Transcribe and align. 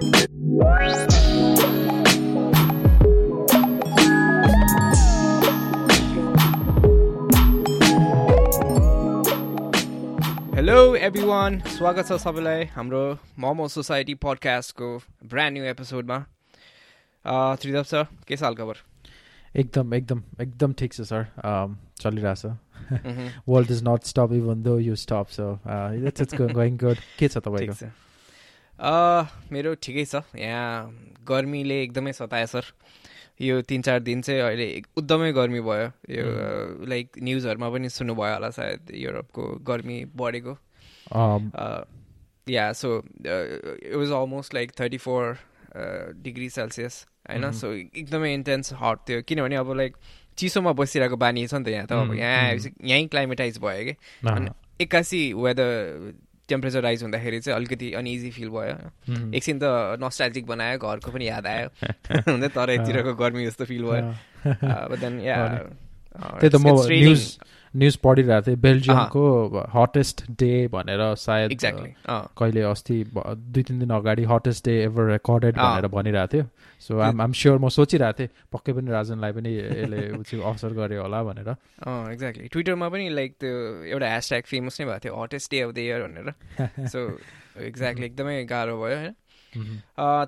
Hello 0.00 0.12
every 10.96 11.24
one 11.24 11.60
स्वागत 11.68 12.06
छ 12.06 12.12
सबैलाई 12.16 12.64
हाम्रो 12.72 13.02
मोमो 13.38 13.68
सोसाइटी 13.68 14.14
पडकास्टको 14.24 14.90
ब्रान्ड 15.26 15.58
न्यू 15.58 15.64
एपिसोडमा 15.70 16.18
त्रिदप 17.24 17.84
सर 17.84 18.04
के 18.26 18.36
छ 18.36 18.42
हालखबर 18.42 18.82
एकदम 19.54 19.94
एकदम 19.94 20.22
एकदम 20.40 20.72
ठिक 20.80 20.92
छ 20.92 21.10
सर 21.12 21.26
चलिरहेछ 22.00 22.46
world 23.48 23.70
is 23.70 23.88
not 23.88 24.14
stop 24.14 24.32
even 24.34 24.62
though 24.62 24.78
you 24.80 24.96
stop 24.98 25.40
so 25.40 25.54
it's 26.06 26.20
it's 26.20 26.34
going 26.40 26.76
good 26.78 27.10
के 27.18 27.28
छ 27.28 27.48
तपाईँको 27.48 28.09
मेरो 28.80 29.74
ठिकै 29.82 30.04
छ। 30.04 30.24
यहाँ 30.36 31.24
गर्मीले 31.28 31.82
एकदमै 31.82 32.12
सतायो 32.12 32.46
सर। 32.46 32.64
यो 33.40 33.60
तिन 33.64 33.82
चार 33.82 34.00
दिन 34.00 34.20
चाहिँ 34.22 34.40
अहिले 34.40 34.66
एकदमै 34.80 35.32
गर्मी 35.32 35.60
भयो। 35.60 35.86
यो 36.08 36.24
लाइक 36.88 37.20
न्युजहरूमा 37.22 37.68
पनि 37.70 37.88
सुन्नुभयो 37.88 38.34
होला 38.34 38.50
सायद 38.50 38.90
युरोपको 38.94 39.42
गर्मी 39.64 39.98
बढेको। 40.16 40.54
या 42.50 42.72
so 42.72 42.88
it 42.98 43.94
was 43.96 44.10
almost 44.10 44.54
like 44.54 44.72
thirty 44.80 44.98
four 44.98 45.36
degree 46.24 46.48
Celsius 46.50 47.06
होइन? 47.30 47.50
सो 47.52 47.72
एकदमै 47.72 48.32
इन्टेन्स 48.34 48.72
हट 48.80 48.98
थियो। 49.08 49.22
किनभने 49.28 49.56
अब 49.56 49.72
लाइक 49.76 49.96
चिसोमा 50.38 50.72
बसिरहेको 50.72 51.16
बानी 51.16 51.46
छ 51.46 51.54
नि 51.54 51.64
त 51.64 51.68
यहाँ 51.68 51.86
त। 51.86 51.92
अब 51.92 52.14
यहाँ 52.16 52.42
आएपछि 52.48 52.72
यहीँ 52.90 53.08
क्लाइमेटाइज 53.08 53.58
भयो 53.60 53.84
कि। 53.84 53.94
अनि 54.28 54.50
एक्कासी 54.80 55.22
वेदर 55.36 55.68
टेम्परेचर 56.50 56.80
राइज 56.82 57.02
हुँदाखेरि 57.02 57.40
चाहिँ 57.40 57.56
अलिकति 57.56 57.92
अनइजी 57.92 58.30
फिल 58.30 58.48
भयो। 58.48 58.76
एकछिन 59.34 59.58
त 59.62 59.98
नस्टाइजिक 60.02 60.46
बनायो 60.46 60.78
घरको 60.78 61.10
पनि 61.10 61.28
याद 61.28 61.46
आयो। 61.46 61.68
हुँदै 62.30 62.48
तर 62.58 62.70
यतिरको 62.70 63.14
गर्मी 63.14 63.46
जस्तो 63.46 63.64
फिल 63.64 63.82
भयो। 63.86 64.04
त्यही 66.40 66.50
त 66.50 66.56
म 66.56 66.74
न्युज 67.74 67.96
पढिरहेको 68.04 68.46
थिएँ 68.46 68.56
बेल्जियमको 68.56 69.22
हटेस्ट 69.74 70.22
डे 70.40 70.52
भनेर 70.68 71.02
सायद 71.14 71.52
एक्ज्याक्टली 71.52 71.94
कहिले 72.38 72.62
अस्ति 72.66 72.96
दुई 73.16 73.62
तिन 73.62 73.78
दिन 73.78 73.90
अगाडि 73.94 74.24
हटेस्ट 74.30 74.64
डे 74.64 74.74
एभर 74.84 75.10
रेकर्डेड 75.10 75.56
भनेर 75.56 75.86
भनिरहेको 75.86 76.32
थियो। 76.32 76.44
सो 76.82 76.98
आम 76.98 77.20
आम 77.20 77.32
स्योर 77.32 77.58
म 77.58 77.68
सोचिरहेको 77.68 78.18
थिएँ 78.18 78.28
पक्कै 78.52 78.72
पनि 78.72 78.90
राजनलाई 78.90 79.32
पनि 79.32 79.50
यसले 79.54 80.42
अवसर 80.42 80.72
गर्यो 80.74 81.02
होला 81.02 81.22
भनेर। 81.22 81.48
एक्ज्याक्टली 82.12 82.48
ट्विटरमा 82.50 82.88
पनि 82.90 83.08
लाइक 83.14 83.34
त्यो 83.40 83.54
एउटा 83.94 84.06
ह्यासट्याग 84.06 84.42
फेमस 84.50 84.80
नै 84.80 84.86
भएको 84.86 84.98
थियो 85.04 85.22
hottest 85.22 85.50
day 85.50 85.60
of 85.60 85.70
the 85.74 85.78
year 85.78 86.00
भनेर। 86.06 86.88
सो 86.92 86.98
एक्ज्याक्टली 87.70 88.06
एकदमै 88.06 88.44
गाह्रो 88.50 88.76
भयो 88.82 88.96
होइन? 88.98 89.14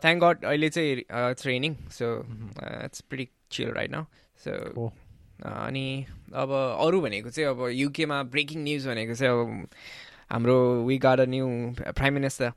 थ्याङ्क 0.03 0.23
गड 0.25 0.45
अहिले 0.45 0.69
चाहिँ 0.69 0.97
it's 1.31 1.47
raining 1.47 1.75
so 1.99 2.07
it's 2.85 3.01
pretty 3.11 3.31
chill 3.51 3.71
right 3.73 3.91
now 3.91 4.05
so 4.45 4.93
अनि 5.43 5.85
अब 6.35 6.51
अरू 6.81 7.01
भनेको 7.01 7.31
चाहिँ 7.31 7.49
अब 7.49 7.69
युकेमा 7.73 8.23
ब्रेकिङ 8.33 8.63
न्युज 8.65 8.87
भनेको 8.87 9.15
चाहिँ 9.15 9.33
अब 9.33 9.67
हाम्रो 10.33 10.57
we 10.85 10.99
got 10.99 11.21
a 11.21 11.25
new 11.29 11.47
prime 11.79 12.15
minister 12.15 12.53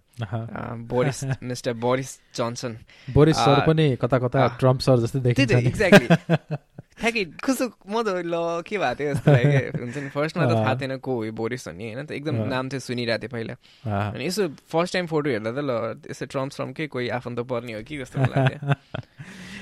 Boris 0.91 1.23
mister 1.43 1.73
Boris 1.79 2.19
Johnson 2.35 2.77
Boris 3.09 3.35
sir 3.37 3.65
पनि 3.67 3.95
कता 4.01 4.19
कता 4.19 4.47
ट्रम्प 4.59 4.79
सर 4.81 4.99
जस्तै 4.99 5.19
देखिन्छ 5.19 5.51
एक्ज्याक्टली 5.51 6.55
ठ्याक्कै 6.97 7.23
कस्तो 7.43 7.65
म 7.85 8.01
त 8.01 8.23
ल 8.23 8.63
के 8.63 8.77
भएको 8.77 8.95
थियो 8.95 9.13
जस्तो 9.13 9.31
लाग्यो 9.31 9.59
हुन्छ 9.75 9.97
नि 9.97 10.09
फर्स्टमा 10.09 10.43
त 10.45 10.53
थाहा 10.55 10.75
थिएन 10.75 10.95
को 10.99 11.11
हो 11.13 11.31
बोरिस 11.33 11.67
भन्ने 11.67 11.85
होइन 11.85 12.05
त 12.05 12.11
एकदम 12.13 12.35
नाम 12.47 12.69
चाहिँ 12.69 12.81
सुनिरहेको 12.81 13.21
थिएँ 13.21 13.31
पहिला 13.31 13.55
अनि 13.85 14.25
यसो 14.25 14.47
फर्स्ट 14.65 14.93
टाइम 14.93 15.05
फोटो 15.07 15.29
हेर्दा 15.29 15.51
त 15.51 15.59
ल 15.59 15.71
यसो 16.07 16.25
ट्रम्प 16.27 16.51
श्रमकै 16.55 16.87
कोही 16.89 17.09
आफन्त 17.13 17.39
पर्ने 17.45 17.73
हो 17.73 17.81
कि 17.83 17.97
जस्तो 17.99 18.17
लाग्यो 18.25 18.75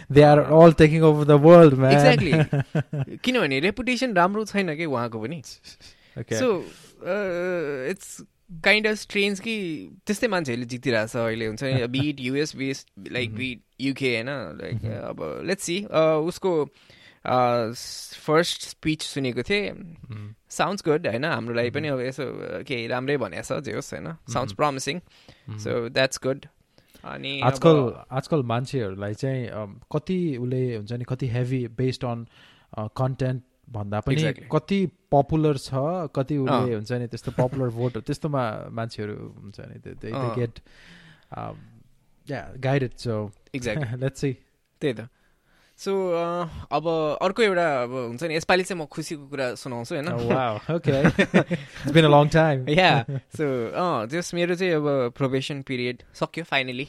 they 0.10 0.22
are 0.24 0.40
all 0.54 0.72
taking 0.78 1.02
over 1.04 1.26
the 1.26 1.40
world 1.42 1.74
exactly 1.90 3.18
किनभने 3.18 3.60
रेपुटेसन 3.66 4.14
राम्रो 4.14 4.46
छैन 4.46 4.76
कि 4.76 4.86
उहाँको 4.88 5.20
पनि 5.20 5.42
so 5.42 6.54
it's 7.90 8.22
kind 8.64 8.88
of 8.88 8.96
strange 8.98 9.40
कि 9.40 9.56
त्यस्तै 10.06 10.28
मान्छेहरूले 10.30 10.66
जितिरहेको 10.70 11.08
छ 11.10 11.26
अहिले 11.26 11.46
हुन्छ 11.48 11.64
नि 11.66 11.88
bit 11.90 12.20
US 12.22 12.56
base 12.56 12.86
like 13.12 13.36
bit 13.36 13.62
UK 13.82 14.16
होइन 14.16 14.30
लाइक 14.62 14.86
अब 15.04 15.24
लेट्स 15.46 15.64
सी 15.66 15.78
उसको 16.26 16.52
फर्स्ट 17.26 18.62
स्पिच 18.70 19.02
सुनेको 19.04 19.44
थिएँ। 19.44 19.72
साउन्ड्स 20.50 20.84
गुड 20.86 21.08
होइन? 21.08 21.26
हाम्रो 21.26 21.54
लागि 21.56 21.70
पनि 21.72 21.88
अब 21.88 22.00
यसो 22.02 22.26
केही 22.68 22.88
राम्रै 22.88 23.18
भनेको 23.18 23.44
छ 23.44 23.64
जे 23.64 23.74
होस् 23.74 23.94
होइन? 23.94 24.08
Sounds 24.28 24.54
promising 24.54 25.00
so 25.60 25.72
that's 25.90 26.20
good 26.24 26.46
अनि 27.04 27.32
आजकल 27.44 27.78
आजकल 28.12 28.44
मान्छेहरूलाई 28.44 29.14
चाहिँ 29.14 29.42
कति 29.92 30.20
उसले 30.38 30.62
हुन्छ 30.76 30.92
नि 30.94 31.06
कति 31.10 31.28
हेभी 31.30 31.62
बेस्ड 31.80 32.06
अन 32.06 32.20
कन्टेन्ट 32.96 33.42
भन्दा 33.72 34.00
पनि 34.04 34.24
कति 34.52 34.80
पपुलर 35.12 35.58
छ 35.58 36.12
कति 36.16 36.38
उसले 36.38 36.74
हुन्छ 36.76 36.92
नि 36.92 37.08
त्यस्तो 37.08 37.32
पपुलर 37.40 37.70
भोट 37.72 37.98
त्यस्तोमा 38.04 38.44
मान्छेहरू 38.72 39.16
हुन्छ 39.16 39.60
नि 39.72 39.78
get 40.38 40.60
guided 42.60 42.94
so 42.98 43.16
exact 43.56 43.84
let's 44.00 44.20
see 44.22 44.32
त्यही 44.82 44.94
त। 44.94 45.08
सो 45.78 45.92
अब 46.72 46.88
अर्को 47.22 47.42
एउटा 47.42 47.84
अब 47.84 47.92
हुन्छ 47.92 48.24
नि 48.24 48.36
यसपालि 48.36 48.64
चाहिँ 48.64 48.82
म 48.82 48.86
खुसीको 48.86 49.28
कुरा 49.28 49.56
सुनाउँछु 49.56 49.96
होइन? 49.96 50.10
लङ 52.08 52.28
टाइम 52.30 52.70
या 52.70 53.06
सो 53.38 53.46
अँ 53.74 54.08
जस 54.08 54.34
मेरो 54.34 54.56
चाहिँ 54.56 54.74
अब 54.74 55.14
प्रोभेसन 55.18 55.62
पिरियड 55.62 56.04
सक्यो 56.14 56.44
फाइनली 56.44 56.86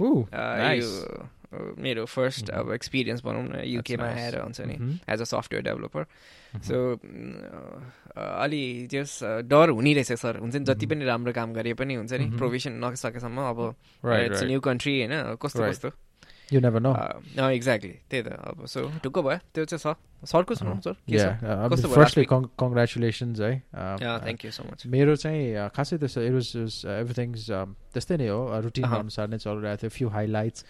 मेरो 1.54 2.04
फर्स्ट 2.04 2.50
अब 2.50 2.72
एक्सपिरियन्स 2.72 3.22
भनौँ 3.24 3.42
न 3.42 3.62
युकेमा 3.64 4.04
आएर 4.04 4.40
हुन्छ 4.40 4.60
नि 4.60 4.98
as 5.08 5.20
a 5.20 5.24
software 5.24 5.62
developer 5.64 6.06
so 6.60 6.76
अलि 8.16 8.88
जस 8.90 9.18
डर 9.22 9.68
हुने 9.70 9.92
रहेछ 9.94 10.12
सर 10.12 10.38
हुन्छ 10.38 10.56
नि 10.56 10.64
जति 10.64 10.86
पनि 10.86 11.04
राम्रो 11.04 11.32
काम 11.32 11.52
गरे 11.54 11.74
पनि 11.74 11.94
हुन्छ 11.94 12.12
नि 12.12 12.26
प्रोभेसन 12.36 12.72
नसकेसम्म 12.84 13.38
अब 13.40 13.74
इट्स 14.06 14.42
न्यू 14.42 14.60
कन्ट्री 14.60 14.98
होइन 14.98 15.36
कस्तो 15.42 15.70
कस्तो। 15.70 15.90
यु 16.52 16.60
नेभर 16.60 16.80
नो 16.80 16.92
एक्ज्याक्टली 17.50 17.94
त्यही 18.10 18.22
त 18.22 18.28
अब 18.50 18.66
सो 18.68 18.80
ढुक्क 19.04 19.18
भयो 19.18 19.38
त्यो 19.54 19.64
चाहिँ 19.64 19.82
छ 19.84 19.96
सरको 20.32 20.54
सुनाउँ 20.54 20.80
सर 20.80 20.94
फर्स्टली 21.96 22.24
कङ्ग्रेचुलेसन्स 22.30 23.40
है 23.40 23.52
थ्याङ्क 23.74 24.44
यू 24.44 24.50
सो 24.50 24.64
मच 24.70 24.86
मेरो 24.94 25.16
चाहिँ 25.24 25.68
खासै 25.76 25.98
त्यस्तो 26.04 26.22
इट 26.28 26.32
वाज 26.38 26.80
एभ्रिथिङ 27.00 27.32
त्यस्तै 27.92 28.16
नै 28.20 28.28
हो 28.28 28.40
रुटिन 28.66 28.84
अनुसार 29.00 29.28
नै 29.28 29.38
चलिरहेको 29.46 29.80
थियो 29.84 29.96
few 29.98 30.08
highlights 30.16 30.64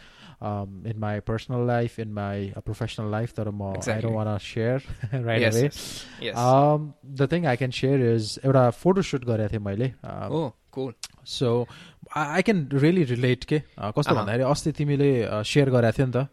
in 0.85 0.99
my 0.99 1.21
personal 1.21 1.65
life, 1.65 1.99
in 1.99 2.12
my 2.12 2.53
uh, 2.56 2.61
professional 2.61 3.09
life, 3.09 3.35
that 3.35 3.47
I'm, 3.47 3.61
exactly. 3.61 3.95
I 3.95 4.01
don't 4.01 4.12
want 4.15 4.29
to 4.29 4.45
share 4.45 4.83
right 5.12 5.41
yes, 5.41 5.56
away. 5.56 5.71
Yes. 6.21 6.37
Um, 6.37 6.95
the 7.03 7.27
thing 7.27 7.47
I 7.47 7.56
can 7.56 7.71
share 7.71 8.01
is 8.01 8.39
एउटा 8.45 8.69
फोटो 8.71 9.03
सुट 9.03 9.25
गरेको 9.25 9.53
थिएँ 9.53 9.65
मैले 9.65 9.93
oh, 10.31 10.53
cool. 10.71 10.93
So 11.27 11.67
I 12.14 12.42
can 12.42 12.58
really 12.72 13.02
relate 13.10 13.44
के 13.44 13.58
कस्तो 13.75 14.14
भन्दाखेरि 14.14 14.44
अस्ति 14.47 14.70
तिमीले 14.72 15.10
सेयर 15.42 15.70
गरेको 15.70 15.92
थियो 15.98 16.06
नि 16.06 16.12
त। 16.14 16.28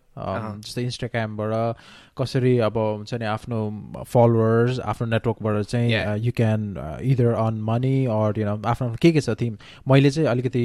जस्तै 0.61 0.81
इन्स्टाग्रामबाट 0.81 1.75
कसरी 2.17 2.53
अब 2.69 2.77
हुन्छ 2.77 3.13
नि 3.17 3.25
आफ्नो 3.25 3.57
फलोवर्स 4.05 4.79
आफ्नो 4.85 5.07
नेटवर्कबाट 5.09 5.55
चाहिँ 5.65 6.21
you 6.21 6.31
can 6.37 6.61
either 7.01 7.33
on 7.33 7.55
money 7.65 7.95
or 8.13 8.39
you 8.39 8.45
आफ्नो 8.61 8.95
के 9.01 9.11
के 9.11 9.21
छ 9.21 9.33
थिम 9.41 9.57
मैले 9.89 10.11
चाहिँ 10.11 10.29
अलिकति 10.29 10.63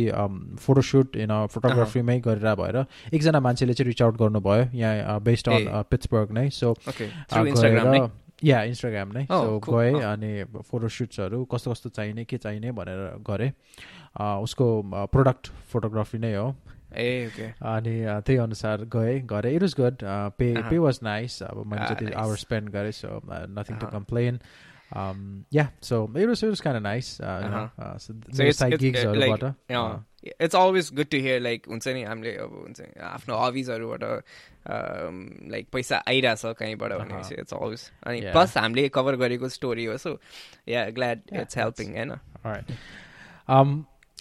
फोटोसुट 0.61 1.17
यु 1.17 1.27
फोटोग्राफीमै 1.55 2.19
गरेर 2.21 2.55
भएर 2.61 2.77
एकजना 3.17 3.41
मान्छेले 3.41 3.73
चाहिँ 3.73 3.89
रिच 3.89 4.03
आउट 4.03 4.17
गर्नुभयो 4.21 4.69
यहाँ 4.77 5.21
बेस्ड 5.25 5.49
अन 5.49 5.83
पिट्सबर्ग 5.91 6.33
नै। 6.39 6.49
सो 6.53 6.77
गएर 6.85 8.11
या 8.45 8.63
इन्स्टाग्राम 8.69 9.13
नै। 9.17 9.25
सो 9.33 9.61
गएँ 9.65 10.03
अनि 10.05 10.31
फोटोसुट्सहरू 10.69 11.45
कस्तो 11.49 11.71
कस्तो 11.73 11.89
चाहिने 11.97 12.25
के 12.29 12.37
चाहिने 12.37 12.73
भनेर 12.77 13.25
गरेँ। 13.25 13.53
उसको 14.21 14.67
प्रोडक्ट 15.13 15.47
फोटोग्राफी 15.73 16.19
नै 16.19 16.35
हो। 16.35 16.55
ए 16.97 17.53
अनि 17.63 17.97
त्यही 18.27 18.39
अनुसार 18.39 18.85
गएँ 18.95 19.21
गरेँ। 19.27 19.55
It 19.57 19.63
was 19.63 19.75
good 19.81 19.97
pay 20.39 20.55
pay 20.71 20.79
was 20.79 21.01
nice 21.03 21.43
अब 21.43 21.67
मैले 21.67 21.95
जति 21.95 22.13
आवर 22.13 22.37
स्पेन्ड 22.37 22.71
गरेँ 22.71 22.93
so 22.93 23.21
nothing 23.27 23.79
to 23.79 23.87
complain 23.87 24.41
it's, 24.87 25.89
side 28.59 28.73
it's, 28.73 28.81
gigs 28.81 29.03
it, 29.03 29.17
like, 29.17 29.43
uh, 29.43 29.99
it's 30.39 30.55
always 30.55 30.91
good 30.91 31.11
to 31.11 31.21
hear 31.21 31.41
like 31.41 31.67
हुन्छ 31.67 31.89
नि 31.89 32.03
हामीले 32.03 32.35
अब 32.37 32.53
हुन्छ 32.61 32.81
आफ्नो 33.03 33.35
हबिजहरूबाट 33.37 34.03
लाइक 35.51 35.67
पैसा 35.73 35.97
आइरहेछ 36.09 36.55
कहीँबाट 36.61 36.93
भनेपछि 36.93 37.35
इट्स 37.35 37.55
अलवेज 37.55 37.91
अनि 38.07 38.21
प्लस 38.31 38.57
हामीले 38.59 38.89
कभर 38.95 39.17
गरेको 39.17 39.49
स्टोरी 39.49 39.85
हो 39.85 39.97
so 39.99 40.13
yeah 40.69 40.89
glad 40.91 41.19
it's 41.35 41.59
helping 41.59 41.89
होइन 41.97 42.11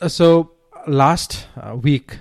सो 0.03 0.51
लास्ट 0.89 1.33
विक 1.83 2.12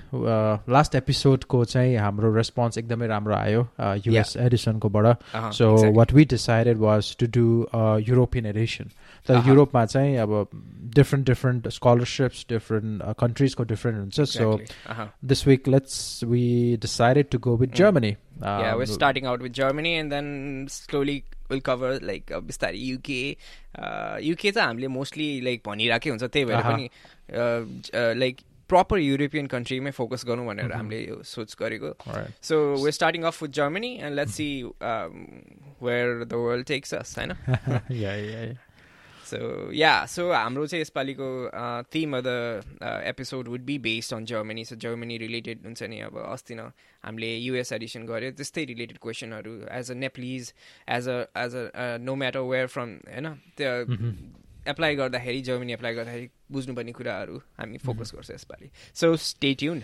लास्ट 0.70 0.94
एपिसोडको 0.94 1.64
चाहिँ 1.64 1.96
हाम्रो 1.96 2.34
रेस्पोन्स 2.34 2.78
एकदमै 2.78 3.06
राम्रो 3.06 3.34
आयो 3.34 3.66
US 4.06 4.36
एडिसनकोबाट 4.36 5.24
so 5.54 5.92
what 5.92 6.12
we 6.12 6.24
decided 6.24 6.78
was 6.78 7.16
to 7.20 7.26
do 7.26 7.46
European 8.08 8.46
edition 8.46 8.90
त 9.28 9.42
युरोपमा 9.46 9.84
चाहिँ 9.84 10.16
अब 10.16 10.48
डिफ्रेन्ट 10.96 11.26
डिफ्रेन्ट 11.26 11.68
स्कलरसिप्स 11.68 12.46
डिफ्रेन्ट 12.48 13.02
कन्ट्रिजको 13.18 13.64
डिफ्रेन्ट 13.74 13.98
हुन्छ। 14.00 14.20
So 14.20 14.58
this 15.24 15.46
week 15.46 15.68
let's 15.68 16.24
we 16.24 16.44
decided 16.82 17.28
to 17.30 17.38
go 17.38 17.56
with 17.56 17.74
Germany 17.76 18.16
yeah, 18.42 18.74
we're 18.74 18.86
starting 18.86 19.26
out 19.26 19.40
with 19.40 19.52
Germany 19.52 19.90
and 19.96 20.12
then 20.12 20.66
slowly 20.68 21.24
we'll 21.50 21.60
cover 21.60 21.92
like 22.00 22.32
uh, 22.32 22.40
बिस्तारै 22.40 22.78
UK 22.78 23.20
UK 24.28 24.50
चाहिँ 24.50 24.66
हामीले 24.66 24.88
mostly 24.96 25.28
like 25.40 25.62
भनिरहेकै 25.66 26.10
हुन्छ 26.10 26.24
त्यही 26.24 26.44
भएर 26.44 26.62
पनि 26.62 26.88
लाइक 28.24 28.36
प्रपर 28.68 28.98
युरोपियन 28.98 29.46
कन्ट्रीमै 29.52 29.90
फोकस 29.92 30.24
गरौँ 30.26 30.46
भनेर 30.46 30.72
हामीले 30.72 31.00
यो 31.00 31.16
सोच 31.30 31.56
गरेको। 31.60 31.90
So 32.42 32.60
we 32.84 32.92
starting 32.98 33.22
off 33.30 33.42
with 33.42 33.50
Germany 33.60 33.92
and 33.96 34.14
let's 34.16 34.34
see 34.40 34.48
where 34.62 36.24
the 36.24 36.32
world 36.32 36.66
takes 36.66 36.94
us 36.94 37.18
होइन 37.18 37.30
सो 39.25 39.71
या 39.73 39.93
सो 40.07 40.31
हाम्रो 40.31 40.65
चाहिँ 40.67 40.81
यसपालिको 40.81 41.27
theme 41.93 42.17
of 42.17 42.23
the 42.23 43.01
episode 43.05 43.47
would 43.47 43.61
be 43.65 43.77
based 43.79 44.13
on 44.13 44.25
Germany 44.25 44.65
so 44.65 44.75
Germany 44.77 45.17
related 45.17 45.65
हुन्छ 45.65 45.83
नि 45.85 45.99
अब 46.01 46.17
अस्ति 46.23 46.55
न 46.55 46.71
हामीले 47.03 47.35
युएस 47.37 47.73
एडिसन 47.73 48.05
गऱ्यो 48.05 48.31
त्यस्तै 48.33 48.65
रिलेटेड 48.65 48.97
क्वेसनहरू 48.97 49.55
as 49.71 49.91
a 49.91 49.95
Nepalese 49.95 50.53
as 50.89 51.09
a 51.09 51.17
as 51.37 51.55
a 51.55 51.87
no 52.01 52.15
matter 52.15 52.49
where 52.49 52.67
from 52.69 52.95
होइन 53.07 53.33
त्यो 53.57 53.73
एप्लाई 54.67 54.95
गर्दाखेरि 54.95 55.41
जर्मनी 55.43 55.73
एप्लाई 55.73 55.93
गर्दाखेरि 55.95 56.29
बुझ्नुपर्ने 56.51 56.91
कुराहरू 56.93 57.41
हामी 57.59 57.77
फोकस 57.85 58.13
गर्छ 58.15 58.31
यसपालि 58.31 58.69
so 58.95 59.15
stay 59.27 59.53
tune 59.55 59.83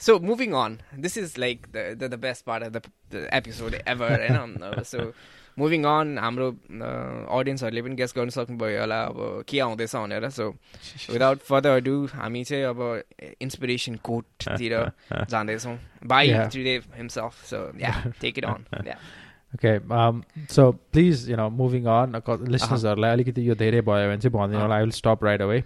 so 0.00 0.18
moving 0.22 0.52
on 0.56 0.78
this 1.00 1.18
is 1.18 1.38
like 1.38 1.66
the 1.72 2.02
the 2.04 2.18
best 2.20 2.44
part 2.44 2.76
of 2.76 2.92
the 3.12 3.28
episode 3.32 3.74
ever 3.86 4.20
होइन 4.20 4.82
सो 4.84 5.12
moving 5.59 5.83
on 5.83 6.17
हाम्रो 6.17 6.47
अडियन्सहरूले 7.37 7.81
पनि 7.81 7.95
गेस्ट 7.95 8.15
गर्नु 8.15 8.31
सक्नुभयो 8.31 8.79
होला 8.81 8.99
अब 9.11 9.43
के 9.49 9.59
आउँदैछ 9.59 9.95
भनेर 9.95 10.29
सो 10.29 10.49
विदाउट 11.11 11.39
फर्दर 11.49 11.79
डु 11.87 11.95
हामी 12.13 12.43
चाहिँ 12.43 12.63
अब 12.65 12.79
इन्सपिरेसन 13.41 13.95
कोटतिर 14.03 14.73
जाँदैछौँ. 15.33 15.77
By 16.07 16.33
Tridev 16.51 16.83
himself 16.97 17.43
so 17.49 17.59
yeah 17.81 17.91
take 18.21 18.37
it 18.37 18.45
on 18.45 18.65
yeah 18.87 18.97
Okay, 19.53 19.79
um, 19.91 20.23
so 20.47 20.79
please, 20.93 21.27
you 21.27 21.35
know, 21.35 21.49
moving 21.49 21.85
on, 21.85 22.13
लिसनर्सहरूलाई 22.51 23.11
अलिकति 23.11 23.49
यो 23.49 23.55
धेरै 23.59 23.81
भयो 23.83 24.07
भने 24.09 24.17
चाहिँ 24.17 24.31
भनिदिनु 24.33 24.61
होला 24.61 24.75
I 24.75 24.81
will 24.81 24.91
stop 24.97 25.23
right 25.23 25.41
away 25.41 25.59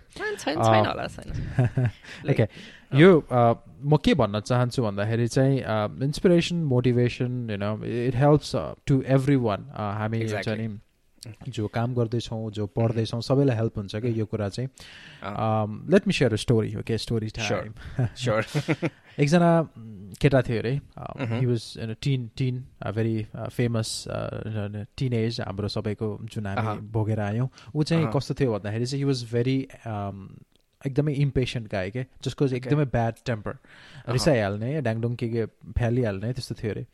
okay 2.31 2.47
यो 3.01 3.11
म 3.83 3.97
के 3.97 4.13
भन्न 4.13 4.39
चाहन्छु 4.39 4.83
भन्दाखेरि 4.83 5.27
चाहिँ 5.27 5.59
इन्सपिरेसन 6.05 6.63
मोटिभेसन 6.63 7.31
होइन 7.49 7.83
it 8.07 8.15
helps 8.15 8.55
to 8.87 9.01
every 9.07 9.35
one 9.45 9.69
हामी 9.75 10.23
हुन्छ 10.23 10.47
नि 10.49 10.67
जो 11.49 11.67
काम 11.73 11.93
गर्दैछौँ 11.95 12.51
जो 12.51 12.65
पढ्दैछौँ 12.77 13.21
सबैलाई 13.21 13.57
हेल्प 13.57 13.77
हुन्छ 13.77 13.95
कि 13.95 14.19
यो 14.19 14.25
कुरा 14.25 14.49
चाहिँ। 14.49 14.69
Let 15.89 16.07
me 16.07 16.13
share 16.13 16.35
story 16.37 16.75
okay 16.75 16.97
story 16.97 17.29
time 17.37 17.73
एकजना 19.19 19.49
केटा 20.21 20.41
थियो 20.41 20.59
अरे 20.59 20.73
he 21.33 21.45
was 21.45 21.95
teen 22.01 22.29
teen 22.37 22.63
very 22.93 23.25
famous 23.33 24.03
teen 24.97 25.13
age 25.13 25.41
हाम्रो 25.41 25.67
सबैको 25.67 26.17
जुन 26.33 26.47
हामी 26.47 26.87
भोगेर 26.93 27.19
आयौँ 27.19 27.49
ऊ 27.75 27.83
चाहिँ 27.83 28.07
कस्तो 28.15 28.33
थियो 28.39 28.53
भन्दाखेरि 28.53 28.85
चाहिँ 28.85 29.01
हि 29.01 29.07
वाज 29.09 29.23
भेरी 29.33 29.57
एकदमै 30.85 31.13
इम्पेसेन्ट 31.25 31.71
गाए 31.71 31.89
क्या 31.91 32.03
जसको 32.25 32.47
चाहिँ 32.47 32.61
एकदमै 32.61 32.85
ब्याड 32.95 33.15
टेम्पर 33.25 33.53
रिसाइहाल्ने 34.15 34.81
ड्याङडुङ 34.81 35.15
के 35.21 35.27
के 35.29 35.45
फ्यालिहाल्ने 35.77 36.33
त्यस्तो 36.33 36.55
थियो 36.61 36.71
अरे 36.71 36.85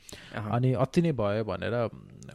अनि 0.58 0.74
अति 0.86 1.02
नै 1.02 1.12
भयो 1.22 1.44
भनेर 1.52 1.76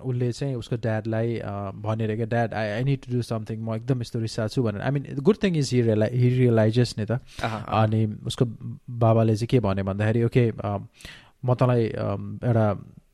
उसले 0.00 0.32
चाहिँ 0.32 0.55
उसको 0.55 0.76
ड्याडलाई 0.87 1.38
भनेर 1.87 2.17
क्या 2.17 2.26
dad 2.35 2.55
I 2.55 2.69
I 2.70 2.85
need 2.85 3.00
to 3.06 3.12
do 3.12 3.23
something 3.23 3.58
म 3.62 3.75
एकदम 3.75 4.00
यस्तो 4.00 4.19
रिसा 4.20 4.47
छु 4.49 4.62
भनेर। 4.62 4.82
I 4.82 4.91
mean 4.91 5.03
good 5.29 5.37
thing 5.43 5.56
is 5.56 5.70
he 5.75 5.81
really 5.82 6.06
he 6.12 6.29
realizes 6.37 6.94
नि 6.99 7.06
त। 7.11 7.20
अनि 7.43 8.05
उसको 8.26 8.44
बाबाले 9.05 9.37
चाहिँ 9.37 9.49
के 9.50 9.61
भन्यो 9.61 9.85
भन्दाखेरि 9.85 10.23
ओके 10.25 10.44
म 11.44 11.55
तँलाई 11.55 11.82
एउटा 11.85 12.67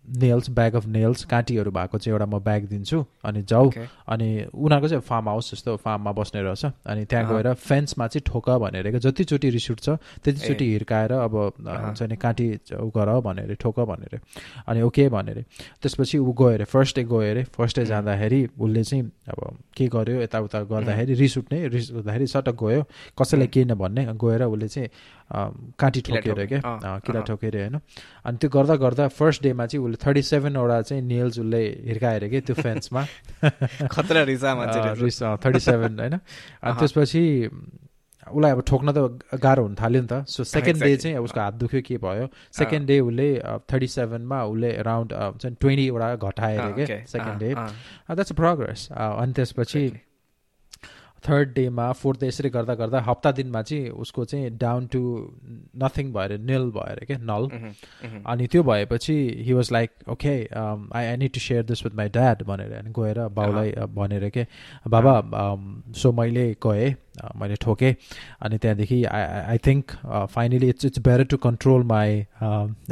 नेल्स 0.08 0.50
ब्याग 0.50 0.74
अफ 0.76 0.86
नेल्स 0.86 1.24
काँटीहरू 1.24 1.70
भएको 1.70 1.98
चाहिँ 1.98 2.14
एउटा 2.14 2.26
म 2.26 2.38
ब्याग 2.38 2.62
दिन्छु 2.66 3.04
अनि 3.24 3.42
जाऊ 3.42 3.70
अनि 4.08 4.28
उनीहरूको 4.54 4.88
चाहिँ 4.88 5.02
फार्म 5.02 5.28
हाउस 5.28 5.50
जस्तो 5.50 5.76
फार्ममा 5.76 6.12
बस्ने 6.12 6.42
रहेछ 6.42 6.64
अनि 6.64 7.04
त्यहाँ 7.04 7.24
गएर 7.28 7.52
फेन्समा 7.54 8.06
चाहिँ 8.06 8.22
ठोक 8.26 8.50
भनेर 8.50 8.98
जतिचोटि 8.98 9.50
रिस 9.50 9.70
उठ्छ 9.70 9.88
त्यतिचोटि 10.24 10.64
हिर्काएर 10.72 11.12
अब 11.12 11.36
हुन्छ 11.60 12.02
नि 12.02 12.16
काँटी 12.16 12.48
उ 12.74 12.88
गर 12.90 13.20
भनेर 13.20 13.54
ठोक 13.54 13.80
भनेर 13.80 14.20
अनि 14.66 14.82
ओके 14.82 15.08
भनेर। 15.08 15.44
त्यसपछि 15.82 16.18
ऊ 16.18 16.32
गयो 16.32 16.46
अरे 16.54 16.64
फर्स्ट 16.64 16.96
डे 16.96 17.04
गयो 17.04 17.20
अरे 17.30 17.44
फर्स्ट 17.44 17.78
डे 17.78 17.84
जाँदाखेरि 17.86 18.48
उसले 18.58 18.82
चाहिँ 18.84 19.04
अब 19.28 19.58
के 19.76 19.86
गर्यो 19.86 20.20
यताउता 20.22 20.62
गर्दाखेरि 20.62 21.14
रिस 21.14 21.38
उठ्ने 21.38 21.68
रिस 21.68 21.90
उठ्दाखेरि 21.92 22.26
सटक 22.26 22.56
गयो 22.62 22.82
कसैलाई 23.18 23.46
केही 23.46 23.66
नभन्ने 23.66 24.06
गएर 24.18 24.42
उसले 24.44 24.68
चाहिँ 24.68 24.88
काँटी 25.32 26.00
ठोकेर 26.06 26.46
क्या 26.46 26.60
किरा 27.04 27.20
ठोकेर 27.28 27.56
होइन? 27.56 27.76
अनि 28.24 28.36
त्यो 28.36 28.50
गर्दा 28.50 28.74
गर्दा 28.76 29.08
फर्स्ट 29.08 29.42
डेमा 29.42 29.66
चाहिँ 29.66 29.84
उसले 29.84 29.96
थर्टी 30.04 30.22
सेभेनवटा 30.22 30.80
चाहिँ 30.82 31.02
नेल्स 31.02 31.38
उसले 31.38 31.62
हिर्काएर 31.88 32.28
क्या 32.28 32.40
त्यो 32.46 32.56
फेन्समा 32.60 33.02
थर्टी 33.44 34.36
सेभेन 35.60 35.98
होइन? 36.00 36.14
अनि 36.62 36.74
त्यसपछि 36.80 37.22
उसलाई 38.22 38.50
अब 38.52 38.60
ठोक्न 38.62 38.92
त 38.92 38.98
गाह्रो 39.42 39.62
हुन 39.62 39.74
थाल्यो 39.74 40.00
नि 40.02 40.08
त। 40.08 40.24
सो 40.28 40.44
सेकेन्ड 40.44 40.82
डे 40.84 40.96
चाहिँ 40.96 41.16
उसको 41.18 41.40
हात 41.40 41.54
दुख्यो 41.58 41.80
के 41.82 41.96
भयो? 41.98 42.26
सेकेन्ड 42.54 42.86
डे 42.86 43.00
उसले 43.00 43.28
थर्टी 43.66 43.88
सेभेनमा 43.88 44.38
उसले 44.46 44.70
अराउन्ड 44.78 45.10
चाहिँ 45.42 45.56
ट्वेन्टीवटा 45.60 46.08
घटाएर 46.16 46.60
क्या 46.72 46.86
सेकेन्ड 47.08 47.38
डे 47.40 47.50
द्याट्स 47.54 48.32
प्रोग्रेस 48.32 48.88
अनि 48.92 49.32
त्यसपछि 49.32 49.82
थर्ड 51.28 51.52
डेमा 51.54 51.90
फोर्थ 51.92 52.20
डे 52.20 52.26
यसरी 52.26 52.50
गर्दा 52.50 52.74
गर्दा 52.74 53.00
हप्ता 53.00 53.30
दिनमा 53.32 53.62
चाहिँ 53.62 53.88
उसको 54.04 54.24
चाहिँ 54.24 54.50
डाउन 54.58 54.86
टु 54.86 55.00
नथिङ 55.82 56.12
भएर 56.12 56.38
निल 56.40 56.70
भएर 56.70 57.04
क्या 57.04 57.18
नल 57.22 57.48
अनि 58.26 58.46
त्यो 58.46 58.62
भएपछि 58.62 59.16
he 59.46 59.52
was 59.52 59.72
like 59.72 59.90
okay 60.08 60.34
I 60.54 61.04
I 61.04 61.16
need 61.16 61.32
to 61.32 61.40
share 61.40 61.62
this 61.64 61.84
with 61.84 61.94
my 61.94 62.08
dad 62.08 62.42
भनेर 62.42 62.72
अनि 62.72 62.92
गएर 62.98 63.26
बाउलाई 63.28 63.72
भनेर 63.94 64.28
के 64.30 64.46
बाबा 64.88 65.14
सो 65.96 66.12
मैले 66.12 66.46
गएँ 66.66 66.94
मैले 67.36 67.56
ठोकेँ 67.60 67.94
अनि 68.40 68.58
त्यहाँदेखि 68.58 69.04
I 69.04 69.22
I 69.22 69.58
think 69.66 69.90
finally 70.32 70.68
it's 70.68 70.84
it's 70.84 70.98
better 70.98 71.24
to 71.24 71.36
control 71.36 71.82
my 71.84 72.18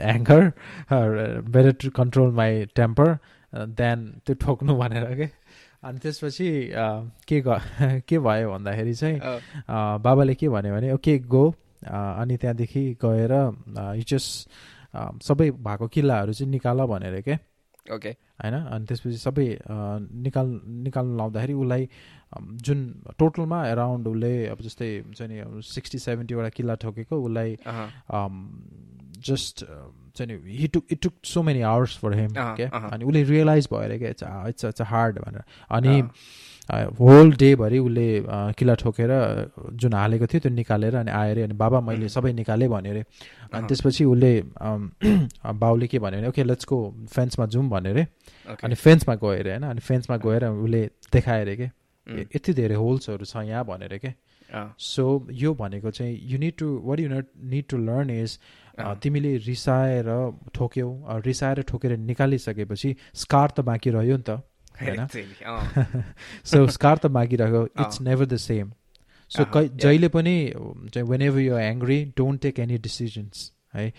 anger 0.06 0.52
better 0.92 1.72
to 1.72 1.90
control 1.90 2.32
my 2.32 2.64
temper 2.76 3.16
than 3.52 4.04
त्यो 4.26 4.34
ठोक्नु 4.34 4.76
भनेर 4.76 5.04
के? 5.14 5.26
अनि 5.82 5.98
त्यसपछि 5.98 6.70
के 7.28 7.40
के 8.00 8.18
भयो 8.18 8.50
भन्दाखेरि 8.52 8.94
चाहिँ 8.94 9.20
बाबाले 10.04 10.34
के 10.34 10.48
भन्यो 10.48 10.74
भने 10.74 10.92
ओके 10.92 11.18
गो। 11.18 11.54
अनि 11.88 12.36
त्यहाँदेखि 12.36 12.82
गएर 13.04 13.32
हिचस 13.96 14.24
सबै 15.22 15.50
भएको 15.50 15.88
किल्लाहरू 15.88 16.32
चाहिँ 16.32 16.50
निकाल 16.50 16.84
भनेर 16.84 17.20
क्या 17.20 17.38
ओके 17.94 18.10
होइन 18.42 18.54
अनि 18.54 18.84
त्यसपछि 18.86 19.16
सबै 19.16 19.46
निकाल 20.26 20.48
निकाल्नु 20.86 21.16
लाउँदाखेरि 21.16 21.54
उसलाई 21.54 21.88
जुन 22.66 22.78
टोटलमा 23.18 23.58
एराउन्ड 23.66 24.08
उसले 24.08 24.32
अब 24.46 24.58
जस्तै 24.62 24.90
हुन्छ 24.98 25.22
नि 25.22 25.62
सिक्सटी 25.66 25.98
सेभेन्टीवटा 25.98 26.48
किल्ला 26.48 26.74
ठोकेको 26.74 27.22
उसलाई 27.22 27.56
जस्ट 29.28 29.64
चाहिँ 30.16 30.26
नि 30.26 30.56
he 30.56 30.68
took 30.68 30.84
it 30.92 31.00
took 31.02 31.14
so 31.24 31.42
many 31.42 31.60
hours 31.60 31.96
for 31.98 32.14
him 32.14 32.32
क्या 32.36 32.68
अनि 32.68 33.04
उसले 33.04 33.22
रियलाइज 33.22 33.68
भएर 33.72 33.98
क्या 33.98 34.10
इट्स 34.10 34.24
इट्स 34.48 34.64
इट्स 34.64 34.82
हार्ड 34.82 35.18
भनेर। 35.18 35.42
अनि 35.70 36.02
होल 37.00 37.32
डेभरि 37.40 37.78
उसले 37.78 38.06
किल्ला 38.58 38.74
ठोकेर 38.82 39.10
जुन 39.82 39.92
हालेको 39.94 40.26
थियो 40.26 40.40
त्यो 40.40 40.52
निकालेर 40.54 40.94
अनि 40.96 41.10
आएर 41.10 41.38
अनि 41.44 41.54
बाबा 41.62 41.80
मैले 41.80 42.08
सबै 42.08 42.32
निकालेँ 42.32 42.68
भन्यो 42.68 42.92
अरे 42.92 43.02
अनि 43.54 43.66
त्यसपछि 43.68 44.04
उसले 44.04 44.32
बाउले 45.62 45.86
के 45.86 45.98
भन्यो 45.98 46.20
भने 46.20 46.28
ओके 46.28 46.42
लेट्सको 46.44 46.78
फेन्समा 47.14 47.46
जाउँ 47.46 47.68
भन्यो 47.70 47.92
अरे 47.92 48.06
अनि 48.64 48.74
फेन्समा 48.74 49.14
गयो 49.22 49.30
अरे 49.40 49.50
होइन 49.50 49.62
अनि 49.70 49.80
फेन्समा 49.90 50.16
गएर 50.26 50.44
उसले 50.46 50.82
देखायो 51.12 51.42
अरे 51.42 51.56
के 51.56 51.70
यति 52.34 52.52
धेरै 52.54 52.74
होल्सहरू 52.74 53.24
छ 53.24 53.36
यहाँ 53.46 53.64
भनेर 53.64 53.98
के। 53.98 54.12
सो 54.78 55.04
यो 55.30 55.54
भनेको 55.54 55.90
चाहिँ 55.90 56.18
you 56.30 56.38
need 56.38 56.54
to 56.58 56.68
what 56.84 57.00
you 57.00 57.08
not 57.08 57.26
need 57.50 57.64
to 57.70 57.76
learn 57.78 58.10
is 58.10 58.38
तिमीले 59.02 59.36
रिसाएर 59.46 60.06
ठोक्यौ 60.54 61.20
रिसाएर 61.26 61.62
ठोकेर 61.68 61.96
निकालिसकेपछि 61.96 62.94
स्कार 63.14 63.48
त 63.50 63.60
बाँकी 63.68 63.90
रह्यो 63.90 64.16
नि 64.16 64.22
त। 64.28 64.42
होइन 64.82 65.06
सो 66.44 66.66
स्कार 66.76 66.96
त 66.98 67.06
बाँकी 67.16 67.36
रह्यो 67.36 67.64
it's 67.80 68.00
never 68.02 68.26
the 68.26 68.36
same 68.44 68.70
so 69.30 69.44
जहिले 69.56 70.08
पनि 70.10 70.36
whenever 71.22 71.40
you 71.40 71.58
angry 71.58 71.98
don't 72.18 72.42
take 72.42 72.58
any 72.60 72.78
decisions 72.86 73.50
है 73.74 73.92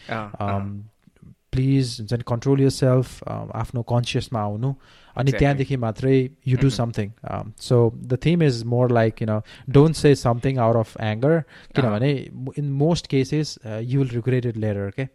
प्लिज 1.51 1.95
हुन्छ 1.99 2.13
नि 2.13 2.23
कन्ट्रोल 2.27 2.61
यर 2.61 2.69
सेल्फ 2.69 3.23
आफ्नो 3.61 3.81
कन्सियसमा 3.89 4.41
आउनु। 4.41 4.73
अनि 5.15 5.31
त्यहाँदेखि 5.31 5.77
मात्रै 5.77 6.13
you 6.47 6.57
do 6.57 6.69
something 6.69 7.11
so 7.59 7.79
the 7.95 8.17
theme 8.25 8.43
is 8.43 8.63
more 8.73 8.91
like 8.91 9.21
you 9.21 9.27
know 9.27 9.39
don't 9.77 9.95
say 9.95 10.13
something 10.15 10.57
out 10.65 10.75
of 10.75 10.95
anger 11.07 11.39
किनभने 11.75 12.11
in 12.57 12.69
most 12.83 13.07
cases 13.13 13.57
you 13.65 13.99
will 13.99 14.09
regret 14.09 14.45
it 14.45 14.57
later 14.57 14.91
के 14.99 15.07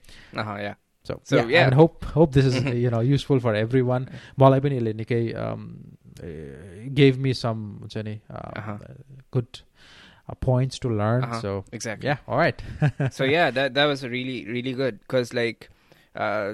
So, 1.05 1.19
so 1.23 1.37
yeah, 1.37 1.45
yeah. 1.47 1.65
and 1.65 1.73
hope 1.73 2.05
hope 2.05 2.31
this 2.33 2.45
is 2.45 2.63
you 2.63 2.89
know 2.89 2.99
useful 2.99 3.39
for 3.39 3.55
everyone. 3.55 4.07
मलाई 4.39 4.61
पनि 4.65 4.77
यसले 4.79 4.93
निकै 5.01 5.21
gave 6.93 7.17
me 7.17 7.33
some 7.33 7.63
हुन्छ 7.81 8.03
नि 8.05 8.15
good 9.31 9.61
uh, 10.29 10.35
points 10.35 10.77
to 10.79 10.89
learn. 10.89 11.23
Uh-huh. 11.23 11.41
So 11.41 11.65
exactly 11.71 12.07
yeah, 12.07 12.17
all 12.27 12.37
right. 12.37 12.61
so 13.11 13.23
yeah 13.23 13.49
that 13.49 13.73
that 13.73 13.85
was 13.85 14.03
really 14.05 14.45
really 14.45 14.73
good 14.73 14.99
because 14.99 15.33
like 15.33 15.69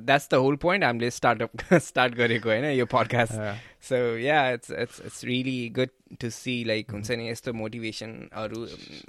that's 0.04 0.26
the 0.28 0.38
whole 0.44 0.56
point 0.56 0.84
हामीले 0.84 1.10
startup 1.10 1.52
start 1.80 2.14
गरेको 2.20 2.48
होइन 2.48 2.64
यो 2.76 2.86
podcast. 2.86 3.38
Uh, 3.38 3.54
so 3.80 3.96
yeah 4.24 4.54
it's 4.56 4.70
it's 4.84 5.00
it's 5.08 5.24
really 5.24 5.68
good 5.80 5.92
to 6.20 6.30
see 6.30 6.56
like 6.64 6.92
हुन्छ 6.92 7.10
नि 7.10 7.28
यस्तो 7.30 7.52
मोटिभेसनहरू 7.62 8.60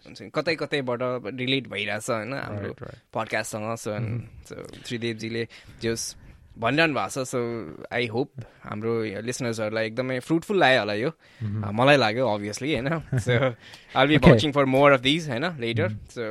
हुन्छ 0.05 0.21
नि 0.21 0.29
कतै 0.35 0.55
कतैबाट 0.63 1.01
रिलेट 1.43 1.67
भइरहेछ 1.75 2.09
होइन 2.09 2.33
हाम्रो. 2.33 2.73
पडकास्टसँग 3.13 3.75
सो 3.85 3.97
सो 4.49 4.55
त्रिदेवजीले 4.87 5.47
जस 5.81 6.15
भनिरहनु 6.63 6.93
भएको 6.93 7.09
छ 7.09 7.27
सो 7.33 7.39
आई 7.97 8.07
होप 8.13 8.29
हाम्रो 8.63 8.91
लिसनर्सहरूलाई 9.25 9.85
एकदमै 9.87 10.19
फ्रुटफुल 10.29 10.57
लाग्यो 10.63 10.79
होला 10.79 10.93
यो. 10.93 11.09
Mm-hmm. 11.09 11.63
Uh, 11.63 11.73
मलाई 11.81 11.97
लाग्यो 11.97 12.27
अभियसली 12.33 12.73
होइन 12.73 13.19
so 13.25 13.39
all 13.97 14.07
be. 14.07 14.17
Watching 14.29 14.51
for 14.53 14.65
more 14.77 14.91
of 14.91 15.01
these 15.01 15.29
होइन 15.29 15.45
later 15.65 15.89
so 16.13 16.25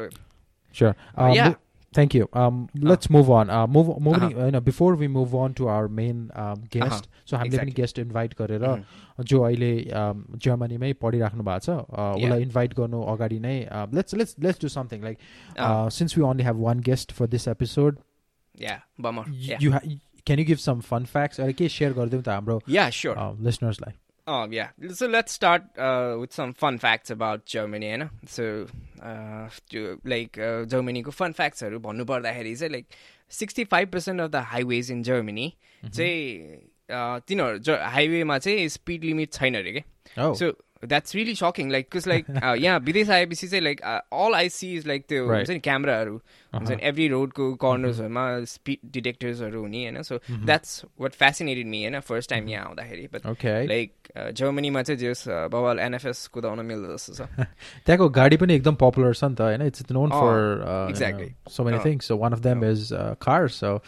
Sure. 1.94 2.02
Um, 2.02 2.11
yeah. 2.11 2.12
mo- 2.12 2.12
Thank 2.12 2.14
you. 2.14 2.26
Um, 2.42 2.90
let's 2.90 3.11
move 3.11 3.30
on. 3.30 3.50
Uh, 3.50 3.66
move 3.66 3.88
moving. 4.08 4.25
Uh-huh. 4.28 4.44
You 4.46 4.52
know, 4.52 4.61
before 4.61 4.94
we 5.02 5.08
move 5.08 5.34
on 5.34 5.54
to 5.54 5.68
our 5.68 5.88
main 5.88 6.20
um, 6.44 6.64
guest, 6.76 7.08
so 7.25 7.37
हामीले 7.37 7.58
पनि 7.58 7.70
exactly. 7.70 7.75
Guest 7.80 7.99
invite 7.99 8.34
गरेर 8.40 8.64
Mhm. 8.68 9.25
जो 9.32 9.42
अहिले 9.49 9.72
um, 10.02 10.22
जर्मनीमै 10.46 10.92
पढिराख्नु 11.06 11.42
भएको 11.49 11.58
छ 11.64 11.70
uh, 11.70 11.84
Yeah. 11.99 12.25
उसलाई 12.25 12.42
invite 12.42 12.75
गर्नु 12.80 13.02
अगाडि 13.14 13.38
नै 13.49 13.56
let's 13.99 14.14
let's 14.22 14.37
let's 14.46 14.61
do 14.62 14.68
something 14.76 15.02
like 15.04 15.18
Uh, 15.58 15.90
since 15.99 16.16
we 16.18 16.25
only 16.30 16.44
have 16.44 16.56
one 16.68 16.80
guest 16.90 17.12
for 17.20 17.26
this 17.37 17.49
episode 17.56 17.99
yeah 18.62 18.80
bummer 19.00 19.30
you 19.62 19.70
can 20.26 20.38
you 20.38 20.44
give 20.46 20.58
some 20.58 20.80
fun 20.90 21.04
facts 21.12 21.40
अरे 21.40 21.52
के 21.61 21.68
सेयर 21.68 21.92
गरिदिउँ 21.92 22.22
त 22.22 22.28
हाम्रो 22.28 22.61
या 22.78 22.88
स्योर 23.00 23.16
लिसनर्सलाई 23.44 23.94
Oh 24.26 24.48
yeah. 24.50 24.68
So 24.94 25.06
let's 25.06 25.32
start 25.32 25.62
uh, 25.78 26.16
with 26.20 26.32
some 26.32 26.52
fun 26.52 26.78
facts 26.78 27.10
about 27.10 27.46
Germany, 27.46 27.86
होइन 27.86 28.10
So 28.28 28.44
uh, 29.02 29.48
त्यो 29.70 29.96
like 30.06 30.38
uh, 30.38 30.64
Germany 30.74 31.02
को 31.02 31.10
fun 31.10 31.32
facts 31.32 31.62
हरू 31.62 31.78
भन्नु 31.78 32.04
पर्दाखेरि 32.04 32.56
चाहिँ 32.56 32.72
like 32.72 32.86
65% 33.30 34.20
of 34.20 34.30
the 34.32 34.40
highways 34.54 34.90
in 34.90 35.02
Germany 35.02 35.52
चाहिँ 35.94 36.40
uh, 36.90 37.20
तिनीहरू 37.28 37.84
हाइवेमा 37.84 38.38
चाहिँ 38.38 38.68
स्पिड 38.68 39.04
लिमिट 39.04 39.32
छैन 39.32 39.54
अरे 39.54 39.84
के 40.88 40.88
Oh. 40.88 40.88
So 40.88 40.88
that's 40.88 41.14
really 41.14 41.34
sucking 41.34 41.70
like 41.70 41.88
cause 41.92 42.06
like 42.06 42.26
यहाँ 42.58 42.78
विदेश 42.80 43.10
आएपछि 43.10 43.48
चाहिँ 43.48 43.62
like 43.64 43.80
all 44.12 44.34
I 44.34 44.48
see 44.48 44.72
is 44.76 44.86
like 44.86 45.04
त्यो 45.08 45.26
Right. 45.26 45.36
हुन्छ 45.38 45.50
नि 45.50 45.58
क्यामराहरू 45.60 46.14
हुन्छ 46.52 46.70
नि 46.70 46.76
एभ्री 46.82 47.08
रोडको 47.08 47.54
कर्नर्सहरूमा 47.54 48.24
स्पिड 48.44 48.78
डिटेक्टर्सहरू 48.92 49.60
हुने 49.60 49.82
होइन 49.82 50.02
so 50.02 50.18
that's 50.28 50.84
what 51.00 51.12
fascinated 51.12 51.66
me 51.66 51.82
होइन 51.84 52.00
फर्स्ट 52.00 52.30
टाइम 52.30 52.48
यहाँ 52.48 52.64
आउँदाखेरि 52.66 53.08
बट 53.14 53.26
Okay. 53.26 53.68
लाइक 53.68 53.92
जर्मनीमा 54.32 54.82
चाहिँ 54.82 54.98
जेस 54.98 55.24
बवाल 55.28 55.78
एनएफएस 55.78 56.26
कुदाउन 56.26 56.64
मिल्दो 56.66 56.96
जस्तो 56.96 57.14
छ 57.14 57.46
त्यहाँको 57.86 58.08
गाडी 58.10 58.36
पनि 58.36 58.54
एकदम 58.54 58.74
पपुलर 58.74 59.14
छ 59.14 59.24
नि 59.24 59.34
त 59.34 59.40
होइन 59.40 59.62
it's 59.66 59.90
known 59.92 60.10
Oh, 60.10 60.20
for 60.20 60.90
exactly. 60.90 61.30
So 61.48 61.64
many 61.64 61.78
Oh. 61.78 61.86
Things 61.86 62.08
so 62.08 62.16
one 62.16 62.32
of 62.32 62.38
them 62.40 62.64
is 62.64 62.88
car 63.22 63.48
so 63.48 63.78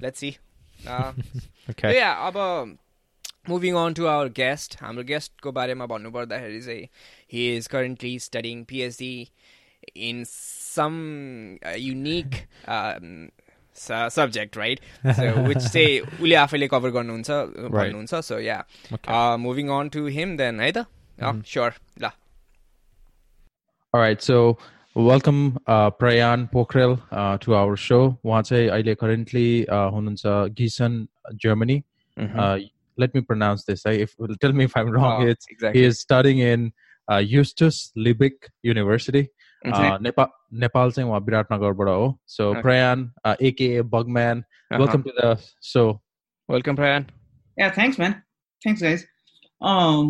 Let's 0.01 0.19
see. 0.19 0.37
Uh, 0.87 1.11
okay 1.69 1.93
yeah, 1.93 2.15
अब 2.27 2.77
Moving 3.46 3.74
on 3.76 3.94
to 3.94 4.08
our 4.08 4.28
guest. 4.28 4.76
हाम्रो 4.80 5.04
गेस्टको 5.04 5.52
बारेमा 5.52 5.86
भन्नुपर्दाखेरि 5.86 6.60
चाहिँ 6.64 6.88
he 7.28 7.46
is 7.56 7.68
currently 7.68 8.18
studying 8.18 8.64
PhD 8.66 9.30
in 9.94 10.24
some 10.24 11.58
uh, 11.66 11.76
unique 11.76 12.46
um, 12.66 13.30
su- 13.72 14.08
subject, 14.10 14.56
right? 14.56 14.80
So 15.16 15.26
which 15.48 15.64
चाहिँ 15.72 16.00
उसले 16.00 16.34
आफैले 16.44 16.68
cover 16.74 16.90
गर्नुहुन्छ 16.98 17.70
भन्नुहुन्छ 17.70 18.22
so 18.24 18.38
yeah. 18.38 18.62
Okay. 18.92 19.12
Uh, 19.12 19.36
moving 19.38 19.70
on 19.70 19.90
to 19.90 20.06
him 20.06 20.36
then 20.36 20.58
है 20.58 20.72
त 20.72 20.86
sure 21.44 21.74
ल 22.00 22.10
All 23.94 24.00
right, 24.00 24.20
so 24.20 24.58
welcome 24.96 25.56
uh, 25.68 25.88
Prayan 25.90 26.50
Pokrail 26.50 26.98
uh, 27.12 27.38
to 27.38 27.54
our 27.54 27.76
show. 27.76 28.18
उहाँ 28.24 28.42
चाहिँ 28.42 28.68
अहिले 28.70 28.94
currently 28.98 29.68
uh, 29.68 29.88
हुनुहुन्छ 29.90 30.54
Gießen, 30.56 31.06
Germany. 31.36 31.84
Uh, 32.94 33.00
let 33.00 33.14
me 33.14 33.20
pronounce 33.20 33.64
this. 33.64 33.86
I, 33.86 33.92
if 33.92 34.14
tell 34.40 34.52
me 34.52 34.64
if 34.64 34.76
I'm 34.76 34.90
wrong. 34.90 35.22
Oh, 35.22 35.26
it's 35.26 35.46
exactly. 35.50 35.80
he 35.80 35.86
is 35.86 36.00
studying 36.00 36.38
in 36.38 36.72
uh, 37.08 37.22
Justus 37.22 37.92
Liebig 37.96 38.32
University. 38.62 39.28
Uh, 39.64 39.98
Nepal, 39.98 40.26
Nepal 40.50 40.90
चाहिँ 40.90 41.08
उहाँ 41.08 41.20
विराटनगरबाट 41.20 41.88
हो. 41.88 42.18
So 42.26 42.50
Okay. 42.50 42.62
Prayan, 42.62 43.10
uh, 43.24 43.36
aka 43.40 43.82
Bugman, 43.82 44.44
Uh-huh. 44.70 44.78
welcome 44.78 45.02
to 45.02 45.12
the 45.16 45.40
show. 45.62 46.00
Welcome 46.50 46.76
Prayan 46.76 47.04
yeah 47.60 47.68
thanks 47.74 47.98
man 48.00 48.12
thanks 48.62 48.82
guys 48.82 49.04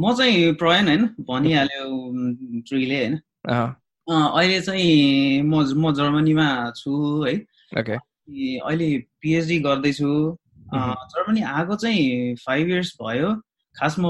म 0.02 0.14
चाहिँ 0.18 0.52
प्रयन 0.58 0.88
होइन 0.88 1.04
भनिहाल्यो 1.28 1.84
ट्रीले 2.68 2.96
होइन 3.04 3.14
अहिले 4.10 4.60
चाहिँ 4.60 5.42
म 5.42 5.62
म 5.78 5.92
जर्मनीमा 5.94 6.46
छु 6.76 7.22
है 7.24 7.34
अहिले 8.66 8.88
पिएचडी 9.22 9.58
गर्दैछु 9.60 10.10
अँ, 10.73 10.94
जर्मनी 10.94 11.40
आएको 11.40 11.76
चाहिँ 11.76 12.35
फाइभ 12.37 12.68
इयर्स 12.68 12.97
भयो। 13.02 13.35
खास 13.75 13.97
म 13.99 14.04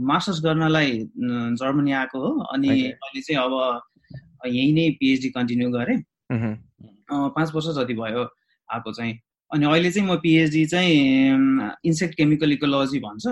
मास्टर्स 0.00 0.44
गर्नलाई 0.44 1.08
जर्मनी 1.60 1.92
आएको 1.92 2.18
हो। 2.18 2.40
अनि. 2.40 2.68
अहिले 2.90 3.20
चाहिँ 3.20 3.44
अब 3.44 3.80
यहीँ 4.46 4.72
नै 4.72 4.90
पिएचडी 4.90 5.28
कन्टिन्यू 5.30 5.70
गरेँ। 5.70 5.98
अँ, 7.12 7.28
पाँच 7.28 7.54
वर्ष 7.54 7.66
जति 7.66 7.94
भयो 7.94 8.28
आएको 8.72 8.92
चाहिँ। 8.92 9.18
अनि 9.52 9.66
अहिले 9.66 9.90
चाहिँ 9.90 10.08
म 10.08 10.16
पिएचडी 10.16 10.66
चाहिँ 10.66 10.96
इन्सेक्ट 11.84 12.14
केमिकल 12.16 12.52
इकोलोजी 12.52 12.98
भन्छ। 12.98 13.26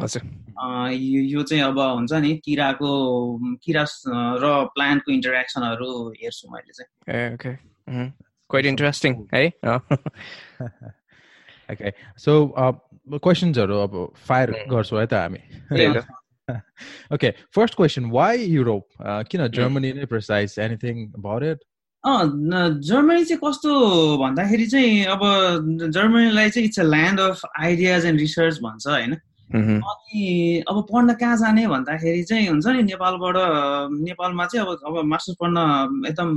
हजुर। 0.00 0.22
अँ, 0.58 0.92
यो 0.92 1.42
चाहिँ 1.42 1.62
अब 1.62 1.78
हुन्छ 1.78 2.12
नि 2.12 2.40
किराको 2.44 3.38
किरा 3.64 3.84
र 4.42 4.64
प्लान्टको 4.64 5.12
इन्टरेक्सनहरू 5.12 6.10
हेर्छु 6.10 6.48
मैले 6.48 6.72
चाहिँ। 6.72 7.18
ए 7.18 7.36
ओके 11.72 11.92
uh, 12.56 12.72
questions-हरु 13.18 13.74
अब 13.74 14.12
फायर. 14.16 14.50
गर्छौँ 14.70 15.00
है 15.00 15.06
त 15.06 15.14
हामी 15.14 15.38
first 17.50 17.74
question, 17.76 18.10
why 18.10 18.34
Europe? 18.34 18.86
Uh, 19.00 19.22
किन 19.24 19.48
Germany 19.50 19.92
नै 19.92 20.04
precise? 20.04 20.58
Anything 20.58 21.12
about 21.14 21.42
it? 21.42 21.58
अँ 22.04 22.24
न- 22.24 22.80
जर्मनी 22.84 23.24
चाहिँ 23.24 23.40
कस्तो 23.44 23.72
भन्दाखेरि 24.18 24.66
चाहिँ 24.66 25.04
अब 25.04 25.20
जर्मनीलाई 25.90 26.50
चाहिँ 26.50 26.68
it's 26.68 26.80
a 26.80 26.82
land 26.82 27.20
of 27.20 27.40
ideas 27.60 28.06
and 28.06 28.20
research 28.20 28.58
भन्छ 28.58 28.86
होइन 28.86 29.16
अनि 29.54 30.64
अब 30.68 30.86
पढ्न 30.92 31.14
कहाँ 31.14 31.36
जाने 31.36 31.66
भन्दाखेरि 31.66 32.22
चाहिँ 32.22 32.48
हुन्छ 32.48 32.66
नि 32.66 32.82
नेपालबाट 32.82 33.36
नेपालमा 34.04 34.46
चाहिँ 34.46 34.66
अब 34.66 34.78
अब 34.86 35.04
मास्टर्स 35.04 35.36
पढ्न 35.40 35.56
एकदम 36.08 36.28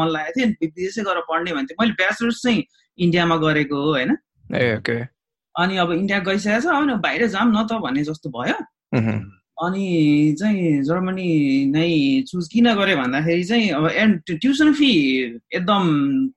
मन 0.00 0.08
लागेको 0.08 0.40
थियो 0.40 0.48
विदेशै 0.48 1.02
गएर 1.02 1.20
पढ्ने 1.20 1.52
भन्थ्यो 1.52 1.82
मैले 1.82 1.92
ब्याचलर्स 1.92 2.42
चाहिँ 2.42 2.64
इन्डियामा 2.98 3.36
गरेको 3.36 3.76
हो 3.76 3.88
होइन 3.90 4.16
अनि 5.54 5.76
अब 5.76 5.92
इन्डिया 5.92 6.18
गइसकेको 6.18 6.60
छ 6.60 6.66
अब 6.66 7.00
बाहिर 7.00 7.26
जाऊँ 7.26 7.52
न 7.52 7.66
त 7.66 7.72
भन्ने 7.82 8.04
जस्तो 8.04 8.30
भयो। 8.30 8.56
अनि 9.60 9.86
चाहिँ 10.40 10.82
जर्मनी 10.84 11.28
नै 11.68 11.90
चुज 12.28 12.48
किन 12.48 12.74
गरेँ 12.74 12.96
भन्दाखेरि 12.96 13.44
चाहिँ 13.44 13.70
अब 13.70 13.86
एन्ड 13.92 14.20
ट्युसन 14.40 14.72
फी 14.74 14.90
एकदम 15.52 15.84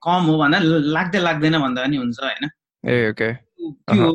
कम 0.03 0.21
हो 0.27 0.37
भन्दा 0.37 0.59
लाग्दै 0.97 1.19
लाग्दैन 1.19 1.55
भन्दा 1.59 1.81
पनि 1.83 1.97
हुन्छ 1.97 2.19
होइन। 2.19 2.49
त्यो 3.89 4.07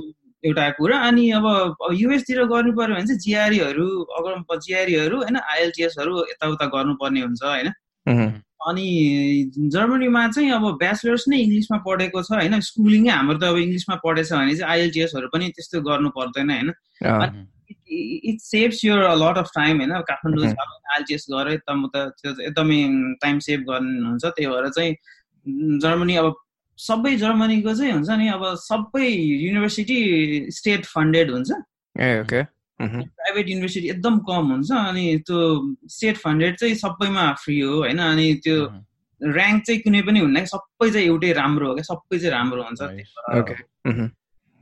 एउटा 0.44 0.68
कुरा। 0.70 0.96
अनि 1.08 1.30
अब 1.30 1.46
युएसतिर 1.92 2.44
गर्नु 2.44 2.72
पर्यो 2.76 2.94
भने 2.94 3.06
चाहिँ 3.06 3.18
जिआरईहरू 3.18 3.86
अगर 4.18 4.58
जिआरईहरू 4.58 5.16
होइन 5.16 5.36
आइएलटिएसहरू 5.36 6.12
यताउता 6.30 6.66
गर्नुपर्ने 6.66 7.20
हुन्छ 7.20 7.42
होइन। 7.44 7.68
अनि 8.66 9.50
जर्मनीमा 9.58 10.28
चाहिँ 10.28 10.50
अब 10.50 10.78
ब्याचलर्स 10.78 11.24
नै 11.28 11.38
इङ्ग्लिसमा 11.38 11.78
पढेको 11.78 12.22
छ 12.22 12.32
होइन? 12.32 12.60
स्कुलिङै 12.60 13.10
हाम्रो 13.10 13.38
त 13.38 13.44
अब 13.44 13.58
इङ्ग्लिसमा 13.58 13.96
पढेछ 14.04 14.32
भने 14.32 14.56
चाहिँ 14.56 14.72
आइएलटिएसहरू 14.72 15.28
पनि 15.28 15.48
त्यस्तो 15.48 15.80
गर्नु 15.80 16.08
पर्दैन 16.10 16.50
होइन? 16.50 16.72
It 18.24 18.40
saves 18.40 18.84
your 18.84 18.98
lot 18.98 19.38
of 19.38 19.50
time 19.54 19.78
होइन? 19.78 20.00
काठमाडौँ 20.00 20.46
आइएलटिएस 20.92 21.26
गरेर 21.30 21.52
एकदम 21.52 21.86
त 21.86 21.96
एकदमै 22.40 22.80
टाइम 23.22 23.38
सेभ 23.38 23.60
गर्नुहुन्छ 23.60 24.24
त्यही 24.24 24.46
भएर 24.46 24.68
चाहिँ 24.68 25.78
जर्मनी 25.78 26.16
अब 26.16 26.34
सबै 26.78 27.16
जर्मनीको 27.16 27.74
चाहिँ 27.74 27.92
हुन्छ 27.92 28.10
नि 28.10 28.28
अब 28.28 28.54
सबै 28.54 29.06
युनिभर्सिटी 29.06 30.50
स्टेट 30.50 30.84
फन्डेड 30.84 31.30
हुन्छ। 31.30 31.50
प्राइभेट 32.80 33.48
युनिभर्सिटी 33.48 33.88
एकदम 33.88 34.18
कम 34.28 34.50
हुन्छ 34.52 34.70
अनि 34.72 35.04
त्यो 35.26 35.38
स्टेट 35.88 36.16
फन्डेड 36.16 36.56
चाहिँ 36.56 36.74
सबैमा 36.74 37.32
फ्री 37.44 37.60
हो 37.60 37.74
होइन? 37.76 37.98
अनि 37.98 38.34
त्यो 38.44 38.56
ऱ्याङ्क 39.20 39.64
चाहिँ 39.66 39.80
कुनै 39.82 40.02
पनि 40.02 40.18
हुन्न 40.20 40.44
सबै 40.44 40.90
चाहिँ 40.90 41.06
एउटै 41.06 41.32
राम्रो 41.32 41.68
हो 41.68 41.74
क्या? 41.74 41.84
सबै 41.90 42.18
चाहिँ 42.18 42.32
राम्रो 42.34 42.62
हुन्छ। 42.62 44.10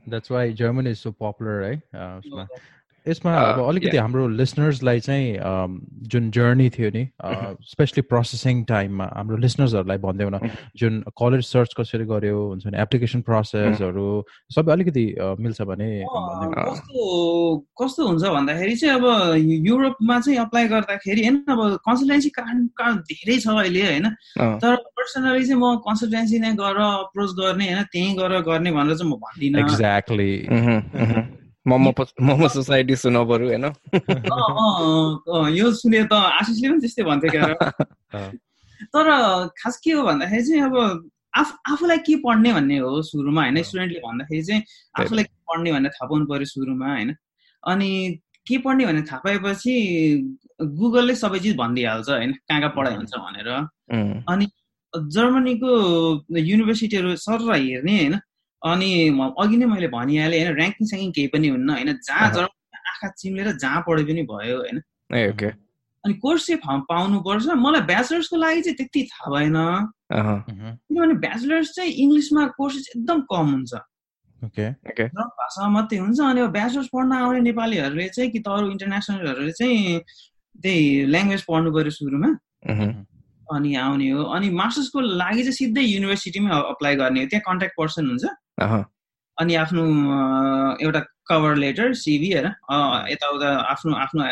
That's 0.07 0.29
why 0.29 0.51
Germany 0.51 0.91
is 0.91 0.99
so 0.99 1.11
popular, 1.11 1.59
right? 1.59 1.81
यसमा 3.07 3.33
अब 3.33 3.59
अलिकति 3.67 3.97
हाम्रो 3.97 4.27
लिसनर्सलाई 4.27 4.99
चाहिँ 4.99 5.25
जुन 6.07 6.31
जर्नी 6.31 6.69
थियो 6.69 6.89
नि 6.95 7.03
स्पेसली 7.71 8.01
प्रोसेसिङ 8.01 8.63
टाइममा 8.63 9.05
हाम्रो 9.15 9.37
लिसनर्सहरूलाई 9.37 9.97
भनिदेऊ 9.97 10.29
न 10.29 10.49
जुन 10.77 11.03
कलेज 11.17 11.43
सर्च 11.45 11.73
कसरी 11.79 12.05
गर्यो 12.05 12.37
हुन्छ 12.47 12.67
नि 12.67 12.81
एप्लिकेसन 12.81 13.21
प्रोसेसहरू 13.21 14.07
सबै 14.55 14.71
अलिकति 14.71 15.05
मिल्छ 15.39 15.61
भने 15.61 15.89
कस्तो 16.07 17.01
कस्तो 17.81 18.07
हुन्छ 18.07 18.23
भन्दाखेरि 18.23 18.75
चाहिँ 18.75 18.95
अब 18.95 19.05
युरोपमा 19.67 20.19
चाहिँ 20.19 20.39
अप्लाई 20.39 20.67
गर्दाखेरि 20.67 21.21
होइन 21.21 21.43
अब 21.47 21.59
कन्सल्टेन्सी 21.87 22.29
कारण 22.29 22.97
धेरै 23.07 23.39
छ 23.39 23.47
अहिले 23.47 23.83
होइन। 23.85 24.09
तर 24.61 24.75
पर्सनली 24.97 25.45
चाहिँ 25.45 25.61
म 25.61 25.75
कन्सल्टेन्सी 25.87 26.39
नै 26.39 26.53
गरेर 26.55 26.81
अप्रोच 26.83 27.31
गर्ने 27.39 27.65
होइन 27.71 27.83
त्यहीँ 27.91 28.15
गएर 28.17 28.39
गर्ने 28.47 28.71
भनेर 28.71 28.95
चाहिँ 28.97 29.11
म 29.11 29.15
भन्दिनँ। 29.25 29.59
एक्ज्याक्टली 29.59 30.31
मोमो 31.67 31.91
मोमो 32.21 32.47
सोसाइटी 32.47 32.95
सुन 32.95 33.17
पऱ्यो 33.25 33.47
होइन 33.47 33.65
यो 35.57 35.73
सुने 35.73 36.03
त 36.03 36.13
आशिषले 36.13 36.69
पनि 36.69 36.79
त्यस्तै 36.79 37.03
भन्थ्यो 37.03 37.31
क्या 37.31 38.31
तर 38.93 39.07
खास 39.57 39.77
के 39.83 39.91
हो 39.91 40.03
भन्दाखेरि 40.03 40.43
चाहिँ 40.43 40.61
अब 40.61 41.09
आफ 41.37 41.57
आफूलाई 41.71 41.97
के 41.97 42.15
पढ्ने 42.15 42.53
भन्ने 42.53 42.77
हो 42.77 43.01
सुरुमा 43.01 43.41
होइन? 43.41 43.61
स्टुडेन्टले 43.61 43.99
भन्दाखेरि 43.99 44.43
चाहिँ 44.43 44.63
आफूलाई 44.99 45.23
के 45.23 45.35
पढ्ने 45.47 45.71
भनेर 45.71 45.91
थाहा 45.91 46.07
पाउनु 46.07 46.25
पऱ्यो 46.25 46.45
सुरुमा 46.45 46.87
होइन? 46.87 47.15
अनि 47.63 47.89
के 48.47 48.57
पढ्ने 48.57 48.85
भनेर 48.85 49.05
थाहा 49.11 49.21
पाएपछि 49.25 49.73
गुगलले 50.61 51.15
सबै 51.15 51.39
चिज 51.39 51.57
भनिदिइहाल्छ 51.57 52.09
होइन? 52.09 52.31
कहाँ 52.31 52.59
कहाँ 52.61 52.73
पढाइ 52.77 52.95
हुन्छ 52.95 53.13
भनेर। 53.17 53.49
अनि 54.29 54.47
जर्मनीको 54.97 55.71
युनिभर्सिटीहरू 56.37 57.15
सर 57.15 57.53
हेर्ने 57.55 57.97
होइन? 57.97 58.19
अनि 58.61 58.89
अघि 59.39 59.57
नै 59.57 59.65
मैले 59.65 59.87
भनिहालेँ 59.87 60.39
होइन 60.45 60.57
ऱ्याङ्किङ 60.57 60.87
स्याङ्किङ 60.87 61.11
केही 61.11 61.27
पनि 61.27 61.47
हुन्न 61.47 61.69
होइन 61.69 61.93
जहाँ 62.07 62.31
जर 62.33 62.43
आँखा 62.43 63.07
चिम्लेर 63.17 63.51
जहाँ 63.57 63.83
पढे 63.87 64.03
पनि 64.03 64.23
भयो 64.23 64.57
होइन। 64.57 64.81
अनि 66.03 66.13
कोर्स 66.13 66.47
चाहिँ 66.47 66.79
पाउनुपर्छ। 66.89 67.45
मलाई 67.65 67.81
ब्याचलर्सको 67.81 68.35
लागि 68.37 68.61
चाहिँ 68.61 68.77
त्यति 68.77 69.01
थाहा 69.11 69.31
भएन। 69.35 69.57
किनभने 70.89 71.13
ब्याचलर्स 71.25 71.69
चाहिँ 71.75 71.91
इङ्ग्लिसमा 71.91 72.47
कोर्सेस 72.57 72.89
एकदम 72.95 73.21
कम 73.31 73.45
हुन्छ। 73.53 73.73
भाषामा 75.39 75.69
मात्रै 75.69 75.99
हुन्छ। 75.99 76.19
अनि 76.19 76.41
अब 76.41 76.51
ब्याचलर्स 76.51 76.87
पढ्न 76.93 77.11
आउने 77.13 77.39
नेपालीहरूले 77.49 78.07
चाहिँ 78.09 78.31
कि 78.31 78.39
त 78.39 78.47
अरू 78.47 78.71
इन्टरनेसनलहरूले 78.71 79.51
चाहिँ 79.51 79.99
त्यही 80.63 81.05
ल्याङ्ग्वेज 81.13 81.41
पढ्नु 81.49 81.69
पऱ्यो 81.75 81.91
सुरुमा। 81.99 82.29
अनि 83.55 83.75
आउने 83.75 84.09
हो। 84.09 84.23
अनि 84.23 84.49
मास्टर्सको 84.49 84.99
लागि 85.21 85.41
चाहिँ 85.43 85.57
सिधै 85.59 85.81
युनिभर्सिटीमै 85.81 86.51
अप्लाई 86.73 86.95
गर्ने 86.95 87.19
हो। 87.21 87.27
त्यहाँ 87.31 87.43
कन्ट्याक्ट 87.49 87.75
पर्सन 87.77 88.03
हुन्छ। 88.07 88.25
अनि 89.37 89.55
आफ्नो 89.55 89.83
एउटा 90.81 90.99
कभर 91.29 91.55
लेटर 91.55 91.93
सिभी 91.93 92.27
हेर 92.33 92.45
यताउता 93.11 93.49
आफ्नो 93.71 93.95
आफ्नो 93.95 94.23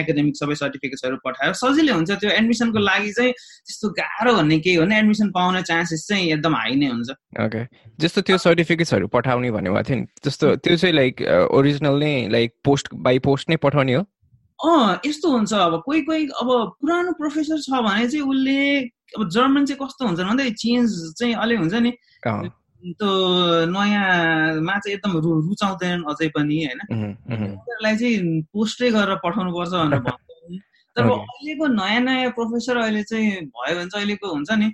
एकाडेमिक 0.00 0.36
सबै 0.36 0.54
सर्टिफिकेट्सहरू 0.60 1.16
पठाएर 1.24 1.52
सजिलै 1.54 1.92
हुन्छ 1.92 2.10
त्यो 2.10 2.30
एडमिसनको 2.30 2.78
लागि 2.82 3.12
चाहिँ 3.18 3.32
त्यस्तो 3.32 3.88
गाह्रो 4.00 4.34
भन्ने 4.36 4.58
केही 4.58 4.76
हो 4.76 4.82
भने 4.84 4.98
एडमिसन 4.98 5.30
पाउने 5.30 5.62
चान्सेस 5.70 6.06
चाहिँ 6.08 6.32
एकदम 6.32 6.54
हाई 6.56 6.74
नै 6.82 6.86
हुन्छ। 6.86 7.10
ओके 7.44 7.64
जस्तो 8.00 8.20
त्यो 8.26 8.38
सर्टिफिकेट्सहरू 8.46 9.06
पठाउने 9.14 9.50
भन्ने 9.50 9.70
भएको 9.70 9.88
थियो 9.88 9.98
नि 10.00 10.06
जस्तो 10.24 10.54
त्यो 10.66 10.76
चाहिँ 10.76 10.94
लाइक 10.94 11.22
ओरिजिनल 11.50 11.98
नै 12.04 12.14
लाइक 12.34 12.54
पोस्ट 12.64 12.94
बाई 13.06 13.18
पोस्ट 13.28 13.50
नै 13.50 13.56
पठाउने 13.66 13.94
हो? 13.94 14.02
अँ 14.58 15.00
यस्तो 15.06 15.30
हुन्छ 15.30 15.52
अब। 15.54 15.82
कोही 15.86 16.00
कोही 16.08 16.26
अब 16.42 16.48
पुरानो 16.80 17.12
प्रोफेसर 17.20 17.60
छ 17.60 17.70
भने 17.86 18.08
चाहिँ 18.08 18.24
उसले 18.26 18.58
अब 19.16 19.28
जर्मन 19.28 19.64
चाहिँ 19.66 19.78
कस्तो 19.84 20.06
हुन्छ 20.06 20.20
भन्दा 20.20 20.48
चेन्ज 20.64 20.88
चाहिँ 21.20 21.34
अलिक 21.44 21.58
हुन्छ 21.58 21.74
नि। 21.86 21.92
त्यो 22.80 23.10
नयाँमा 23.66 24.78
चाहिँ 24.78 24.96
एकदम 24.96 25.12
रु 25.18 25.40
रुचाउँदैनन् 25.40 26.04
अझै 26.04 26.28
पनि 26.28 26.56
होइन? 26.64 26.80
उनीहरूलाई 27.32 27.96
चाहिँ 27.96 28.42
पोस्टै 28.42 28.90
गरेर 28.90 29.16
पठाउनु 29.24 29.52
पर्छ 29.52 29.72
भनेर 29.72 30.00
भन्छ 30.06 30.60
तर 30.96 31.02
अहिलेको 31.02 31.66
नयाँ 31.66 32.00
नयाँ 32.00 32.30
प्रोफेसर 32.30 32.76
अहिले 32.76 33.02
चाहिँ 33.02 33.30
भयो 33.30 33.74
भने 33.76 33.86
चाहिँ 33.86 34.04
अहिलेको 34.04 34.26
हुन्छ 34.34 34.50
नि। 34.50 34.72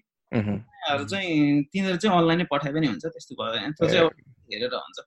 चाहिँ 1.05 1.63
तिनीहरू 1.63 1.97
चाहिँ 1.97 2.19
अनलाइनै 2.19 2.45
पठाए 2.51 2.73
पनि 2.73 2.87
हुन्छ 2.87 3.07
त्यस्तो 3.07 3.35
भयो 3.35 3.53
भने 3.53 3.71
त्यो 3.71 3.89
चाहिँ 3.89 4.09
हेरेर 4.53 4.75
हुन्छ। 4.75 4.99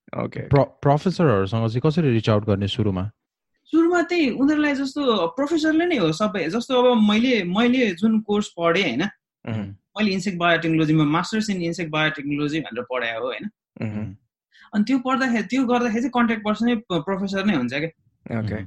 प्रोफेसरहरूसँग 0.81 1.67
चाहिँ 1.67 1.81
कसरी 1.81 2.11
रिच 2.11 2.29
आउट 2.29 2.45
गर्ने 2.45 2.67
सुरुमा? 2.67 3.11
सुरुमा 3.65 4.01
त्यही 4.01 4.29
उनीहरूलाई 4.29 4.73
जस्तो 4.73 5.27
प्रोफेसरले 5.27 5.85
नै 5.85 5.97
हो 5.97 6.11
सबै 6.11 6.49
जस्तो 6.49 6.73
अब 6.83 7.01
मैले 7.09 7.43
मैले 7.43 7.91
जुन 7.95 8.19
कोर्स 8.21 8.47
पढेँ 8.59 8.83
होइन? 8.83 9.03
मैले 9.99 10.11
इन्सेक्ट 10.17 10.37
बायोटेक्नोलोजीमा 10.39 11.05
मास्टर्स 11.17 11.49
इन 11.49 11.61
इन्सेक्ट 11.69 11.91
बायोटेक्नोलोजी 11.91 12.59
भनेर 12.65 12.83
पढायो 12.91 13.19
हो 13.19 13.27
होइन? 13.27 13.45
अनि 14.73 14.83
त्यो 14.87 14.97
पढ्दाखेरि 15.05 15.47
त्यो 15.51 15.61
गर्दाखेरि 15.71 16.01
चाहिँ 16.01 16.15
कन्ट्याक्ट 16.17 16.43
पर्सनै 16.45 16.75
प्रोफेसर 17.07 17.45
नै 17.45 17.55
हुन्छ 17.55 17.73
क्या। 17.73 18.59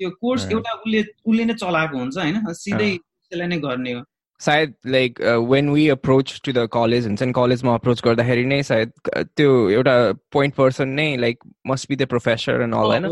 त्यो 0.00 0.10
कोर्स 0.20 0.50
एउटा 0.50 0.70
उसले 0.80 1.00
उसले 1.24 1.44
नै 1.44 1.54
चलाएको 1.62 1.98
हुन्छ 1.98 2.16
होइन? 2.18 2.36
सिधै 2.60 2.90
त्यसलाई 2.96 3.48
नै 3.52 3.58
गर्ने 3.66 3.92
हो। 3.92 4.02
सायद 4.40 4.74
like 4.96 5.20
when 5.52 5.70
we 5.70 5.86
approach 5.94 6.40
to 6.44 6.52
the 6.52 6.66
college 6.72 7.06
हुन्छ 7.06 7.22
नि 7.22 7.32
कलेजमा 7.38 7.74
अप्रोच 7.80 8.02
गर्दाखेरि 8.04 8.44
नै 8.52 8.60
सायद 8.68 8.92
त्यो 9.36 9.48
एउटा 9.70 9.96
पोइन्ट 10.32 10.54
पर्सन 10.56 10.88
नै 11.00 11.08
like 11.24 11.36
must 11.72 11.88
be 11.88 11.96
the 11.96 12.08
professor 12.12 12.62
and 12.66 12.74
all 12.74 12.88
होइन? 12.92 13.06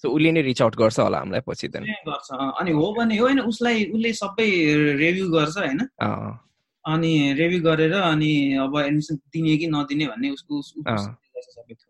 सो 0.00 0.08
उसले 0.08 0.30
नै 0.32 0.42
रिच 0.42 0.62
आउट 0.62 0.76
गर्छ 0.76 0.98
होला 1.00 1.18
हामीलाई 1.18 1.42
पछि 1.46 1.68
त 1.68 1.84
गर्छ। 2.08 2.28
अनि 2.60 2.72
हो 2.78 2.92
भने 2.96 3.18
हो 3.18 3.26
होइन? 3.26 3.40
उसलाई 3.52 3.84
उसले 3.92 4.12
सबै 4.22 4.48
रिभ्यू 5.02 5.28
गर्छ 5.32 5.56
होइन? 5.58 5.80
अनि 6.86 7.32
रिभ्यू 7.32 7.60
गरेर 7.60 7.92
अनि 7.92 8.54
अब 8.54 8.78
एडमिसन 8.78 9.16
दिने 9.16 9.56
कि 9.56 9.66
नदिने 9.66 10.06
भन्ने 10.06 10.30
उसको 10.30 10.62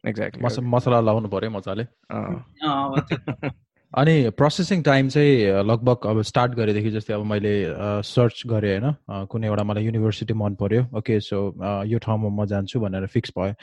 एक्ज्याक्टली 0.08 0.66
मसला 0.66 1.00
लगाउनु 1.00 1.28
पर्यो 1.28 1.50
मजाले। 1.50 1.84
अनि 3.98 4.30
प्रोसेसिङ 4.30 4.82
टाइम 4.82 5.08
चाहिँ 5.08 5.62
लगभग 5.62 6.06
अब 6.06 6.22
स्टार्ट 6.22 6.52
गरेदेखि 6.52 6.90
जस्तै 6.90 7.14
अब 7.14 7.24
मैले 7.24 7.54
सर्च 8.02 8.42
गरेँ 8.46 8.78
होइन। 8.78 9.26
कुनै 9.26 9.46
एउटा 9.46 9.62
मलाई 9.62 9.84
युनिभर्सिटी 9.84 10.34
मन 10.34 10.54
पर्यो। 10.54 10.86
ओके 10.98 11.20
सो 11.20 11.38
यो 11.84 11.98
ठाउँमा 11.98 12.28
म 12.28 12.46
जान्छु 12.46 12.80
भनेर 12.80 13.06
फिक्स 13.06 13.32
भयो 13.38 13.54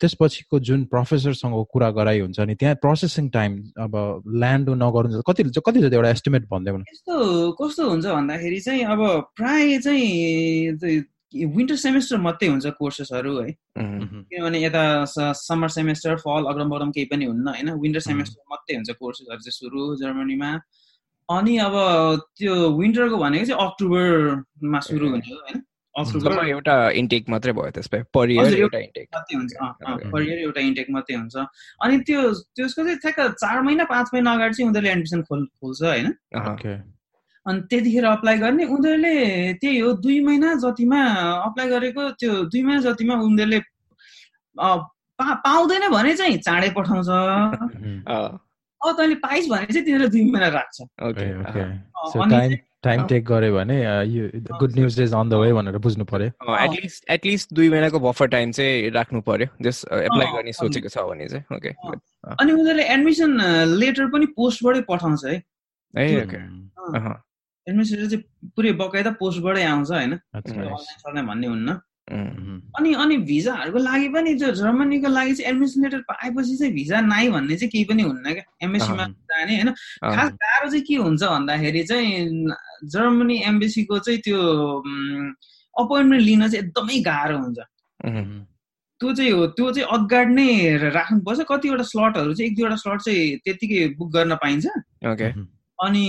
त्यसपछिको 0.00 0.58
जुन 0.60 0.84
प्रोफेसरसँग 0.92 1.54
कुरा 1.72 1.90
गराइ 1.90 2.20
हुन्छ 2.20 2.40
नि 2.40 2.54
त्यहाँ 2.54 2.74
प्रोसेसिङ 2.82 3.28
टाइम 3.30 3.52
अब 3.80 3.94
ल्यान्ड 4.42 4.68
नगर्नु 4.82 5.22
कति 5.28 5.42
कति 5.66 5.80
जति 5.80 5.96
एउटा 5.96 6.10
एस्टिमेट 6.10 6.48
भनिदियो 6.50 6.74
भने 6.74 6.84
यस्तो 6.92 7.14
कस्तो 7.62 7.88
हुन्छ 7.90 8.06
भन्दाखेरि 8.06 8.60
चाहिँ 8.60 8.84
अब 8.84 9.00
प्राय 9.36 9.78
चाहिँ 9.78 11.02
विन्टर 11.34 11.76
सेमेस्टर 11.76 12.16
मात्रै 12.22 12.48
हुन्छ 12.48 12.66
कोर्सेसहरू 12.78 13.32
है। 13.38 13.50
किनभने 13.78 14.58
यता 14.64 14.82
समर 15.34 15.68
सेमेस्टर 15.68 16.16
फल 16.16 16.44
अग्रम 16.46 16.68
बगरम 16.70 16.90
केही 16.94 17.06
पनि 17.10 17.24
हुन्न 17.24 17.48
होइन। 17.48 17.70
विन्टर 17.82 18.00
सेमेस्टर 18.00 18.40
मात्रै 18.50 18.76
हुन्छ 18.76 18.90
कोर्सेसहरू 18.90 19.40
चाहिँ 19.42 19.56
सुरु 19.58 19.96
जर्मनीमा। 20.02 20.50
अनि 21.28 21.56
अब 21.58 21.74
त्यो 22.38 22.54
विन्टरको 22.78 23.16
भनेको 23.18 23.44
चाहिँ 23.46 23.66
अक्टोबरमा 23.66 24.80
सुरु 24.80 25.06
हुने 25.10 25.26
हो 25.26 25.36
होइन। 25.42 25.58
एउटा 25.96 26.90
इन्टेक 26.90 27.28
मात्रै 27.30 27.52
भयो 27.52 27.70
त्यसमा 27.70 28.02
पर 28.14 28.30
इयर 28.30 28.54
एउटा 28.58 28.78
इन्टेक 28.78 29.08
मात्रै 29.14 29.36
हुन्छ। 29.38 29.52
पर 30.12 30.22
इयर 30.22 30.38
एउटा 30.38 30.60
इन्टेक 30.60 30.86
मात्रै 30.90 31.16
हुन्छ। 31.16 31.36
अनि 31.82 31.98
त्यो 31.98 32.20
त्यसको 32.56 32.82
चाहिँ 32.84 32.98
ठ्याक्क 32.98 33.20
चार 33.38 33.60
महिना 33.62 33.84
पाँच 33.84 34.10
महिना 34.14 34.32
अगाडि 34.32 34.54
चाहिँ 34.54 34.68
उनीहरूले 34.68 34.90
एडमिसन 34.90 35.22
खोल 35.22 35.46
खोल्छ 35.46 35.82
होइन? 35.82 36.10
अनि 37.46 37.60
त्यतिखेर 37.70 38.04
अप्लाई 38.04 38.38
गर्ने 38.38 38.64
उनीहरूले 38.64 39.52
त्यही 39.60 39.78
हो 39.78 39.92
दुई 39.92 40.20
महिना 40.24 40.54
जतिमा 40.54 41.00
अप्लाई 41.44 41.68
गरेको 41.68 42.10
त्यो 42.10 42.32
दुई 42.44 42.62
महिना 42.62 42.80
जतिमा 42.80 43.14
उनीहरूले 43.14 43.60
पाउँदैन 45.18 45.88
भने 45.90 46.16
चाहिँ 46.16 46.38
चाँडै 46.38 46.70
पठाउँछ। 46.70 47.08
अब 48.84 48.96
तैँले 48.96 49.14
पाइस् 49.14 49.48
भने 49.48 49.66
चाहिँ 49.66 49.84
तिनीहरूले 49.84 50.10
दुई 50.10 50.30
महिना 50.30 50.48
राख्छ। 50.48 50.76
टाइम 52.84 53.06
टेक 53.08 53.24
गऱ्यो 53.26 53.54
भने 53.54 53.76
good 54.60 54.74
news 54.76 55.00
is 55.00 55.14
on 55.14 55.28
the 55.28 55.34
way 55.42 55.52
भनेर 55.52 55.78
बुझ्नु 55.86 56.04
पर्यो। 56.04 56.56
एटलिस्ट 56.56 57.10
एटलिस्ट 57.10 57.54
दुई 57.54 57.68
महिनाको 57.70 58.00
बफर 58.00 58.26
टाइम 58.34 58.52
चाहिँ 58.52 58.90
राख्नु 58.96 59.20
पर्यो 59.28 59.46
जस 59.62 59.84
एप्लाई 59.92 60.26
गर्ने 60.34 60.52
सोचेको 60.52 60.88
छ 60.88 61.06
भने 61.10 61.28
चाहिँ। 61.28 61.44
ओके 61.56 61.70
अनि 62.40 62.52
उनीहरूले 62.52 62.84
एडमिसन 62.94 63.40
लेटर 63.80 64.06
पनि 64.12 64.26
पोस्टबाटै 64.36 64.82
पठाउँछ 64.88 65.24
है। 65.24 65.34
ए 65.94 66.22
ओके 66.22 66.38
एडमिसन 67.66 67.96
लेटर 67.96 68.08
चाहिँ 68.10 68.52
पुरै 68.56 68.72
बकाइदा 68.78 69.10
पोस्टबाटै 69.20 69.64
आउँछ 69.64 69.90
होइन। 69.90 70.12
भन्ने 71.24 71.46
हुन्न। 71.46 71.80
अनि 72.04 72.92
अनि 73.00 73.16
भिजाहरूको 73.24 73.78
लागि 73.80 74.08
पनि 74.12 74.34
त्यो 74.36 74.50
जर्मनीको 74.60 75.08
लागि 75.08 75.34
चाहिँ 75.34 75.50
एडमिसन 75.50 75.82
लेटर 75.84 76.00
पाएपछि 76.10 76.56
चाहिँ 76.56 76.72
भिजा 76.74 77.00
नाइ 77.00 77.28
भन्ने 77.32 77.56
चाहिँ 77.56 77.70
केही 77.72 77.84
पनि 77.88 78.02
हुन्न 78.02 78.32
क्या। 78.34 78.44
एमएससीमा 78.62 79.04
जाने 79.32 79.54
होइन। 79.54 79.70
खास 80.04 80.30
गाह्रो 80.36 80.68
चाहिँ 80.68 80.84
के 80.84 80.94
हुन्छ 81.00 81.22
भन्दाखेरि 81.24 81.82
चाहिँ 81.88 82.12
जर्मनी 82.92 83.36
एम्बेसीको 83.48 83.98
चाहिँ 83.98 84.20
त्यो 84.20 84.38
अपोइन्टमेन्ट 85.74 86.22
लिन 86.24 86.48
चाहिँ 86.48 86.64
एकदमै 86.64 86.98
गाह्रो 87.08 87.36
हुन्छ। 87.38 87.58
त्यो 89.00 89.12
चाहिँ 89.14 89.30
हो 89.32 89.46
त्यो 89.56 89.70
चाहिँ 89.72 89.88
अगाडि 89.96 90.34
नै 90.34 90.48
राख्नुपर्छ। 90.94 91.40
कतिवटा 91.50 91.84
स्लटहरू 91.84 92.34
चाहिँ 92.34 92.50
एक 92.50 92.56
दुईवटा 92.56 92.76
स्लट 92.76 93.00
चाहिँ 93.00 93.36
त्यतिकै 93.44 93.80
बुक 93.98 94.08
गर्न 94.16 94.34
पाइन्छ। 94.42 94.66
अनि 95.78 96.04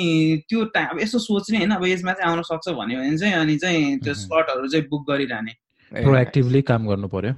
त्यो 0.50 0.64
टाइम 0.76 1.00
यसो 1.00 1.20
सोच्ने 1.20 1.58
होइन 1.58 1.72
अब 1.76 1.86
यसमा 1.86 2.14
चाहिँ 2.14 2.30
आउन 2.32 2.42
सक्छ 2.46 2.68
भन्यो 2.70 3.00
भने 3.00 3.18
चाहिँ 3.18 3.36
अनि 3.36 3.56
चाहिँ 3.58 3.98
त्यो 4.00 4.14
स्लटहरू 4.14 4.68
चाहिँ 4.68 4.86
बुक 4.90 5.02
गरिरहने। 5.10 5.54
प्रोएक्टिभली 5.92 6.62
काम 6.62 6.88
गर्नु 6.88 7.08
पर्यो। 7.08 7.34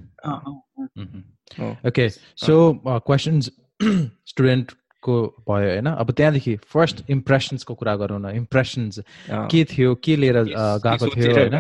ओके 1.88 2.10
सो 2.10 2.56
क्वेसन्स 3.08 3.50
स्टुडेन्टको 5.08 5.44
भयो 5.48 5.70
होइन? 5.72 5.88
अब 5.88 6.12
त्यहाँदेखि 6.12 6.56
फर्स्ट 6.68 7.10
इम्प्रेसन्सको 7.10 7.74
कुरा 7.74 7.96
गरौँ 7.96 8.20
न? 8.20 8.36
इम्प्रेसन्स 8.36 9.00
के 9.52 9.64
थियो 9.64 9.96
के 10.04 10.16
लिएर 10.16 10.38
गएको 10.84 11.08
थियो 11.16 11.32
होइन? 11.36 11.56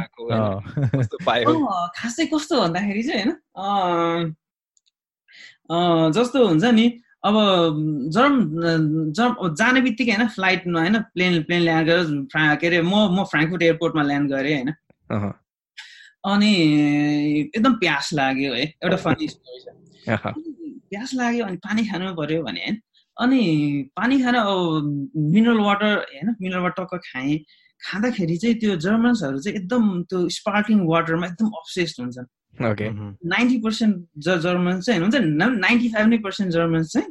खासै 1.95 2.25
कस्तो 2.27 2.61
भन्दाखेरि 2.61 3.03
चाहिँ 3.03 3.23
होइन? 3.23 4.35
जस्तो 6.15 6.47
हुन्छ 6.47 6.65
नि 6.75 6.87
अब 7.25 7.35
जर्म 8.13 8.35
जर्म 9.15 9.33
जाने 9.55 9.81
बित्तिकै 9.81 10.11
होइन? 10.11 10.27
फ्लाइटमा 10.35 10.79
होइन? 10.81 10.95
प्लेन 11.15 11.43
प्लेन 11.43 11.61
ल्यान्ड 11.61 11.87
गरेर 11.89 12.55
के 12.59 12.67
अरे 12.67 12.81
म 12.81 12.93
म 13.15 13.23
फ्रेङ्कफुट 13.31 13.61
एयरपोर्टमा 13.63 14.03
ल्यान्ड 14.03 14.27
गरेँ 14.31 14.55
होइन? 14.55 14.69
अनि 16.27 16.51
एकदम 17.55 17.73
प्यास 17.79 18.13
लाग्यो 18.13 18.53
है? 18.53 18.65
एउटा 18.83 18.97
फनी 18.97 19.27
स्टोरी 19.27 19.59
छ। 19.63 19.65
प्यास 20.87 21.09
लाग्यो 21.15 21.45
अनि 21.45 21.57
पानी 21.63 21.81
खानु 21.87 22.13
पर्यो 22.15 22.43
भने 22.43 22.59
होइन? 22.63 22.75
अनि 23.19 23.41
पानी 23.95 24.21
खान 24.21 24.35
अब 24.35 25.13
मिनरल 25.17 25.59
वाटर 25.59 25.95
होइन 25.97 26.35
मिनरल 26.41 26.59
वाटर 26.59 26.83
टक्क 26.83 26.95
खाएँ 26.95 27.37
खाँदाखेरि 27.81 28.37
चाहिँ 28.37 28.55
त्यो 28.55 28.75
जर्मन्सहरू 28.75 29.39
चाहिँ 29.39 29.57
एकदम 29.57 30.01
त्यो 30.03 30.29
स्पार्कलिङ 30.29 30.79
वाटरमा 30.87 31.27
एकदम 31.27 31.47
अब्सेस्ड 31.47 32.01
हुन्छन्। 32.01 32.25
नाइन्टी 33.25 33.57
पर्सेन्ट 33.59 34.05
जर्मन्स 34.17 34.85
चाहिँ 34.85 35.01
हुन्छ 35.01 35.15
नाइन्टी 35.59 35.89
फाइभ 35.89 36.07
नै 36.07 36.17
पर्सेन्ट 36.17 36.51
जर्मन्स 36.51 36.93
चाहिँ 36.93 37.07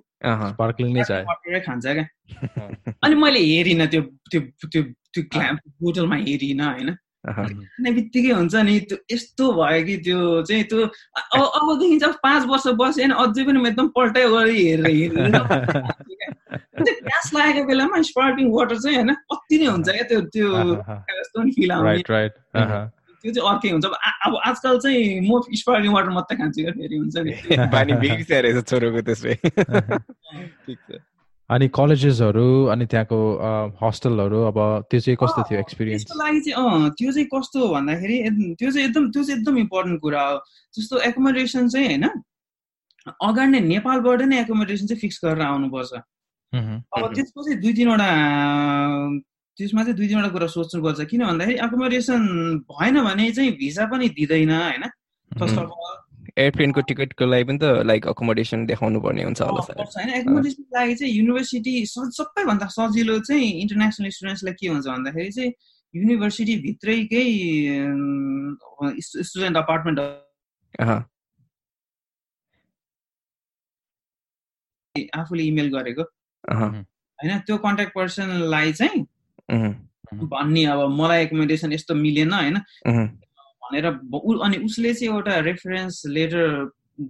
वाटरै 1.25 1.61
खान्छ 1.61 1.87
क्या। 1.87 2.07
अनि 3.05 3.15
मैले 3.15 3.39
हेरिनँ 3.41 3.87
त्यो 3.87 4.03
त्यो 4.03 4.41
त्यो 4.73 4.83
त्यो 5.15 5.23
बोटलमा 5.83 6.17
हेरिनँ 6.17 6.73
होइन। 6.73 6.97
खाने 7.27 7.93
बित्तिकै 7.93 8.31
हुन्छ 8.31 8.55
नि 8.55 8.79
त्यो 8.81 8.99
यस्तो 9.13 9.53
भयो 9.53 9.85
कि 9.85 9.97
त्यो 9.97 10.43
चाहिँ 10.43 10.65
त्यो 10.65 10.87
अब 11.35 11.41
अबदेखि 11.43 11.99
चाहिँ 11.99 12.15
पाँच 12.23 12.47
वर्ष 12.47 12.67
बसेँ 12.77 13.05
होइन 13.05 13.15
अझै 13.15 13.45
पनि 13.45 13.59
म 13.59 13.67
एकदम 13.67 13.89
पल्टै 13.89 14.27
गरी 14.29 14.57
हेरेर 14.67 14.87
हेरेर 14.87 16.05
प्यास 17.07 17.31
लागेको 17.35 17.67
बेलामा 17.67 18.03
स्पार्किङ 18.03 18.51
वाटर 18.51 18.79
चाहिँ 18.79 18.97
होइन 18.97 19.15
कति 19.33 19.59
नै 19.59 19.67
हुन्छ 19.67 19.89
क्या 19.89 20.03
त्यो 20.03 20.21
त्यो 20.21 20.49
जस्तो 20.75 21.41
पनि 21.41 21.51
फिल 21.51 21.73
आउने। 21.73 22.03
त्यो 22.03 23.33
चाहिँ 23.33 23.51
अर्कै 23.51 23.71
हुन्छ। 23.71 23.87
अब 24.27 24.37
आजकल 24.45 24.79
चाहिँ 24.79 25.21
म 25.21 25.41
स्पार्किङ 25.55 25.93
वाटर 25.93 26.11
मात्रै 26.11 26.39
खान्छु 26.39 26.63
क्या 26.63 26.73
फेरि 26.73 26.97
हुन्छ 26.97 27.17
नि। 27.17 27.33
पानी 27.75 28.63
छोरोको 28.63 29.01
त्यसै। 29.01 29.35
ठिक 30.67 30.79
छ। 30.79 31.16
अनि 31.51 31.67
कलेजेसहरू 31.79 32.47
अनि 32.75 32.85
त्यहाँको 32.91 33.19
हस्टेलहरू 33.83 34.39
अब 34.51 34.59
त्यो 34.91 35.01
चाहिँ 35.01 35.17
कस्तो 35.21 35.43
थियो 35.47 35.59
एक्सपिरियन्स 35.61 36.03
त्यसको 36.05 36.19
लागि 36.19 36.41
चाहिँ 36.47 36.91
त्यो 36.99 37.11
चाहिँ 37.13 37.29
कस्तो 37.35 37.69
भन्दाखेरि 37.75 38.17
त्यो 38.59 38.71
चाहिँ 38.71 38.87
एकदम 38.89 39.05
त्यो 39.15 39.23
चाहिँ 39.23 39.39
एकदम 39.41 39.59
इम्पोर्टेन्ट 39.59 40.01
कुरा 40.03 40.23
हो। 40.27 40.37
जस्तो 40.75 40.95
एकोमोडेसन 41.09 41.69
चाहिँ 41.69 41.87
होइन 41.87 42.05
अगाडि 43.07 43.51
नै 43.51 43.61
नेपालबाट 43.61 44.23
नै 44.27 44.41
एकोमोडेसन 44.43 44.87
चाहिँ 44.91 45.01
फिक्स 45.01 45.21
गरेर 45.25 45.43
आउनुपर्छ। 45.47 45.93
अब 45.93 47.03
त्यसको 47.15 47.41
चाहिँ 47.47 47.61
दुई 47.63 47.73
तिनवटा 47.79 48.09
त्यसमा 49.57 49.83
चाहिँ 49.83 49.97
दुई 49.97 50.09
तिनवटा 50.09 50.31
कुरा 50.35 50.47
सोच्नुपर्छ। 50.51 51.01
किन 51.11 51.23
भन्दाखेरि 51.31 51.59
एकोमोडेसन 51.67 52.21
भएन 52.71 52.97
भने 53.07 53.31
चाहिँ 53.39 53.53
भिजा 53.63 53.85
पनि 53.87 54.09
दिँदैन 54.19 54.51
होइन? 54.51 54.85
फर्स्ट 55.31 55.59
अफ 55.59 55.71
अल 55.71 55.95
एयरप्लेनको 56.37 56.81
टिकटको 56.89 57.25
लागि 57.27 57.45
पनि 57.49 57.59
त 57.59 57.65
लाइक 57.91 58.07
अकोमोडेसन 58.13 58.67
देखाउनु 58.67 59.01
पर्ने 59.01 59.23
हुन्छ 59.25 59.41
होला 59.41 59.63
होइन। 59.67 60.11
एकोमोडेसनको 60.21 60.71
लागि 60.77 60.95
चाहिँ 60.95 61.13
युनिभर्सिटी 61.15 61.75
सबैभन्दा 61.87 62.67
सजिलो 62.77 63.19
चाहिँ 63.29 63.49
इन्टरनेसनल 63.63 64.09
स्टुडेन्ट्सलाई 64.17 64.55
के 64.61 64.67
हुन्छ 64.69 64.87
भन्दाखेरि 64.87 65.31
चाहिँ 65.33 65.53
युनिभर्सिटी 65.95 66.55
भित्रैकै 66.67 67.27
स्टुडेन्ट 69.01 69.57
अपार्टमेन्ट 69.57 69.99
आफूले 75.17 75.43
इमेल 75.45 75.69
गरेको। 75.73 76.03
होइन 76.53 77.39
त्यो 77.47 77.57
कन्ट्याक्ट 77.65 77.93
पर्सनलाई 77.95 78.73
चाहिँ 78.73 79.01
भन्ने 80.31 80.65
अब 80.73 80.81
मलाई 81.01 81.23
एकोमोडेसन 81.25 81.73
यस्तो 81.73 81.95
मिलेन 81.95 82.33
होइन। 82.33 82.57
भनेर 83.67 83.87
अनि 83.87 84.57
उसले 84.65 84.95
चाहिँ 84.95 85.13
एउटा 85.13 85.39
रेफरेन्स 85.51 86.03
लेटर 86.17 86.43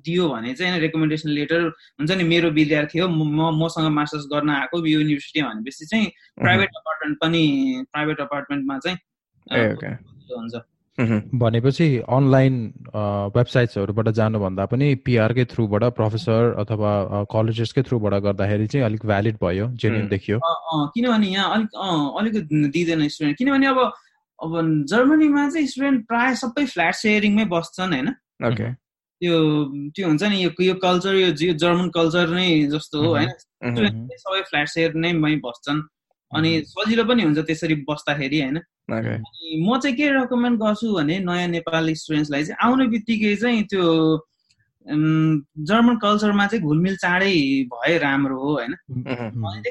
दियो 0.07 0.29
भने 0.29 0.55
चाहिँ 0.55 0.81
रेकमेन्डेसन 0.81 1.31
लेटर 1.31 1.61
हुन्छ 1.99 2.11
नि 2.12 2.25
मेरो 2.25 2.51
विद्यार्थी 2.51 2.99
हो 2.99 3.09
म 3.09 3.51
मसँग 3.62 3.88
मास्टर्स 3.95 4.25
गर्न 4.33 4.51
आएको 4.51 4.87
यो 4.87 5.01
युनिभर्सिटी 5.01 5.42
भनेपछि 5.42 5.87
चाहिँ 5.87 6.07
प्राइभेट 6.38 6.71
अपार्टमेन्ट 6.77 7.19
पनि 7.19 7.42
प्राइभेट 7.92 8.21
अपार्टमेन्टमा 8.21 8.79
चाहिँ 8.79 8.99
हुन्छ। 10.31 10.62
भनेपछि 11.35 11.87
अनलाइन 12.09 12.55
वेबसाइट्सहरूबाट 13.37 14.09
जानुभन्दा 14.19 14.64
पनि 14.66 14.95
पिआरकै 15.07 15.45
थ्रुबाट 15.45 15.85
प्रोफेसर 15.97 16.55
अथवा 16.59 16.92
कलेजेसकै 17.33 17.83
थ्रुबाट 17.88 18.14
गर्दाखेरि 18.27 18.66
चाहिँ 18.66 18.85
अलिक 18.87 19.07
भ्यालिड 19.07 19.37
भयो 19.42 19.66
जेन्युन 19.83 20.09
देखियो। 20.09 20.38
किनभने 20.97 21.29
यहाँ 21.29 21.55
अलिक 21.55 21.69
अलिक 22.21 22.35
दिँदैन 22.73 23.09
स्टुडेन्ट 23.09 23.38
किनभने 23.38 23.66
अब 23.66 23.79
अब 24.42 24.53
जर्मनीमा 24.90 25.49
चाहिँ 25.51 25.66
स्टुडेन्ट 25.66 26.07
प्राय 26.07 26.35
सबै 26.35 26.64
फ्ल्याट 26.66 26.94
सेयरिङमै 26.94 27.44
बस्छन् 27.44 27.92
होइन? 27.92 28.09
त्यो 29.20 29.37
त्यो 29.96 30.07
हुन्छ 30.09 30.22
नि 30.22 30.37
यो 30.44 30.75
कल्चर 30.83 31.14
यो 31.14 31.53
जर्मन 31.57 31.88
कल्चर 31.90 32.29
नै 32.37 32.68
जस्तो 32.72 32.96
हो 33.03 33.09
होइन? 33.16 33.31
सबै 34.25 34.42
फ्ल्याट 34.51 34.68
सेयर 34.68 34.94
नै 34.94 35.12
बस्छन्। 35.46 35.81
अनि 36.33 36.51
सजिलो 36.68 37.05
पनि 37.09 37.22
हुन्छ 37.22 37.38
त्यसरी 37.49 37.75
बस्दाखेरि 37.88 38.40
होइन? 38.40 38.59
अनि 39.25 39.57
म 39.66 39.79
चाहिँ 39.81 39.96
के 39.96 40.07
रेकमेन्ड 40.12 40.57
गर्छु 40.61 40.92
भने 40.94 41.18
नयाँ 41.25 41.49
नेपाली 41.49 41.94
स्टुडेन्ट्सलाई 41.94 42.44
चाहिँ 42.44 42.59
आउने 42.66 42.87
बित्तिकै 42.92 43.35
चाहिँ 43.37 43.62
त्यो 43.72 43.85
जर्मन 45.68 45.96
कल्चरमा 45.99 46.46
चाहिँ 46.46 46.64
घुलमिल 46.64 46.96
चाँडै 46.96 47.33
भए 47.72 47.99
राम्रो 47.99 48.37
हो 48.38 48.53
होइन? 48.53 48.75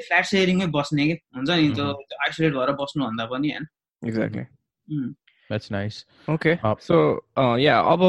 फ्ल्याट 0.07 0.25
सेयरिङमै 0.25 0.67
बस्ने 0.73 1.03
कि 1.07 1.13
हुन्छ 1.35 1.49
नि 1.49 1.69
त्यो 1.75 1.85
आइसोलेट 2.25 2.53
भएर 2.53 2.71
बस्नुभन्दा 2.81 3.25
पनि 3.25 3.49
होइन? 3.51 3.65
Exactly. 4.05 4.45
Mm. 4.87 5.15
that's 5.49 5.69
nice. 5.69 6.05
Okay. 6.27 6.59
Uh, 6.63 6.75
so 6.79 6.95
uh, 7.37 7.55
yeah 7.55 7.81
अब 7.93 8.01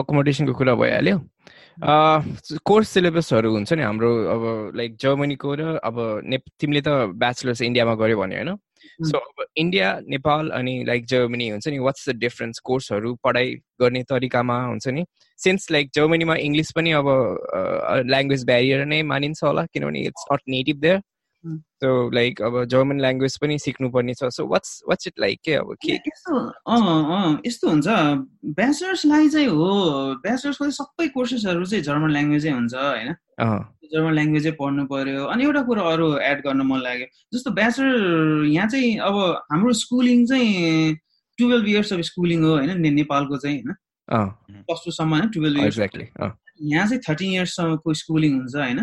अकोमोडेसनको 0.00 0.52
कुरा 0.54 0.74
भइहाल्यो। 0.74 1.18
कोर्स 2.66 2.88
सिलेबसहरू 2.88 3.50
हुन्छ 3.52 3.72
नि 3.72 3.82
हाम्रो 3.82 4.10
अब 4.34 4.42
लाइक 4.76 4.96
जर्मनीको 5.00 5.54
र 5.60 5.76
अब 5.84 5.96
ने 6.24 6.38
तिमीले 6.60 6.80
त 6.80 6.88
ब्याचलर्स 7.22 7.62
इन्डियामा 7.62 7.94
गऱ्यो 7.94 8.16
भने 8.20 8.36
होइन? 8.36 8.56
सो 9.10 9.18
अब 9.18 9.44
इन्डिया 9.56 9.88
नेपाल 10.08 10.50
अनि 10.60 10.74
लाइक 10.88 11.06
जर्मनी 11.12 11.48
हुन्छ 11.48 11.68
नि 11.68 11.78
वाट्स 11.78 12.08
द 12.08 12.16
डिफरेन्स 12.16 12.58
कोर्सहरू 12.64 13.14
पढाइ 13.24 13.54
गर्ने 13.80 14.02
तरिकामा 14.10 14.56
हुन्छ 14.66 14.88
नि। 14.88 15.04
सिन्स 15.38 15.70
लाइक 15.70 15.90
जर्मनीमा 15.94 16.34
इङ्ग्लिस 16.48 16.72
पनि 16.76 16.90
अब 17.00 17.06
ल्याङ्ग्वेज 18.12 18.44
ब्यारियर 18.46 18.84
नै 18.92 19.02
मानिन्छ 19.12 19.44
होला 19.44 19.64
किनभने 19.72 20.00
it's 20.10 20.24
not 20.32 20.40
native 20.48 20.80
there 20.80 21.00
so 21.46 22.10
like 22.10 22.42
अब 22.42 22.64
जर्मन 22.64 23.00
ल्याङ्ग्वेज 23.00 23.38
पनि 23.40 23.58
सिक्नुपर्ने 23.58 24.14
छ। 24.14 24.24
So 24.24 24.46
what's 24.46 24.82
what's 24.88 25.06
it 25.06 25.20
like 25.20 25.40
के 25.44 25.54
अब 25.54 25.74
के? 25.82 25.92
यस्तो 27.46 27.68
हुन्छ। 27.68 27.86
ब्याचलर्सलाई 28.44 29.28
चाहिँ 29.28 29.46
हो। 29.48 29.70
ब्याचलर्सको 30.20 30.70
सबै 30.70 31.08
कोर्सेसहरू 31.08 31.64
चाहिँ 31.64 31.84
जर्मन 31.84 32.10
ल्याङ्ग्वेजै 32.10 32.50
हुन्छ 32.50 32.74
होइन? 32.74 33.14
जर्मन 33.92 34.12
ल्याङ्ग्वेजै 34.14 34.50
पढ्नु 34.60 34.84
पर्यो। 34.86 35.24
अनि 35.24 35.44
एउटा 35.44 35.62
कुरो 35.62 35.82
अरू 35.82 36.08
एड 36.18 36.38
गर्न 36.44 36.60
मन 36.62 36.80
लाग्यो। 36.80 37.06
जस्तो 37.34 37.50
ब्याचलर 37.50 38.44
यहाँ 38.46 38.68
चाहिँ 38.68 38.98
अब 38.98 39.16
हाम्रो 39.52 39.72
स्कुलिङ 39.72 40.26
चाहिँ 40.26 40.94
टुवेल्भ 41.38 41.66
इयर्स 41.68 41.92
अफ 41.92 42.00
स्कुलिङ 42.00 42.44
हो 42.44 42.52
होइन? 42.56 42.70
नेपालको 42.80 43.36
चाहिँ 43.36 43.56
होइन? 43.56 43.74
प्लस 44.68 44.80
टूसम्म 44.84 45.10
होइन? 45.14 45.28
टुवेल्भ 45.28 45.58
इयर्स 45.58 45.78
यहाँ 46.62 46.86
चाहिँ 46.86 47.00
थर्टिन 47.08 47.32
इयर्ससम्मको 47.32 47.94
स्कुलिङ 47.94 48.32
हुन्छ 48.38 48.56
होइन? 48.56 48.80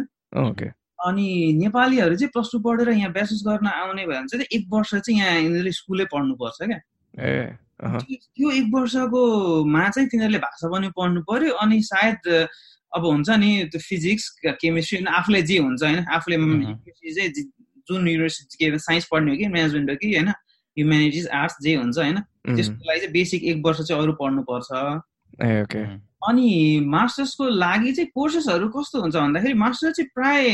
अनि 1.06 1.54
नेपालीहरू 1.58 2.16
चाहिँ 2.16 2.32
प्लस 2.34 2.50
टू 2.52 2.60
पढेर 2.60 2.90
यहाँ 2.90 3.12
ब्याचलर्स 3.12 3.44
गर्न 3.48 3.68
आउने 3.68 4.06
भयो 4.06 4.18
भने 4.18 4.28
चाहिँ 4.28 4.46
एक 4.52 4.66
वर्ष 4.70 4.96
चाहिँ 4.96 5.20
यहाँ 5.20 5.38
यिनीहरूले 5.40 5.72
स्कुलै 5.72 6.06
पढ्नुपर्छ 6.14 6.58
क्या। 6.64 6.80
त्यो 7.78 8.52
एक 8.52 8.68
वर्षको 8.74 9.22
मा 9.66 9.90
चाहिँ 9.90 10.10
तिनीहरूले 10.10 10.40
भाषा 10.40 10.68
पनि 10.70 10.90
पढ्नु 10.98 11.22
पर्यो 11.30 11.54
अनि 11.54 11.82
सायद 11.84 12.48
अब 12.96 13.06
हुन्छ 13.06 13.30
नि 13.30 13.52
त्यो 13.72 13.80
फिजिक्स 13.82 14.30
केमिस्ट्री 14.62 15.04
आफूले 15.06 15.42
जे 15.42 15.58
हुन्छ 15.58 15.84
होइन 15.84 16.00
आफूले 16.18 16.38
चाहिँ 16.38 17.30
जुन 17.90 18.08
युनिभर्सिटी 18.08 18.56
के 18.60 18.78
साइन्स 18.80 19.08
पढ्ने 19.12 19.32
हो 19.32 19.38
कि 19.38 19.48
म्यानेजमेन्ट 19.48 19.90
हो 19.90 19.96
कि 19.96 20.08
होइन 20.16 20.30
ह्युमेनिटिज 20.30 21.28
आर्ट्स 21.28 21.56
जे 21.62 21.76
हुन्छ 21.76 21.98
होइन 21.98 22.20
त्यसको 22.56 22.90
लागि 22.90 23.00
चाहिँ 23.00 23.14
बेसिक 23.14 23.44
एक 23.44 23.62
वर्ष 23.66 23.82
चाहिँ 23.82 24.02
अरू 24.02 24.14
पढ्नुपर्छ। 24.22 24.70
अनि 26.22 26.80
मास्टर्सको 26.86 27.48
लागि 27.48 27.92
चाहिँ 27.94 28.10
कोर्सेसहरू 28.16 28.68
कस्तो 28.70 29.02
हुन्छ 29.02 29.16
भन्दाखेरि 29.16 29.54
मास्टर्स 29.54 29.96
चाहिँ 29.96 30.10
प्राय 30.16 30.46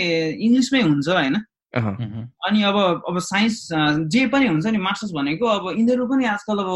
इङ्ग्लिसमै 0.46 0.82
हुन्छ 0.82 1.08
होइन? 1.10 1.36
अनि 2.48 2.64
अब 2.64 2.76
अब 3.10 3.20
साइन्स 3.20 3.68
जे 4.08 4.26
पनि 4.28 4.48
हुन्छ 4.48 4.66
नि 4.66 4.78
मास्टर्स 4.78 5.12
भनेको 5.12 5.46
अब 5.46 5.72
यिनीहरू 5.78 6.08
पनि 6.08 6.26
आजकल 6.26 6.58
अब 6.58 6.70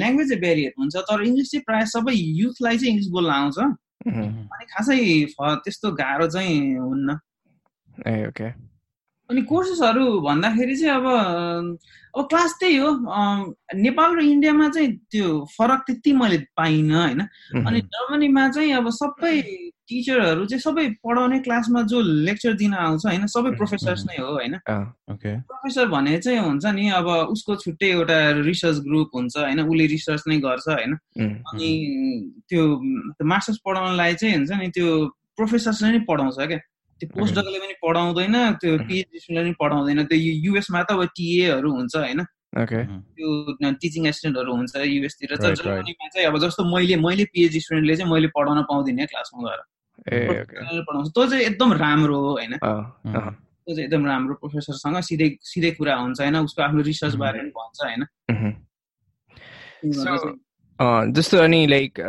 ल्याङ्ग्वेज 0.00 0.28
चाहिँ 0.28 0.40
ब्यारियर 0.40 0.72
हुन्छ 0.78 0.96
तर 0.96 1.22
इङ्ग्लिस 1.24 1.50
चाहिँ 1.50 1.64
प्रायः 1.64 1.84
सबै 1.84 2.12
युथलाई 2.12 2.78
चाहिँ 2.78 2.90
इङ्ग्लिस 2.90 3.10
बोल्न 3.10 3.30
आउँछ। 3.30 3.58
अनि 3.58 4.64
खासै 4.74 4.98
त्यस्तो 5.40 5.92
गाह्रो 5.92 6.26
चाहिँ 6.26 6.76
हुन्न। 6.76 7.18
अनि 9.30 9.42
कोर्सेसहरू 9.42 10.20
भन्दाखेरि 10.20 10.76
चाहिँ 10.76 10.94
अब 10.94 11.06
अब 12.14 12.26
क्लास 12.30 12.52
त्यही 12.60 12.76
हो। 12.76 12.90
नेपाल 13.74 14.16
र 14.16 14.20
इन्डियामा 14.22 14.68
चाहिँ 14.68 14.90
त्यो 15.10 15.28
फरक 15.58 15.80
त्यति 15.86 16.12
मैले 16.12 16.38
पाइनँ 16.56 16.94
होइन। 16.94 17.20
अनि 17.66 17.80
जर्मनीमा 17.80 18.48
चाहिँ 18.48 18.72
अब 18.72 18.90
सबै 18.90 19.40
टिचरहरू 19.88 20.44
चाहिँ 20.46 20.60
सबै 20.60 20.86
पढाउने 21.04 21.38
क्लासमा 21.40 21.82
जो 21.82 22.00
लेक्चर 22.00 22.52
दिन 22.56 22.74
आउँछ 22.74 23.06
होइन 23.06 23.26
सबै 23.26 23.50
प्रोफेसर्स 23.56 24.04
नै 24.06 24.16
हो 24.20 24.32
होइन। 24.32 24.54
प्रोफेसर 25.48 25.88
भने 25.88 26.18
चाहिँ 26.18 26.38
हुन्छ 26.38 26.64
नि 26.66 26.88
अब 26.90 27.06
उसको 27.34 27.56
छुट्टै 27.56 27.90
एउटा 27.90 28.18
रिसर्च 28.44 28.78
ग्रुप 28.86 29.10
हुन्छ 29.14 29.36
होइन 29.36 29.60
उसले 29.60 29.86
रिसर्च 29.86 30.22
नै 30.28 30.38
गर्छ 30.38 30.68
होइन। 30.68 30.92
अनि 31.20 31.70
त्यो 32.48 32.62
मास्टर्स 33.24 33.58
पढाउनलाई 33.66 34.14
चाहिँ 34.14 34.36
हुन्छ 34.36 34.50
नि 34.52 34.68
त्यो 34.68 34.88
प्रोफेसर्सले 35.36 35.90
नै 35.92 36.00
पढाउँछ 36.08 36.36
क्या। 36.38 36.58
त्यो 37.06 37.20
पोस्ट 37.20 37.34
डकले 37.34 37.58
पनि 37.58 37.74
पढाउँदैन 37.84 38.36
त्यो 38.60 38.70
पिएचडी 38.88 39.18
स्टुडेन्टले 39.18 39.42
पनि 39.44 39.58
पढाउँदैन 39.60 40.00
त्यो 40.04 40.18
युएसमा 40.46 40.80
त 40.82 40.90
अब 40.92 41.02
टिएहरू 41.16 41.68
हुन्छ 41.74 41.94
होइन। 41.96 42.20
त्यो 42.54 43.28
टिचिङ 43.82 44.02
एसिस्टेन्टहरू 44.06 44.50
हुन्छ 44.54 44.72
युएसतिर 44.76 45.36
तर 45.36 45.54
जर्मनीमा 45.54 46.06
चाहिँ 46.08 46.26
अब 46.28 46.38
जस्तो 46.38 46.62
मैले 46.64 46.96
मैले 47.02 47.24
पिएचडी 47.34 47.60
स्टुडेन्टले 47.60 47.96
चाहिँ 47.96 48.10
मैले 48.12 48.28
पढाउन 48.36 48.62
पाउँदिनँ 48.70 49.06
क्लासमा 49.06 49.40
गएर। 49.48 49.60
पढाउँछ। 50.86 51.08
त्यो 51.14 51.26
चाहिँ 51.26 51.44
एकदम 51.44 51.72
राम्रो 51.72 52.16
हो 52.20 52.30
होइन। 52.38 52.54
त्यो 52.56 53.74
चाहिँ 53.74 53.84
एकदम 53.84 54.06
राम्रो 54.06 54.34
प्रोफेसरसँग 54.42 54.96
सिधै 55.00 55.28
सिधै 55.42 55.70
कुरा 55.80 55.94
हुन्छ 55.96 56.20
होइन 56.20 56.36
उसको 56.36 56.62
आफ्नो 56.62 56.80
रिसर्च 56.82 57.14
बारे 57.16 57.38
पनि 57.40 57.50
भन्छ 57.50 57.78
होइन। 57.82 58.02
जस्तो 60.80 61.38
अनि 61.38 61.66
लाइक 61.66 62.00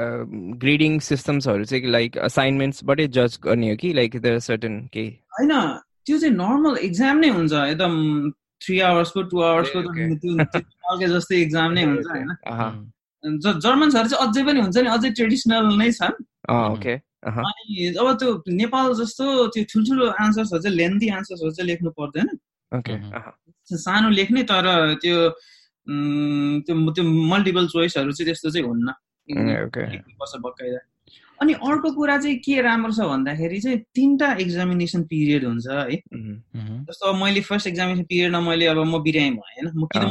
ग्रेडिङ 0.61 0.99
सिस्टम्सहरू 0.99 1.65
चाहिँ 1.65 1.91
लाइक 1.91 2.17
असाइनमेन्ट्सबाटै 2.17 3.07
जज 3.07 3.37
गर्ने 3.43 3.69
हो 3.69 3.75
कि? 3.75 3.93
लाइक 3.93 4.15
द 4.21 4.37
सर्टन 4.39 4.79
केही 4.93 5.09
होइन 5.39 5.53
त्यो 6.05 6.17
चाहिँ 6.19 6.35
नर्मल 6.35 6.77
एक्जाम 6.77 7.17
नै 7.17 7.29
हुन्छ 7.29 7.53
एकदम 7.53 8.31
थ्री 8.65 8.79
आवर्सको 8.79 9.21
टु 9.21 9.41
आवर्सको 9.41 9.81
त्यो 9.81 11.07
जस्तै 11.07 11.41
एक्जाम 11.41 11.71
नै 11.71 11.83
हुन्छ 11.83 12.07
होइन? 12.07 12.35
जर्मन्सहरू 13.25 14.07
चाहिँ 14.07 14.29
अझै 14.29 14.43
पनि 14.43 14.59
हुन्छ 14.59 14.77
नि 14.77 14.89
अझै 14.89 15.09
ट्रेडिसनल 15.09 15.77
नै 15.77 15.91
छन्। 15.91 16.17
ओके 16.55 16.93
अनि 17.25 17.87
अब 17.99 18.11
त्यो 18.13 18.43
नेपाल 18.47 18.93
जस्तो 18.93 19.47
त्यो 19.47 19.63
ठुल्ठुलो 19.73 20.09
आन्सर्सहरू 20.19 20.61
चाहिँ 20.61 20.77
लेन्दी 20.77 21.09
आन्सर्सहरू 21.09 21.51
चाहिँ 21.51 21.67
लेख्नु 21.67 21.91
पर्दैन। 21.91 22.27
सानो 23.69 24.09
लेख्ने 24.09 24.43
तर 24.43 24.67
त्यो 25.01 25.17
त्यो 25.87 26.91
त्यो 26.91 27.03
मल्टिपल 27.03 27.67
चोइसहरू 27.67 28.11
चाहिँ 28.11 28.27
त्यस्तो 28.27 28.49
चाहिँ 28.49 28.67
हुन्न। 28.67 28.87
वर्ष 30.21 30.33
बकाइदा 30.45 30.79
अनि 31.41 31.53
अर्को 31.53 31.91
कुरा 31.91 32.17
चाहिँ 32.17 32.37
के 32.45 32.61
राम्रो 32.61 32.91
छ 32.93 33.07
भन्दाखेरि 33.09 33.59
चाहिँ 33.61 33.77
तिनवटा 33.95 34.27
एक्जामिनेसन 34.39 35.03
पिरियड 35.11 35.43
हुन्छ 35.45 35.67
है। 35.67 35.97
जस्तो 36.87 37.03
अब 37.09 37.15
मैले 37.23 37.41
फर्स्ट 37.41 37.67
एक्जामिनेसन 37.67 38.03
पिरियडमा 38.03 38.39
मैले 38.39 38.65
अब 38.65 38.79
म 38.85 39.03
बिरामी 39.03 39.29
भएँ 39.35 39.65
होइन। 39.65 39.67
म 39.75 39.85
किन 39.91 40.03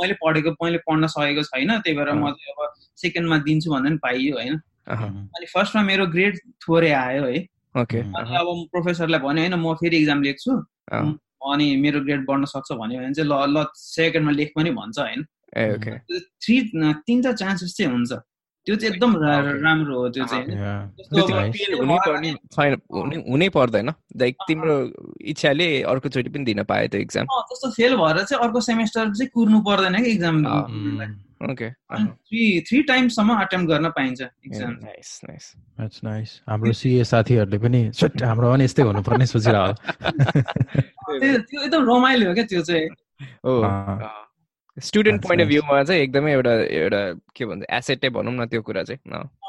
मैले 0.00 0.14
पढेको 0.24 0.50
मैले 0.62 0.78
पढ्न 0.88 1.06
सकेको 1.06 1.42
छैन 1.42 1.70
त्यही 1.80 1.96
भएर 1.96 2.12
म 2.12 2.32
चाहिँ 2.34 2.52
अब 2.52 2.74
सेकेन्डमा 2.98 3.38
दिन्छु 3.46 3.70
भन्दा 3.70 3.88
पनि 3.88 3.98
पाइयो 4.02 4.34
होइन। 4.36 4.54
अनि 4.88 5.46
फर्स्टमा 5.54 5.82
मेरो 5.82 6.06
ग्रेड 6.14 6.38
थोरै 6.66 6.90
आयो 6.90 7.24
है। 7.24 7.38
अनि 7.76 8.36
अब 8.36 8.48
प्रोफेसरलाई 8.72 9.20
भन्यो 9.20 9.42
होइन 9.42 9.54
म 9.54 9.74
फेरि 9.80 9.96
एक्जाम 9.96 10.22
लेख्छु। 10.22 10.52
अनि 11.52 11.66
मेरो 11.76 12.00
ग्रेड 12.00 12.22
बढ्न 12.26 12.44
सक्छ 12.44 12.68
भन्यो 12.72 12.98
भने 13.00 13.14
चाहिँ 13.14 13.28
ल 13.30 13.32
ल 13.54 13.56
सेकेन्डमा 13.76 14.32
लेख 14.32 14.52
पनि 14.56 14.70
भन्छ 14.70 14.98
होइन। 14.98 15.20
थ्री 16.42 16.56
तिनवटा 16.74 17.32
चान्सेस 17.32 17.70
चाहिँ 17.76 17.92
हुन्छ। 17.92 18.12
त्यो 18.66 18.74
चाहिँ 18.76 18.94
एकदम 18.94 19.12
राम्रो 19.62 19.94
हो 19.98 20.08
त्यो 20.14 20.24
चाहिँ। 20.24 20.44
हुनै 23.30 23.48
पर्दैन। 23.48 23.88
लाइक 24.16 24.34
तिम्रो 24.48 24.74
इच्छाले 25.32 25.68
अर्कोचोटि 25.82 26.30
पनि 26.30 26.44
दिन 26.44 26.62
पायो 26.70 26.86
त्यो 26.88 27.00
एक्जाम 27.00 27.26
त्यस्तो 27.26 27.68
फेल 27.70 27.92
भएर 27.96 28.16
चाहिँ 28.22 28.40
अर्को 28.44 28.60
सेमेस्टर 28.60 29.04
चाहिँ 29.14 29.30
कुर्नु 29.34 29.58
पर्दैन 29.66 29.94
कि 30.04 30.10
एक्जाम 30.10 30.36
ओके 30.46 31.06
थ्री 31.42 32.60
थ्री 32.68 32.82
टाइमसम्म 32.82 33.34
अटेम्प 33.40 33.68
गर्न 33.68 33.88
पाइन्छ 33.88 34.20
एक्जाम 34.22 34.70
नाइस 34.70 35.20
नाइस 35.28 36.00
नाइस 36.04 36.30
हाम्रो 36.48 36.72
सिए 36.72 37.04
साथीहरूले 37.04 37.58
पनि 37.58 37.80
हाम्रो 38.24 38.52
पनि 38.52 38.64
यस्तै 38.64 38.82
हुनुपर्ने 38.82 39.26
सोचिरह। 39.26 39.72
त्यो 41.20 41.62
एकदम 41.62 41.82
रमाइलो 41.90 42.28
हो 42.28 42.34
क्या 42.34 42.44
त्यो 42.44 42.62
चाहिँ। 42.62 42.88
स्टुडेन्ट 44.76 45.22
पोइन्ट 45.22 45.42
अफ 45.42 45.48
भ्यूमा 45.48 45.82
चाहिँ 45.84 46.02
एकदमै 46.02 46.32
एउटा 46.32 46.52
एउटा 46.80 47.02
के 47.36 47.44
भन्छ 47.44 47.62
एसेटै 47.70 48.08
भनौँ 48.08 48.34
न 48.34 48.46
त्यो 48.46 48.62
कुरा 48.62 48.82
चाहिँ 48.82 49.00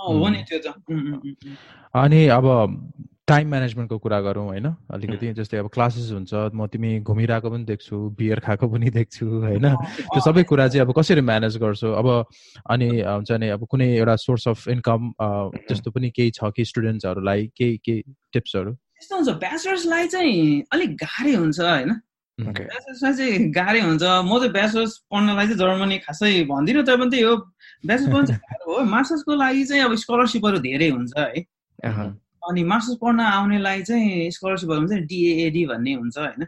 हो 0.08 0.30
नि 0.30 0.44
त्यो 0.50 0.60
त। 0.60 0.68
अनि 1.96 2.22
अब 2.28 2.46
टाइम 3.28 3.50
म्यानेजमेन्टको 3.50 3.98
कुरा 4.04 4.20
गरौँ 4.22 4.46
होइन? 4.46 4.66
अलिकति 4.92 5.32
जस्तै 5.34 5.58
अब 5.58 5.68
क्लासेस 5.74 6.12
हुन्छ 6.12 6.52
म 6.52 6.68
तिमी 6.68 7.00
घुमिरहेको 7.08 7.50
पनि 7.50 7.64
देख्छु 7.64 7.96
बियर 8.20 8.40
खाएको 8.44 8.68
पनि 8.68 8.90
देख्छु 8.92 9.26
होइन? 9.26 9.68
त्यो 10.12 10.20
सबै 10.20 10.44
कुरा 10.44 10.68
चाहिँ 10.68 10.84
अब 10.84 10.92
कसरी 10.92 11.22
म्यानेज 11.24 11.58
गर्छौ? 11.58 11.92
अब 11.96 12.08
अनि 12.68 12.90
हुन्छ 13.00 13.32
नि 13.40 13.48
अब 13.56 13.64
कुनै 13.72 13.88
एउटा 13.96 14.16
सोर्स 14.28 14.48
अफ 14.48 14.68
इन्कम 14.76 15.12
त्यस्तो 15.56 15.92
पनि 15.96 16.10
केही 16.12 16.32
छ 16.36 16.52
कि 16.52 16.66
स्टुडेन्ट्सहरूलाई 16.68 17.48
केही 17.56 17.78
केही 17.80 18.02
टिप्सहरू 18.34 18.72
यस्तो 18.72 19.16
हुन्छ। 19.16 19.30
ब्याचलर्सलाई 19.40 20.08
चाहिँ 20.08 20.64
अलिक 20.76 20.92
गाह्रै 21.00 21.34
हुन्छ 21.40 21.60
होइन? 21.60 21.92
ब्याचलर्सलाई 22.38 23.14
चाहिँ 23.14 23.52
गाह्रै 23.56 23.82
हुन्छ। 23.88 24.04
म 24.04 24.32
चाहिँ 24.36 24.52
ब्याचलर्स 24.52 24.98
पढ्नलाई 25.08 25.48
चाहिँ 25.48 25.60
जर्मनी 25.64 25.98
खासै 26.04 26.44
भन्दिनँ 26.52 26.84
तर 26.84 27.00
पनि 27.00 27.10
त्यही 27.16 27.24
हो। 27.24 27.36
ब्याचलर्स 27.88 28.12
पढ्नु 28.12 28.28
चाहिँ 28.28 28.42
गाह्रो 28.52 28.68
हो। 28.68 28.84
मास्टर्सको 28.84 29.32
लागि 29.40 29.64
चाहिँ 29.72 29.84
अब 29.88 29.96
स्कलरसिपहरू 30.04 30.60
धेरै 30.60 30.90
हुन्छ 30.92 31.12
है? 31.16 31.48
अनि 32.50 32.64
मास्टर्स 32.64 32.98
पढ्न 33.02 33.20
आउनेलाई 33.20 33.82
चाहिँ 33.84 34.32
स्कलरसिपहरू 34.32 34.80
हुन्छ 34.80 34.94
डिएएडी 35.10 35.66
भन्ने 35.72 35.94
हुन्छ 35.94 36.18
होइन। 36.18 36.42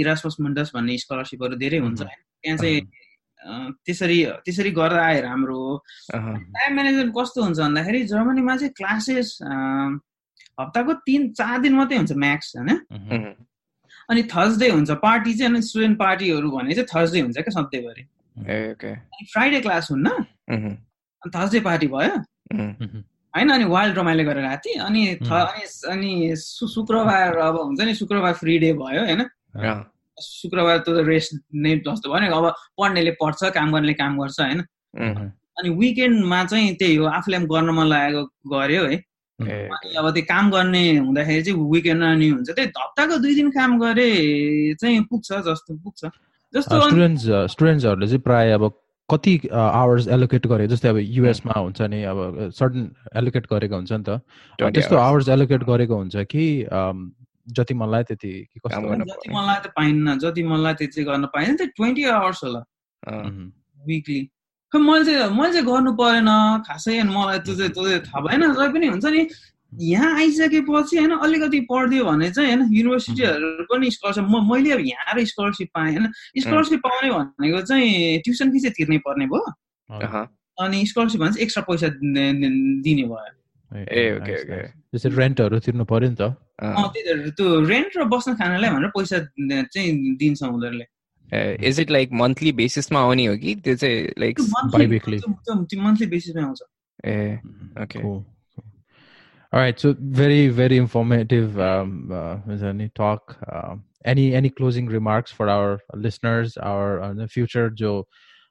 इरासमस 0.00 0.36
मुन्डस 0.40 0.70
भन्ने 0.74 0.98
स्कलरसिपहरू 0.98 1.56
धेरै 1.56 1.78
हुन्छ 1.78 2.00
त्यहाँ 2.02 2.56
चाहिँ 2.58 2.80
त्यसरी 3.86 4.18
त्यसरी 4.44 4.70
गर्दा 4.70 5.02
आए 5.02 5.20
राम्रो 5.20 5.56
हो। 5.58 5.76
टाइम 6.12 6.74
म्यानेजमेन्ट 6.74 7.12
कस्तो 7.16 7.42
हुन्छ 7.42 7.58
भन्दाखेरि 7.58 8.02
जर्मनीमा 8.12 8.56
चाहिँ 8.56 8.72
क्लासेस 8.76 9.38
हप्ताको 10.60 10.92
तिन 11.06 11.30
चार 11.32 11.58
दिन 11.60 11.74
मात्रै 11.74 11.96
हुन्छ 11.98 12.12
म्याक्स 12.12 12.56
होइन? 12.56 12.70
अनि 14.10 14.22
थर्सडे 14.34 14.68
हुन्छ 14.70 14.90
पार्टी 15.02 15.34
चाहिँ 15.34 15.50
अनि 15.52 15.62
स्टुडेन्ट 15.62 15.98
पार्टीहरू 15.98 16.50
भने 16.50 16.74
चाहिँ 16.74 16.88
थर्सडे 16.94 17.20
हुन्छ 17.20 17.36
क्या 17.38 17.52
सधैँभरि। 17.60 18.04
फ्राइडे 19.32 19.60
क्लास 19.60 19.90
हुन्न। 19.90 20.08
अनि 20.50 21.30
थर्सडे 21.34 21.60
पार्टी 21.60 21.86
भयो। 21.86 22.14
होइन 23.36 23.48
अनि 23.52 23.64
वाइल्ड 23.64 23.98
रमाइलो 23.98 24.24
गरेर 24.24 24.44
राति 24.44 24.70
अनि 24.86 25.02
अनि 25.92 26.36
शुक्रबार 26.36 27.36
अब 27.36 27.56
हुन्छ 27.60 27.80
नि 27.80 27.94
शुक्रबार 27.94 28.32
फ्री 28.40 28.58
डे 28.58 28.72
भयो 28.80 29.04
होइन? 29.04 29.22
शुक्रबार 30.18 30.78
त 30.78 31.04
रेस्ट 31.08 31.32
नै 31.54 31.76
जस्तो 31.86 32.12
भयो 32.12 32.36
अब 32.36 32.46
पढ्नेले 32.78 33.10
पढ्छ 33.20 33.40
काम 33.54 33.72
गर्नेले 33.72 33.94
काम 34.00 34.18
गर्छ 34.20 34.40
होइन? 34.40 34.60
अनि 35.58 35.68
विकेन्डमा 35.78 36.44
चाहिँ 36.44 36.74
त्यही 36.76 36.96
हो 36.96 37.06
आफूलाई 37.06 37.40
पनि 37.40 37.48
गर्न 37.48 37.70
मन 37.76 37.86
लागेको 37.86 38.22
गऱ्यो 38.52 38.84
है? 38.84 38.96
अनि 39.38 39.94
अब 39.98 40.10
त्यो 40.14 40.24
काम 40.28 40.50
गर्ने 40.50 40.82
हुँदाखेरि 40.98 41.42
चाहिँ 41.42 41.70
विकेन्ड 41.72 42.02
अनि 42.04 42.28
हुन्छ 42.28 42.50
त्यही 42.50 42.68
हप्ताको 42.78 43.16
दुई 43.24 43.34
दिन 43.34 43.50
काम 43.50 43.78
गरे 43.80 44.10
चाहिँ 44.80 45.00
पुग्छ 45.10 45.28
जस्तो 45.48 45.74
पुग्छ। 45.84 46.00
जस्तो 46.54 46.80
स्टुडेन्ट्स 46.80 47.24
स्टुडेन्ट्सहरूले 47.52 48.06
चाहिँ 48.06 48.22
प्रायः 48.22 48.54
अब 48.54 48.64
कति 49.10 49.34
आवर्स 49.52 50.08
एलोकेट 50.08 50.46
गरे? 50.46 50.66
जस्तै 50.68 50.88
अब 50.88 50.98
युएसमा 50.98 51.58
हुन्छ 51.60 51.80
नि 51.82 52.02
अब 52.12 52.50
सर्टन 52.54 52.82
एलोकेट 53.16 53.46
गरेको 53.52 53.74
हुन्छ 53.76 53.92
नि 53.92 54.04
त। 54.08 54.20
त्यस्तो 54.60 54.96
आवर्स 54.96 55.28
एलोकेट 55.28 55.62
गरेको 55.64 55.94
हुन्छ 55.96 56.16
कि 56.30 56.44
जति 57.56 57.74
मलाई 57.74 58.02
त्यति 58.08 58.32
जति 58.56 59.28
मलाई 59.34 59.58
त 59.60 59.72
पाइन्न 59.76 60.18
जति 60.18 60.42
मलाई 60.42 60.74
त्यति 60.78 61.04
गर्न 61.04 61.24
पाइन्न। 61.34 61.56
त्यो 61.56 61.66
ट्वेन्टी 61.76 62.04
आवर्स 62.16 62.40
होला। 62.44 62.62
विकली 63.86 64.20
खै 64.72 64.78
मैले 64.78 65.04
चाहिँ 65.04 65.30
मैले 65.36 65.52
चाहिँ 65.52 65.66
गर्नु 65.66 65.92
परेन। 65.98 66.30
खासै 66.66 67.02
मलाई 67.02 67.38
त्यो 67.44 67.54
चाहिँ 67.54 67.72
त्यो 67.74 67.82
चाहिँ 67.88 68.00
थाहा 68.06 68.20
भएन। 68.24 68.42
र 68.56 68.72
पनि 68.72 68.86
हुन्छ 68.86 69.04
नि 69.04 69.22
यहाँ 69.80 70.14
आइसकेपछि 70.16 70.96
होइन 70.98 71.10
अलिकति 71.16 71.60
पढिदियो 71.70 72.04
भने 72.04 72.30
चाहिँ 72.30 72.48
होइन 72.48 72.62
युनिभर्सिटीहरू 72.72 73.64
पनि 73.72 73.90
स्कलरसिप 73.90 74.24
म 74.24 74.44
मैले 74.52 74.70
अब 74.72 74.80
यहाँ 74.80 75.04
आएर 75.12 75.24
स्कलरसिप 75.26 75.68
पाएँ 75.74 75.92
होइन। 75.96 76.06
स्कलरसिप 76.38 76.80
पाउने 76.80 77.10
भनेको 77.10 77.60
चाहिँ 77.66 78.18
ट्युसन 78.24 78.52
फी 78.52 78.60
चाहिँ 78.60 78.74
तिर्नै 78.76 78.98
पर्ने 79.06 79.26
भयो। 79.26 79.44
अनि 80.62 80.86
स्कलरसिप 80.86 81.20
भने 81.20 81.32
चाहिँ 81.32 81.42
एक्स्ट्रा 81.42 81.62
पैसा 81.68 81.88
दिने 81.88 83.04
भयो। 83.08 83.40
रेन्टहरू 85.16 85.58
तिर्नु 85.58 85.84
पर्यो 85.88 86.08
नि 86.10 86.16
त। 86.20 86.22
त्यो 87.32 87.46
रेन्ट 87.64 87.96
र 87.96 88.04
बस्न 88.04 88.34
खानालाई 88.36 88.70
भनेर 88.70 88.90
पैसा 88.92 89.18
चाहिँ 89.72 90.16
दिन्छ 90.20 90.42
उनीहरूले। 90.42 90.86
इज 91.68 91.80
इट 91.80 91.90
लाइक 91.90 92.12
मन्थली 92.12 92.52
बेसिसमा 92.52 93.00
आउने 93.00 93.24
हो 93.26 93.36
कि? 93.40 93.54
त्यो 93.64 93.74
चाहिँ 93.74 94.12
लाइक 94.18 94.40
मन्थली 94.40 96.06
बेसिसमा 96.06 96.42
आउँछ। 96.44 96.60
ए 97.04 97.40
okay 97.82 97.98
All 99.52 99.60
right, 99.60 99.78
so 99.78 99.94
very, 100.00 100.48
very 100.48 100.78
informative 100.78 101.60
um, 101.60 102.10
uh, 102.10 102.88
talk. 102.94 103.36
Uh, 103.46 103.76
any 104.04 104.34
any 104.34 104.48
closing 104.48 104.86
remarks 104.86 105.30
for 105.30 105.48
our 105.48 105.78
listeners, 105.94 106.56
our 106.56 107.02
uh, 107.02 107.26
future 107.26 107.68
जो 107.70 108.04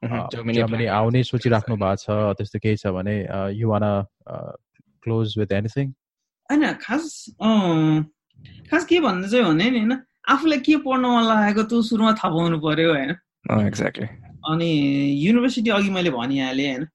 जर्मनी 0.04 0.86
आउने 0.90 1.24
सोचिराख्नु 1.24 1.76
भएको 1.78 1.96
छ 2.04 2.38
त्यस्तो 2.38 2.60
केही 2.60 2.78
छ 2.78 2.94
भने 2.94 3.16
you 3.54 3.68
want 3.70 3.86
close 5.06 5.36
with 5.38 5.52
anything 5.54 5.92
होइन 6.50 6.74
खास 6.86 7.04
खास 8.70 8.86
के 8.86 9.00
भन्नु 9.00 9.28
चाहिँ 9.28 9.46
भने 9.46 9.70
नि 9.70 9.80
होइन 9.80 9.98
आफूलाई 10.30 10.60
के 10.66 10.76
पढ्न 10.86 11.06
मन 11.06 11.28
लागेको 11.30 11.64
त्यो 11.70 11.82
सुरुमा 11.90 12.14
थाहा 12.18 12.34
पाउनु 12.38 12.60
पर्यो 12.66 12.94
होइन 12.94 13.12
एक्ज्याक्टली 13.68 14.08
अनि 14.50 14.72
युनिभर्सिटी 15.26 15.70
अघि 15.78 15.90
मैले 15.98 16.12
भनिहालेँ 16.18 16.68
होइन 16.72 16.88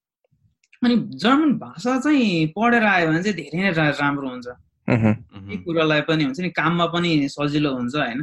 अनि 0.85 0.97
जर्मन 0.97 1.53
भाषा 1.59 2.01
चाहिँ 2.01 2.47
पढेर 2.57 2.85
आयो 2.85 3.09
भने 3.09 3.23
चाहिँ 3.23 3.37
धेरै 3.37 3.59
नै 3.63 3.91
राम्रो 4.01 4.29
हुन्छ। 4.29 4.47
यही 4.89 5.57
कुरालाई 5.57 6.01
पनि 6.01 6.25
हुन्छ 6.25 6.41
नि 6.41 6.51
काममा 6.51 6.87
पनि 6.87 7.29
सजिलो 7.29 7.75
हुन्छ 7.75 7.97
होइन? 7.97 8.23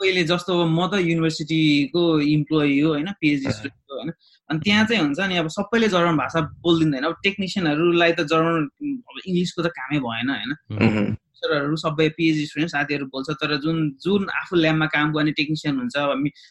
पहिले 0.00 0.24
जस्तो 0.24 0.66
म 0.66 0.86
त 0.90 0.94
युनिभर्सिटीको 1.00 2.20
इम्प्लोइ 2.20 2.80
हो 2.80 2.88
होइन? 2.88 3.08
पिएचडी 3.20 3.52
स्टुडेन्ट 3.52 3.92
हो 3.92 3.96
होइन? 3.96 4.12
अनि 4.50 4.60
त्यहाँ 4.60 4.84
चाहिँ 4.84 5.02
हुन्छ 5.02 5.20
नि 5.20 5.36
अब 5.36 5.48
सबैले 5.48 5.88
जर्मन 5.88 6.16
भाषा 6.16 6.40
बोलिदिँदैन। 6.40 7.04
अब 7.04 7.16
टेक्निसियनहरूलाई 7.22 8.12
त 8.12 8.20
जर्मन 8.20 8.68
अब 9.08 9.16
इङ्ग्लिसको 9.26 9.62
त 9.62 9.66
कामै 9.66 9.98
भएन 9.98 10.30
होइन? 10.30 11.16
टिचरहरू 11.40 11.76
सबै 11.76 12.08
पिएचडी 12.16 12.46
स्टुडेन्ट 12.46 12.70
साथीहरू 12.70 13.06
बोल्छ 13.06 13.30
तर 13.42 13.56
जुन 13.56 13.78
जुन 14.04 14.28
आफू 14.40 14.56
ल्याबमा 14.56 14.86
काम 14.86 15.12
गर्ने 15.12 15.32
टेक्निसियन 15.32 15.78
हुन्छ 15.78 15.96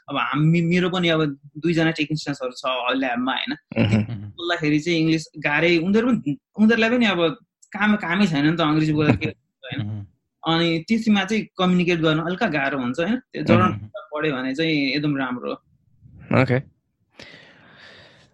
अब 0.10 0.18
हामी 0.18 0.62
मेरो 0.62 0.90
पनि 0.90 1.10
अब 1.10 1.24
दुईजना 1.58 1.92
टेक्निसियन्सहरू 1.92 2.52
छ 2.62 2.74
ल्याबमा 2.98 3.34
होइन? 3.34 3.54
बोल्दाखेरि 4.38 4.80
चाहिँ 4.80 5.00
इङ्ग्लिस 5.00 5.26
गाह्रै 5.46 5.78
उनीहरू 5.78 6.08
पनि 6.10 6.38
उनीहरूलाई 6.58 6.90
पनि 6.90 7.06
अब 7.06 7.22
काम 7.74 7.96
कामै 7.96 8.28
छैन 8.28 8.46
नि 8.50 8.56
त 8.58 8.62
अङ्ग्रेजी 8.62 8.94
बोलेर 8.94 9.16
के 9.16 9.30
होइन? 9.70 9.86
अनि 10.44 10.68
त्यसमा 10.90 11.24
चाहिँ 11.26 11.46
कम्युनिकेट 11.58 12.00
गर्न 12.00 12.20
अलिक 12.26 12.44
गाह्रो 12.58 12.78
हुन्छ 12.80 13.00
होइन? 13.00 13.18
त्यो 13.34 13.44
जर्नल 13.44 13.72
पढ्यो 14.14 14.36
भने 14.36 14.56
चाहिँ 14.56 14.76
एकदम 14.98 15.18
राम्रो 15.18 15.54
हो। 15.54 16.42
Okay 16.42 16.60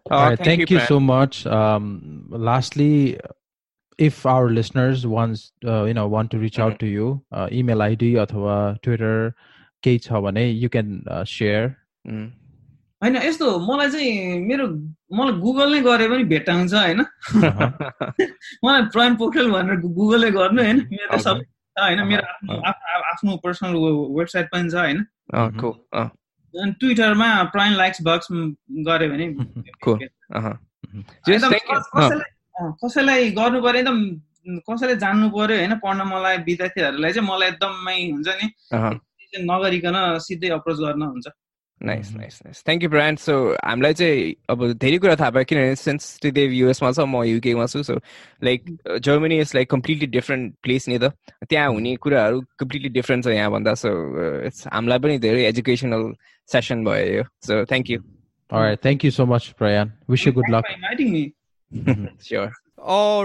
Uh, 0.06 0.36
thank, 0.36 0.40
thank 0.40 0.70
you, 0.70 0.78
you 0.78 0.86
so 0.86 1.00
much. 1.00 1.48
Um, 1.48 2.28
lastly, 2.30 3.18
if 4.00 4.26
our 4.26 4.50
listeners 4.50 5.08
wants 5.08 5.52
uh, 5.66 5.84
you 5.84 5.94
know 5.94 6.08
want 6.08 6.32
to 6.32 6.38
reach 6.38 6.60
out 6.60 6.80
to 6.80 6.86
you 6.86 7.22
uh, 7.32 7.48
email 7.52 7.82
id 7.82 8.16
अथवा 8.16 8.78
ट्विटर 8.84 9.34
केही 9.84 10.00
छ 10.00 10.12
भने 10.12 10.50
यु 10.52 10.70
क्यान 10.70 11.04
सेयर 11.28 11.70
होइन 13.04 13.16
यस्तो 13.16 13.60
मलाई 13.60 13.90
चाहिँ 13.90 14.40
मेरो 14.40 14.68
मलाई 15.16 15.34
गुगल 15.40 15.74
नै 15.74 15.82
गरे 15.82 16.08
पनि 16.08 16.24
भेट्टाउँछ 16.24 16.74
होइन? 16.74 17.02
मलाई 18.66 18.82
प्रयान 18.82 19.16
पोखरेल 19.16 19.52
भनेर 19.52 19.80
गुगलै 19.80 20.32
गर्नु 20.32 20.64
होइन? 20.64 20.78
मेरो 20.92 21.18
सबै 21.18 21.46
होइन? 21.80 22.04
मेरो 22.08 22.62
आफ्नो 23.02 23.38
पर्सनल 23.38 23.76
वेबसाइट 24.20 24.48
पनि 24.52 24.70
छ 24.70 24.76
होइन? 24.76 25.06
ट्विटरमा 26.80 27.44
प्राइन 27.44 27.74
लाइक्स 27.74 28.00
बक्स 28.02 28.28
गऱ्यो 28.88 29.10
भने 29.10 29.26
कसैलाई 32.84 33.32
गर्नु 33.38 33.62
पर्यो 33.62 33.80
एकदम 33.80 33.98
कसैले 34.70 34.96
जान्नु 35.04 35.30
पर्यो 35.30 35.58
होइन 35.58 35.74
पढ्न 35.84 36.02
मलाई 36.12 36.38
विद्यार्थीहरूलाई 36.50 37.12
चाहिँ 37.14 37.28
मलाई 37.30 37.50
एकदमै 37.50 37.98
हुन्छ 38.12 38.30
नि 38.42 38.48
नगरिकन 39.50 39.98
सिधै 40.28 40.50
अप्रोच 40.60 40.78
गर्न 40.80 41.02
हुन्छ। 41.02 41.28
Nice 41.82 42.12
nice 42.16 42.40
nice 42.46 42.64
thank 42.66 42.84
you 42.84 42.90
brand 42.90 43.20
so 43.20 43.34
हामीलाई 43.64 43.94
चाहिँ 43.94 44.34
अब 44.50 44.62
धेरै 44.80 44.98
कुरा 44.98 45.16
थाहा 45.20 45.30
भयो 45.36 45.44
किनभने 45.44 45.76
सिन्स 45.76 46.04
देव 46.24 46.52
युएसमा 46.52 46.92
छ 46.92 47.00
म 47.04 47.24
युकेमा 47.28 47.66
छु 47.68 47.84
so 47.84 47.96
like 48.48 48.60
Germany 49.04 49.40
is 49.40 49.52
like 49.56 49.70
completely 49.70 50.08
different 50.08 50.54
place 50.64 50.88
नि 50.90 50.98
त। 51.00 51.12
त्यहाँ 51.50 51.68
हुने 51.70 51.96
कुराहरू 52.00 52.42
कम्प्लिटली 52.60 52.90
डिफ्रेन्ट 52.96 53.26
छ 53.26 53.36
यहाँभन्दा 53.36 53.74
सो 53.84 53.92
इट्स 54.48 54.68
हामीलाई 54.72 55.00
पनि 55.04 55.18
धेरै 55.28 55.44
एजुकेसनल 55.52 56.14
सेसन 56.50 56.86
भयो 56.86 57.08
यो। 57.18 57.24
So 57.44 57.64
thank 57.66 57.90
you 57.92 58.00
thank 58.50 59.06
you 59.06 59.12
so 59.12 59.26
much 59.26 59.44
Prayan 59.60 59.92
wish 60.10 60.28
you 60.28 60.34
good 60.34 60.50
luck 60.56 60.64
sure 61.75 62.53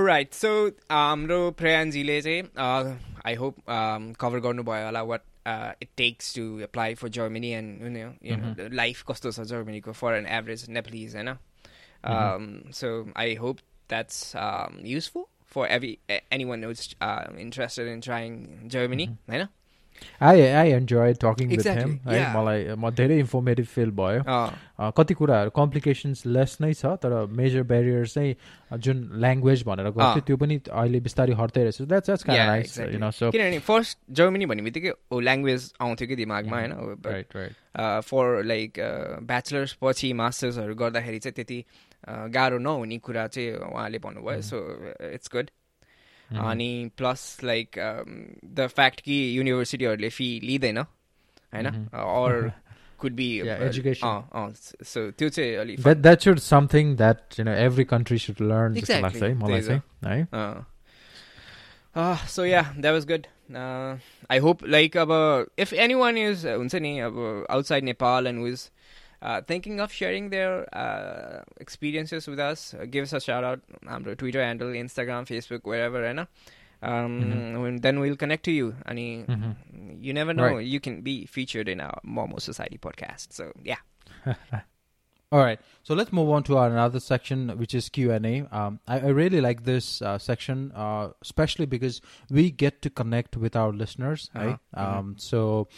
right 0.05 0.33
so 0.33 0.51
हाम्रो 0.91 1.39
प्रयानजीले 1.57 2.21
चाहिँ 2.21 2.43
आई 3.25 3.35
होप 3.35 3.55
कभर 4.21 4.39
गर्नुभयो 4.39 4.85
होला 4.85 5.01
what 5.03 5.21
it 5.81 5.89
takes 5.97 6.35
to 6.35 6.43
apply 6.59 6.95
for 6.95 7.09
Germany 7.09 7.51
and 7.51 7.97
you 8.25 8.37
know 8.37 8.69
life 8.75 9.03
कस्तो 9.07 9.31
छ 9.31 9.47
जर्मनीको 9.51 9.91
for 9.93 10.15
an 10.15 10.27
average 10.37 10.65
Nepalese 10.69 11.15
होइन 11.15 11.35
so 12.73 12.91
I 13.17 13.35
hope 13.35 13.57
that's 13.89 14.33
useful 14.85 15.25
for 15.53 15.67
every 15.71 15.97
any 16.09 16.45
one 16.45 16.63
interested 17.39 17.87
in 17.87 17.99
trying 18.01 18.43
Germany 18.69 19.05
होइन 19.29 19.47
I 20.22 20.40
I 20.40 20.70
enjoy 20.72 21.14
talking 21.24 21.48
with 21.50 21.66
him 21.66 21.90
है 22.08 22.20
मलाई 22.34 22.60
म 22.74 22.90
धेरै 22.96 23.18
informative 23.18 23.66
feel 23.66 23.90
भयो। 24.00 24.22
कति 24.96 25.14
कुराहरू 25.14 25.50
कम्प्लिकेसन्स 25.56 26.26
लेस 26.26 26.56
नै 26.60 26.72
छ 26.74 26.96
तर 27.02 27.12
मेजर 27.40 27.62
ब्यारियर्स 27.72 28.14
चाहिँ 28.14 28.34
जुन 28.80 28.96
ल्याङ्ग्वेज 29.20 29.64
भनेर 29.66 29.90
गर्थ्यो 29.96 30.22
त्यो 30.26 30.36
पनि 30.36 30.60
अहिले 30.70 31.00
बिस्तारै 31.06 31.34
हट्दै 31.40 31.62
रहेछ। 31.64 31.82
द्याट्स 31.82 32.06
द्याट्स 32.06 32.24
किनभने 32.24 33.58
फर्स्ट 33.68 33.98
जर्मनी 34.20 34.46
भन्ने 34.46 34.62
बित्तिकै 34.68 34.92
ल्याङ्ग्वेज 35.20 35.72
आउँथ्यो 35.80 36.08
कि 36.08 36.16
दिमागमा 36.16 36.56
होइन? 36.56 36.72
फर 38.10 38.42
लाइक 38.44 38.70
ब्याचलर्स 39.30 39.76
पछि 39.82 40.12
मास्टर्सहरू 40.20 40.74
गर्दाखेरि 40.74 41.18
चाहिँ 41.18 41.34
त्यति 41.34 41.58
गाह्रो 42.34 42.58
नहुने 42.58 42.98
कुरा 42.98 43.26
चाहिँ 43.26 43.48
उहाँले 43.70 43.98
भन्नुभयो 44.00 44.40
सो 44.42 44.58
इट्स 45.14 45.28
गुड 45.32 45.50
अनि 46.49 46.69
प्लस 46.97 47.37
लाइक 47.43 47.79
द 47.79 48.67
फ्याक्ट 48.75 49.01
कि 49.01 49.17
युनिभर्सिटीहरूले 49.37 50.09
फी 50.09 50.29
लिँदैन 50.43 50.77
होइन 50.77 51.67
or 51.93 52.53
could 52.97 53.15
be 53.15 53.41
yeah, 53.43 53.55
uh, 53.55 53.65
education. 53.65 54.07
Uh, 54.07 54.21
uh, 54.31 54.49
so 54.91 55.01
त्यो 55.11 55.29
चाहिँ 55.29 55.55
अलि 55.63 55.75
that 55.85 56.03
that 56.03 56.21
should 56.25 56.41
something 56.41 56.95
that 57.01 57.37
you 57.37 57.45
know 57.47 57.55
every 57.65 57.85
country 57.85 58.17
should 58.17 58.39
learn 58.39 58.77
exactly. 58.77 58.81
जस्तो 58.81 59.01
लाग्छ 59.01 59.23
है 59.23 59.33
मलाई 59.43 59.61
चाहिँ 59.61 60.27
Uh, 61.95 62.17
so 62.27 62.43
yeah, 62.43 62.71
that 62.83 62.91
was 62.91 63.05
good. 63.09 63.27
Uh, 63.59 63.95
I 64.29 64.39
hope 64.39 64.63
like 64.67 64.97
uh, 64.97 65.45
if 65.65 65.71
anyone 65.83 66.17
is 66.17 66.41
हुन्छ 66.43 66.81
नि 66.85 66.91
अब 66.99 67.19
outside 67.49 67.85
Nepal 67.89 68.27
and 68.31 68.39
who 68.39 68.47
is 68.47 68.65
uh, 69.22 69.40
thinking 69.42 69.80
of 69.80 69.92
sharing 69.92 70.30
their 70.30 70.72
uh, 70.74 71.42
experiences 71.58 72.26
with 72.26 72.38
us, 72.38 72.74
uh, 72.74 72.86
give 72.86 73.04
us 73.04 73.12
a 73.12 73.20
shout 73.20 73.44
out. 73.44 73.60
Um, 73.86 74.04
Twitter 74.04 74.42
handle, 74.42 74.68
Instagram, 74.68 75.26
Facebook, 75.26 75.60
wherever, 75.64 76.00
right? 76.00 76.26
Um, 76.82 77.22
mm-hmm. 77.22 77.76
Then 77.78 78.00
we'll 78.00 78.16
connect 78.16 78.44
to 78.44 78.52
you. 78.52 78.74
I 78.86 78.94
mean, 78.94 79.26
mm-hmm. 79.26 80.02
you 80.02 80.14
never 80.14 80.32
know. 80.32 80.56
Right. 80.56 80.66
You 80.66 80.80
can 80.80 81.02
be 81.02 81.26
featured 81.26 81.68
in 81.68 81.80
our 81.80 82.00
Momo 82.06 82.40
Society 82.40 82.78
podcast. 82.78 83.32
So, 83.32 83.52
yeah. 83.62 83.76
All 85.32 85.38
right, 85.38 85.60
so 85.84 85.94
let's 85.94 86.12
move 86.12 86.28
on 86.30 86.42
to 86.44 86.56
our 86.56 86.68
another 86.68 86.98
section, 86.98 87.56
which 87.56 87.72
is 87.72 87.88
Q 87.88 88.10
and 88.10 88.26
A. 88.26 88.48
Um, 88.50 88.80
I, 88.88 88.98
I, 88.98 89.08
really 89.10 89.40
like 89.40 89.62
this 89.62 90.02
uh, 90.02 90.18
section, 90.18 90.72
uh, 90.74 91.10
especially 91.22 91.66
because 91.66 92.00
we 92.28 92.50
get 92.50 92.82
to 92.82 92.90
connect 92.90 93.36
with 93.36 93.54
our 93.54 93.72
listeners. 93.72 94.28
Uh-huh. 94.34 94.44
Right? 94.44 94.58
Mm-hmm. 94.76 94.98
Um, 94.98 95.14
so 95.18 95.68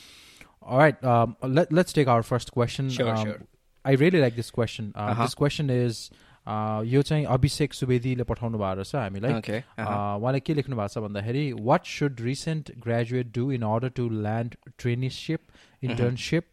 all 0.61 0.77
right. 0.77 1.01
Um, 1.03 1.35
let, 1.41 1.71
let's 1.71 1.93
take 1.93 2.07
our 2.07 2.23
first 2.23 2.51
question. 2.51 2.89
Sure, 2.89 3.09
um, 3.09 3.25
sure. 3.25 3.41
I 3.85 3.93
really 3.93 4.19
like 4.19 4.35
this 4.35 4.51
question. 4.51 4.93
Uh, 4.95 4.99
uh-huh. 4.99 5.23
This 5.23 5.35
question 5.35 5.69
is 5.69 6.09
यो 6.47 7.01
चाहिँ 7.03 7.25
अभिषेक 7.27 7.73
सुवेदीले 7.73 8.23
पठाउनु 8.23 8.57
भएको 8.57 8.75
रहेछ 8.79 8.95
हामीलाई 8.95 9.63
उहाँले 9.83 10.39
के 10.39 10.53
लेख्नु 10.53 10.75
भएको 10.75 10.87
छ 10.93 11.03
भन्दाखेरि 11.03 11.43
what 11.59 11.85
should 11.85 12.21
recent 12.23 12.71
graduate 12.85 13.33
do 13.35 13.51
in 13.51 13.63
order 13.67 13.89
to 13.99 14.07
land 14.09 14.55
traineeship 14.79 15.41
internship 15.83 16.43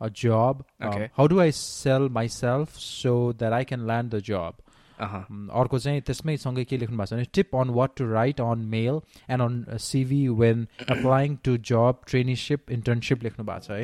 a 0.00 0.08
job 0.08 0.64
okay. 0.80 1.02
um, 1.04 1.10
how 1.16 1.26
do 1.26 1.40
i 1.40 1.50
sell 1.50 2.08
myself 2.08 2.76
so 2.78 3.32
that 3.32 3.52
i 3.52 3.64
can 3.64 3.86
land 3.86 4.10
the 4.10 4.20
job 4.28 4.54
अर्को 4.99 5.79
चाहिँ 5.79 6.01
त्यसमै 6.01 6.37
सँगै 6.37 6.63
के 6.65 6.77
लेख्नु 6.77 6.97
भएको 6.97 7.05
छ 7.05 7.13
भने 7.13 7.25
tip 7.33 7.55
on 7.55 7.69
what 7.77 7.95
to 7.97 8.11
write 8.11 8.41
on 8.41 8.59
mail 8.73 8.99
and 9.29 9.41
on 9.41 9.77
CV 9.85 10.27
when 10.41 10.67
applying 10.81 11.35
to 11.45 11.57
job 11.71 12.05
traineeship 12.07 12.71
internship 12.71 13.23
लेख्नु 13.23 13.45
भएको 13.45 13.59
छ 13.59 13.71
है। 13.71 13.83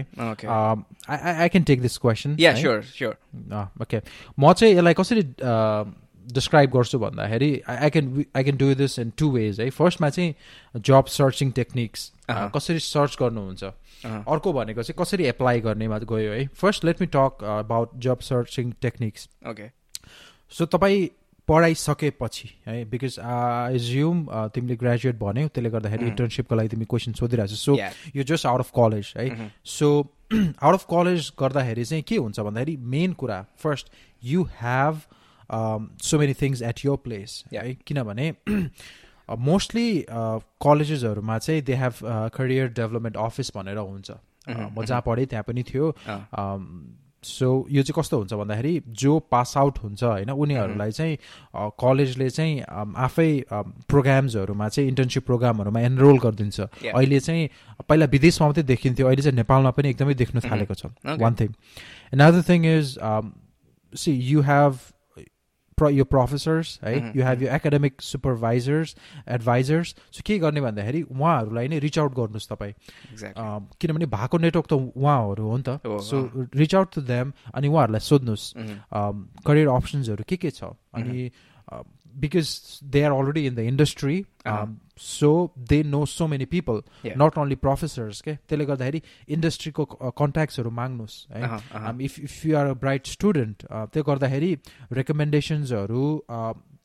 I 1.39 1.49
can 1.49 1.63
take 1.63 1.81
this 1.81 1.97
question 1.97 2.37
okay 3.81 4.01
म 4.39 4.53
चाहिँ 4.53 4.73
यसलाई 4.75 4.93
कसरी 4.93 5.23
डिस्क्राइब 6.33 6.69
गर्छु 6.71 6.99
भन्दाखेरि 6.99 7.51
I 7.67 7.89
can 7.89 8.23
I 8.35 8.43
can 8.43 8.57
do 8.57 8.73
this 8.77 8.99
in 8.99 9.11
two 9.17 9.29
ways 9.31 9.59
है। 9.61 9.69
फर्स्टमा 9.69 10.09
चाहिँ 10.09 10.33
जब 10.75 11.05
सर्चिङ 11.09 11.51
टेक्निक्स 11.51 12.11
कसरी 12.31 12.79
सर्च 12.79 13.17
गर्नुहुन्छ। 13.19 13.63
अर्को 14.03 14.53
भनेको 14.53 14.83
चाहिँ 14.83 14.97
कसरी 14.99 15.23
एप्लाई 15.27 15.61
गर्नेमा 15.61 15.97
गयो 15.97 16.31
है। 16.31 16.47
First 16.61 16.85
let 16.85 17.01
me 17.01 17.07
talk 17.15 17.43
about 17.57 17.89
job 18.05 18.19
searching 18.21 18.71
techniques 18.81 19.29
okay 19.49 19.67
so 20.51 20.65
तपाईँ 20.65 21.09
पढाइसकेपछि 21.47 22.49
है 22.67 22.83
बिकज 22.89 23.15
एज्युम 23.75 24.17
तिमीले 24.55 24.75
ग्रेजुएट 24.83 25.15
भन्यौ 25.19 25.47
त्यसले 25.47 25.69
गर्दाखेरि 25.69 26.05
इन्टर्नसिपको 26.07 26.55
लागि 26.55 26.69
तिमी 26.73 26.85
क्वेसन 26.91 27.13
सोधिरहेको 27.19 27.51
छौ 27.51 27.59
सो 27.61 27.75
यो 28.15 28.23
जस्ट 28.23 28.45
आउट 28.45 28.59
अफ 28.59 28.71
कलेज 28.75 29.13
है? 29.17 29.51
सो 29.65 29.87
आउट 30.33 30.73
अफ 30.73 30.85
कलेज 30.91 31.31
गर्दाखेरि 31.39 31.85
चाहिँ 31.85 32.03
के 32.07 32.15
हुन्छ 32.15 32.39
भन्दाखेरि 32.39 32.77
मेन 32.95 33.13
कुरा 33.23 33.45
first 33.63 33.91
you 34.23 34.43
have 34.61 35.01
so 36.03 36.19
many 36.19 36.33
things 36.41 36.61
at 36.61 36.85
your 36.85 36.97
place 37.03 37.43
है? 37.53 37.73
किनभने 37.87 38.33
मोस्टली 39.49 39.89
कलेजेसहरूमा 40.65 41.37
चाहिँ 41.39 41.61
they 41.61 41.75
have 41.75 41.93
career 42.35 42.67
development 42.79 43.17
office 43.17 43.51
भनेर 43.55 43.77
हुन्छ। 43.77 44.11
म 44.49 44.83
जहाँ 44.85 45.01
पढेँ 45.05 45.25
त्यहाँ 45.25 45.43
पनि 45.47 45.63
थियो। 45.63 45.91
सो 47.23 47.47
यो 47.69 47.81
चाहिँ 47.83 47.93
कस्तो 47.93 48.17
हुन्छ 48.17 48.33
भन्दाखेरि 48.33 48.81
जो 48.89 49.19
पास 49.31 49.53
आउट 49.57 49.77
हुन्छ 49.79 50.03
होइन 50.03 50.29
उनीहरूलाई 50.31 50.91
चाहिँ 50.91 51.17
कलेजले 51.77 52.29
चाहिँ 52.29 52.61
आफै 52.97 53.29
प्रोग्राम्सहरूमा 53.85 54.69
चाहिँ 54.69 54.87
इन्टर्नसिप 54.89 55.25
प्रोग्रामहरूमा 55.25 55.79
एनरोल 55.79 56.17
गरिदिन्छ। 56.19 56.59
अहिले 56.89 57.19
चाहिँ 57.19 57.49
पहिला 57.89 58.05
विदेशमा 58.05 58.47
मात्रै 58.47 58.63
देखिन्थ्यो 58.63 59.07
अहिले 59.07 59.21
चाहिँ 59.21 59.37
नेपालमा 59.37 59.71
पनि 59.71 59.89
एकदमै 59.89 60.13
देख्न 60.17 60.39
थालेको 60.41 60.73
छ। 60.73 60.85
One 61.05 61.33
thing 61.37 61.49
another 62.13 62.41
thing 62.49 62.65
is 62.65 62.97
see 63.93 64.11
you 64.11 64.41
have 64.41 64.73
यो 65.89 66.03
प्रोफेसर्स 66.05 66.79
है 66.83 66.93
you 67.17 67.23
have 67.23 67.41
you 67.41 67.47
academic 67.49 68.01
supervisors 68.01 68.95
advisors 69.27 69.95
so 70.11 70.21
के 70.25 70.37
गर्ने 70.39 70.61
भन्दाखेरि 70.61 71.01
उहाँहरूलाई 71.01 71.67
नै 71.67 71.79
रिच 71.79 71.99
आउट 71.99 72.13
गर्नुहोस् 72.15 72.49
तपाईँ। 72.49 72.73
किनभने 73.81 74.05
भएको 74.05 74.37
नेटवर्क 74.37 74.67
त 74.67 74.73
उहाँहरू 74.73 75.43
हो 75.43 75.57
नि 75.57 75.63
त। 75.67 75.81
So 75.85 76.49
reach 76.55 76.75
out 76.75 76.93
to 76.95 77.01
them 77.01 77.33
अनि 77.55 77.67
उहाँहरूलाई 77.67 77.99
सोध्नुहोस्। 77.99 78.53
करियर 79.47 79.67
अप्सन्सहरू 79.67 80.23
के 80.27 80.35
के 80.37 80.51
छ? 80.51 80.63
अनि 80.93 81.31
because 82.19 82.81
they 82.83 83.03
are 83.03 83.13
already 83.13 83.45
in 83.47 83.55
the 83.55 83.63
industry 83.63 84.25
uh-huh. 84.45 84.63
um, 84.63 84.79
so 84.97 85.51
they 85.55 85.83
know 85.83 86.05
so 86.05 86.27
many 86.27 86.45
people 86.45 86.81
yeah. 87.03 87.15
not 87.15 87.37
only 87.37 87.55
professors 87.55 88.21
के 88.21 88.35
त्यसले 88.35 88.65
गर्दाखेरि 88.65 89.01
इन्डस्ट्रीको 89.29 89.85
कन्ट्याक्ट्सहरू 90.21 90.69
माग्नुहोस् 90.69 91.15
है 91.31 92.03
if 92.03 92.19
if 92.19 92.45
you 92.45 92.57
are 92.57 92.65
a 92.65 92.73
bright 92.73 93.07
student 93.07 93.65
त्यो 93.93 94.03
गर्दाखेरि 94.03 94.57
रेकमेन्डेसन्सहरू 94.91 96.03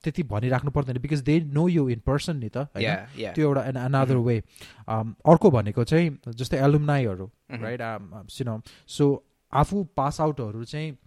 त्यति 0.04 0.22
भनिराख्नु 0.22 0.70
पर्दैन 0.70 0.98
because 0.98 1.22
they 1.22 1.40
know 1.40 1.68
you 1.68 1.88
in 1.88 2.00
person 2.06 2.36
नि 2.36 2.48
त 2.48 2.56
होइन? 2.56 3.32
त्यो 3.34 3.48
एउटा 3.48 3.62
एन 3.62 3.76
अनदर 3.76 4.16
वे 4.16 4.42
अर्को 4.88 5.50
भनेको 5.50 5.84
चाहिँ 5.84 6.18
जस्तै 6.28 6.56
एलुमनाईहरू 6.56 7.30
राइट 7.52 7.82
सिनो 8.30 8.60
सो 8.86 9.24
आफू 9.52 9.84
पास 9.96 10.20
आउटहरू 10.20 10.64
चाहिँ 10.64 10.98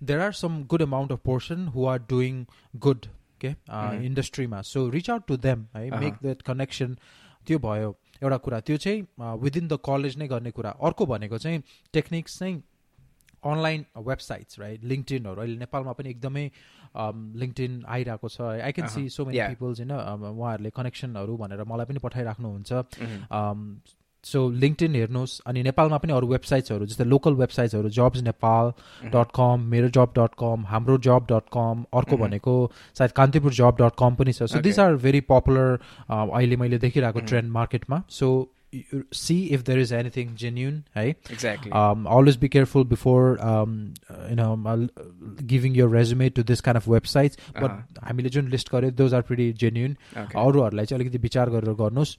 there 0.00 0.20
are 0.20 0.32
some 0.32 0.62
good 0.64 0.82
amount 0.82 1.10
of 1.10 1.22
person 1.24 1.68
who 1.74 1.86
are 1.86 1.98
doing 2.14 2.46
good 2.86 3.08
okay 3.36 3.54
uh, 3.68 3.90
mm-hmm. 3.90 4.04
इन्डस्ट्रीमा 4.04 4.60
so 4.62 4.88
reach 4.90 5.10
out 5.10 5.26
to 5.28 5.36
them 5.46 5.66
है 5.76 6.00
मेक 6.00 6.14
द्याट 6.22 6.42
कनेक्सन 6.42 6.96
त्यो 7.46 7.58
भयो 7.58 7.96
एउटा 8.22 8.36
कुरा 8.44 8.60
त्यो 8.60 8.76
चाहिँ 8.76 9.00
विदिन 9.40 9.66
द 9.68 9.78
कलेज 9.86 10.16
नै 10.18 10.26
गर्ने 10.28 10.50
कुरा. 10.50 10.70
अर्को 10.70 11.06
भनेको 11.06 11.38
चाहिँ 11.38 11.62
टेक्निक्स 11.92 12.38
चाहिँ 12.38 12.62
अनलाइन 13.44 13.84
वेबसाइट्स 14.06 14.58
राइट 14.60 14.84
लिङ्कटिनहरू 14.92 15.40
अहिले 15.40 15.56
नेपालमा 15.58 15.92
पनि 15.92 16.10
एकदमै 16.10 16.44
लिङ्कटिन 17.42 17.72
आइरहेको 17.96 18.28
छ। 18.28 18.40
I 18.64 18.72
can 18.72 18.88
see 18.88 19.08
so 19.16 19.24
many 19.26 19.38
peoples 19.56 19.80
होइन 19.80 19.92
उहाँहरूले 19.92 20.70
कनेक्सनहरू 20.78 21.36
भनेर 21.36 21.64
मलाई 21.72 21.86
पनि 21.86 22.00
पठाइराख्नुहुन्छ। 22.06 22.70
सो 24.24 24.48
लिङ्कटिन 24.50 24.94
हेर्नुहोस् 24.94 25.40
अनि 25.46 25.62
नेपालमा 25.62 25.98
पनि 25.98 26.12
अरू 26.12 26.26
वेबसाइट्सहरू 26.26 26.86
जस्तै 26.86 27.04
लोकल 27.04 27.34
वेबसाइट्सहरू 27.34 27.88
जब्स 27.90 28.22
नेपाल 28.22 28.72
डट 29.10 29.28
कम 29.34 29.60
मेरो 29.70 29.88
जब 29.88 30.12
डट 30.18 30.34
कम 30.38 30.64
हाम्रो 30.68 30.98
जब 30.98 31.26
डट 31.30 31.48
कम 31.52 31.84
अर्को 31.94 32.16
भनेको 32.16 32.56
सायद 32.98 33.10
कान्तिपुर 33.12 33.52
जब 33.52 33.76
डट 33.80 33.94
कम 33.98 34.14
पनि 34.14 34.32
छ। 34.32 34.42
So 34.42 34.60
this 34.60 34.78
are 34.78 34.96
very 35.04 35.20
popular 35.30 35.78
अहिले 36.10 36.56
मैले 36.56 36.78
देखिरहेको 36.78 37.20
ट्रेन्ड 37.20 37.50
मार्केटमा 37.50 38.02
so 38.10 38.30
see 39.12 39.38
if 39.50 39.64
there 39.64 39.78
is 39.78 39.92
anything 39.92 40.34
genuine 40.36 40.84
hey? 40.94 41.16
Exactly. 41.30 41.72
Um, 41.72 42.06
always 42.06 42.36
be 42.36 42.48
careful 42.48 42.84
before 42.84 43.38
um, 43.44 43.94
you 44.28 44.36
know 44.36 44.50
uh, 44.66 44.76
giving 45.46 45.74
your 45.74 45.88
resume 45.88 46.30
to 46.30 46.42
this 46.42 46.60
kind 46.60 46.76
of 46.76 46.86
websites. 46.86 47.36
But 47.60 47.70
हामीले 48.04 48.28
जुन 48.30 48.48
list 48.50 48.70
गरे 48.72 48.90
those 48.92 49.14
are 49.14 49.22
pretty 49.28 49.52
genuine 49.60 49.96
अरूहरूलाई 50.16 50.86
चाहिँ 50.86 51.00
अलिकति 51.00 51.18
विचार 51.18 51.50
गरेर 51.50 51.74
गर्नुहोस् 51.80 52.16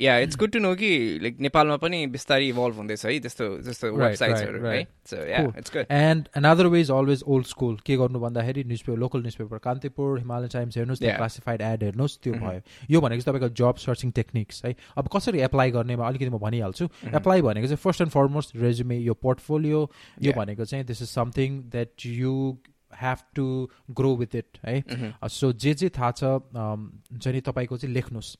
yeah 0.00 0.18
it's 0.18 0.36
good 0.38 0.50
to 0.50 0.58
know 0.58 0.74
कि 0.82 0.90
लाइक 1.22 1.40
नेपालमा 1.40 1.76
पनि 1.84 2.06
बिस्तारै 2.14 2.48
इभल्भ 2.48 2.76
हुँदैछ 2.76 3.06
है 3.06 3.18
त्यस्तो 3.20 3.48
जस्तो 3.68 3.92
वेबसाइट्सहरू 3.96 4.66
है 4.66 5.86
and 5.90 6.28
another 6.36 6.66
way 6.66 6.80
is 6.80 6.90
always 6.90 7.22
old 7.26 7.46
school 7.46 7.76
के 7.86 7.96
गर्नु 7.96 8.20
भन्दाखेरि 8.20 8.64
newspaper 8.82 8.98
local 8.98 9.20
newspaper 9.36 9.58
Kantipur 9.68 10.18
Himalayan 10.18 10.48
Times 10.52 10.76
हेर्नुहोस् 10.76 11.02
क्लासिफाइड 11.02 11.60
एड 11.70 11.82
हेर्नुहोस् 11.82 12.18
त्यो 12.22 12.32
भयो 12.34 12.60
यो 12.90 13.00
भनेको 13.00 13.22
चाहिँ 13.22 13.38
तपाईँको 13.38 13.54
जब 13.62 13.84
सर्चिङ 13.86 14.10
टेक्निक्स 14.26 14.64
है। 14.64 14.74
अब 14.98 15.08
कसरी 15.14 15.40
एप्लाई 15.40 15.70
गर्नेमा 15.70 16.06
अलिकति 16.06 16.30
म 16.30 16.38
भनिहाल्छु। 16.38 16.84
एप्लाई 17.14 17.42
भनेको 17.42 17.66
चाहिँ 17.66 17.76
फर्स्ट 17.78 18.00
एन्ड 18.00 18.12
फरमोस्ट 18.12 18.56
रेजुमे 18.56 18.98
यो 18.98 19.14
पोर्टफोलियो 19.14 19.80
यो 20.22 20.32
भनेको 20.36 20.64
चाहिँ 20.64 20.84
this 20.84 21.02
is 21.02 21.08
something 21.08 21.62
that 21.70 22.06
you 22.06 22.34
have 22.92 23.18
to 23.34 23.46
grow 23.90 24.14
with 24.16 24.34
it 24.34 24.58
है। 24.64 24.74
सो 25.28 25.52
जे 25.54 25.74
जे 25.74 25.88
थाहा 25.88 26.10
छ 26.10 26.24
हुन्छ 26.54 27.28
नि 27.28 27.40
तपाईँको 27.40 27.76
चाहिँ 27.76 27.94
लेख्नुहोस्। 27.94 28.36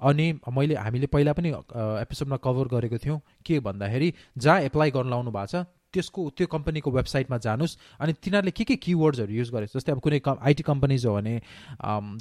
अनि 0.00 0.26
मैले 0.52 0.74
हामीले 0.76 1.06
पहिला 1.06 1.32
पनि 1.32 1.48
एपिसोडमा 1.48 2.36
कभर 2.44 2.68
गरेको 2.68 2.98
थियौँ 2.98 3.20
के 3.46 3.60
भन्दाखेरि 3.60 4.12
जहाँ 4.38 4.60
एप्लाई 4.62 4.90
गर्न 4.90 5.10
लाउनु 5.10 5.30
भएको 5.30 5.46
छ 5.46 5.64
त्यसको 5.92 6.20
त्यो 6.36 6.46
कम्पनीको 6.46 6.90
वेबसाइटमा 6.90 7.36
जानुहोस् 7.46 7.76
अनि 8.00 8.12
तिनीहरूले 8.22 8.52
के 8.54 8.64
के 8.64 8.76
किवर्ड्सहरू 8.86 9.32
युज 9.34 9.50
गरेको 9.50 9.78
जस्तै 9.78 9.92
अब 9.92 10.00
कुनै 10.00 10.20
आइटी 10.22 10.62
कम्पनीज 10.62 11.06
हो 11.06 11.14
भने 11.14 11.34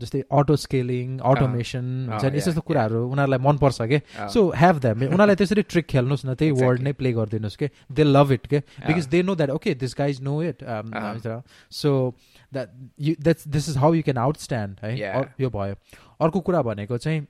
जस्तै 0.01 0.21
अटो 0.31 0.55
स्केलिङ 0.65 1.19
अटोमेसन 1.31 1.85
हुन्छ 2.09 2.25
नि 2.25 2.37
यस्तो 2.37 2.51
यस्तो 2.51 2.61
कुराहरू 2.65 3.05
उनीहरूलाई 3.05 3.39
मनपर्छ 3.45 3.81
के? 3.91 4.01
सो 4.33 4.39
हेभ 4.57 4.79
द्याम 4.81 4.97
उनीहरूलाई 4.99 5.35
त्यसरी 5.35 5.61
ट्रिक 5.69 5.85
खेल्नुहोस् 5.85 6.25
न 6.25 6.33
त्यही 6.33 6.51
वर्ड 6.61 6.81
नै 6.81 6.93
प्ले 6.97 7.13
गरिदिनुहोस् 7.13 7.57
के? 7.57 7.69
दे 7.91 8.03
लभ 8.03 8.31
इट 8.31 8.47
के? 8.47 8.59
Because 8.87 9.07
they 9.07 9.21
know 9.23 9.35
that 9.35 9.49
okay 9.51 9.75
this 9.77 9.95
guys 9.97 10.21
know 10.21 10.41
it 10.43 10.63
so 11.71 11.91
that 12.53 12.67
you 12.99 13.15
that's 13.21 13.47
this 13.47 13.69
is 13.69 13.77
how 13.77 13.93
you 13.93 14.03
can 14.03 14.17
outstand 14.17 14.77
है? 14.83 14.97
यो 15.39 15.49
भयो। 15.49 15.75
अर्को 16.19 16.39
कुरा 16.41 16.61
भनेको 16.61 16.97
चाहिँ 16.97 17.21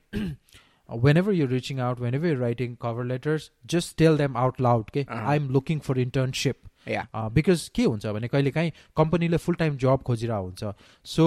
whenever 0.90 1.32
you're 1.32 1.48
reaching 1.48 1.80
out, 1.80 2.00
whenever 2.00 2.26
you're 2.26 2.38
writing 2.38 2.76
cover 2.76 3.04
letters, 3.04 3.50
just 3.66 3.96
tell 3.96 4.16
them 4.16 4.36
out 4.36 4.60
loud, 4.60 4.88
okay? 4.88 5.06
Uh-huh. 5.08 5.22
I'm 5.26 5.48
looking 5.48 5.80
for 5.80 5.94
internship. 5.94 6.54
Yeah. 6.86 7.06
Uh, 7.12 7.28
because 7.28 7.68
के 7.68 7.84
हुन्छ 7.84 8.06
भने 8.06 8.28
कहिले 8.28 8.50
काहीँ 8.50 8.72
कम्पनीले 8.96 9.36
फुल 9.36 9.54
टाइम 9.54 9.76
जब 9.76 10.02
खोजिरहेको 10.02 10.44
हुन्छ 10.44 10.74
सो 11.06 11.24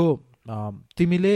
तिमीले 0.98 1.36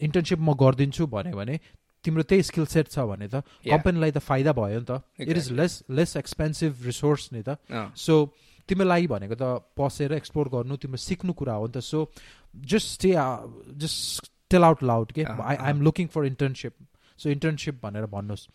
इन्टर्नसिप 0.00 0.38
म 0.40 0.54
गरिदिन्छु 0.54 1.06
भन्यो 1.06 1.36
भने 1.36 1.58
तिम्रो 2.04 2.22
त्यही 2.22 2.42
स्किल 2.42 2.66
सेट 2.66 2.88
छ 2.88 3.04
भने 3.06 3.28
त 3.28 3.44
कम्पनीलाई 3.68 4.10
त 4.10 4.18
फाइदा 4.18 4.52
भयो 4.52 4.80
नि 4.80 4.86
त 4.88 5.02
it 5.20 5.36
is 5.36 5.50
less 5.52 5.82
less 5.90 6.16
expensive 6.16 6.86
resource 6.86 7.28
नि 7.32 7.42
त 7.48 7.58
सो 7.96 8.16
तिमीलाई 8.68 9.06
भनेको 9.12 9.36
त 9.36 9.60
पसेर 9.76 10.12
एक्सप्लोर 10.12 10.48
गर्नु 10.56 10.76
तिम्रो 10.82 11.04
सिक्नु 11.04 11.32
कुरा 11.36 11.54
हो 11.54 11.66
नि 11.66 11.72
त 11.76 11.84
so 11.84 12.08
just 12.72 12.88
stay 12.96 13.12
just 13.84 14.30
tell 14.50 14.64
out 14.64 14.82
loud 14.82 15.12
के 15.12 15.24
I 15.24 15.56
I 15.56 15.70
am 15.70 15.82
looking 15.82 16.06
for 16.16 16.26
internship 16.26 16.74
so 17.22 17.30
internship 17.30 17.80
भनेर 17.82 18.06
भन्नुहोस्। 18.06 18.48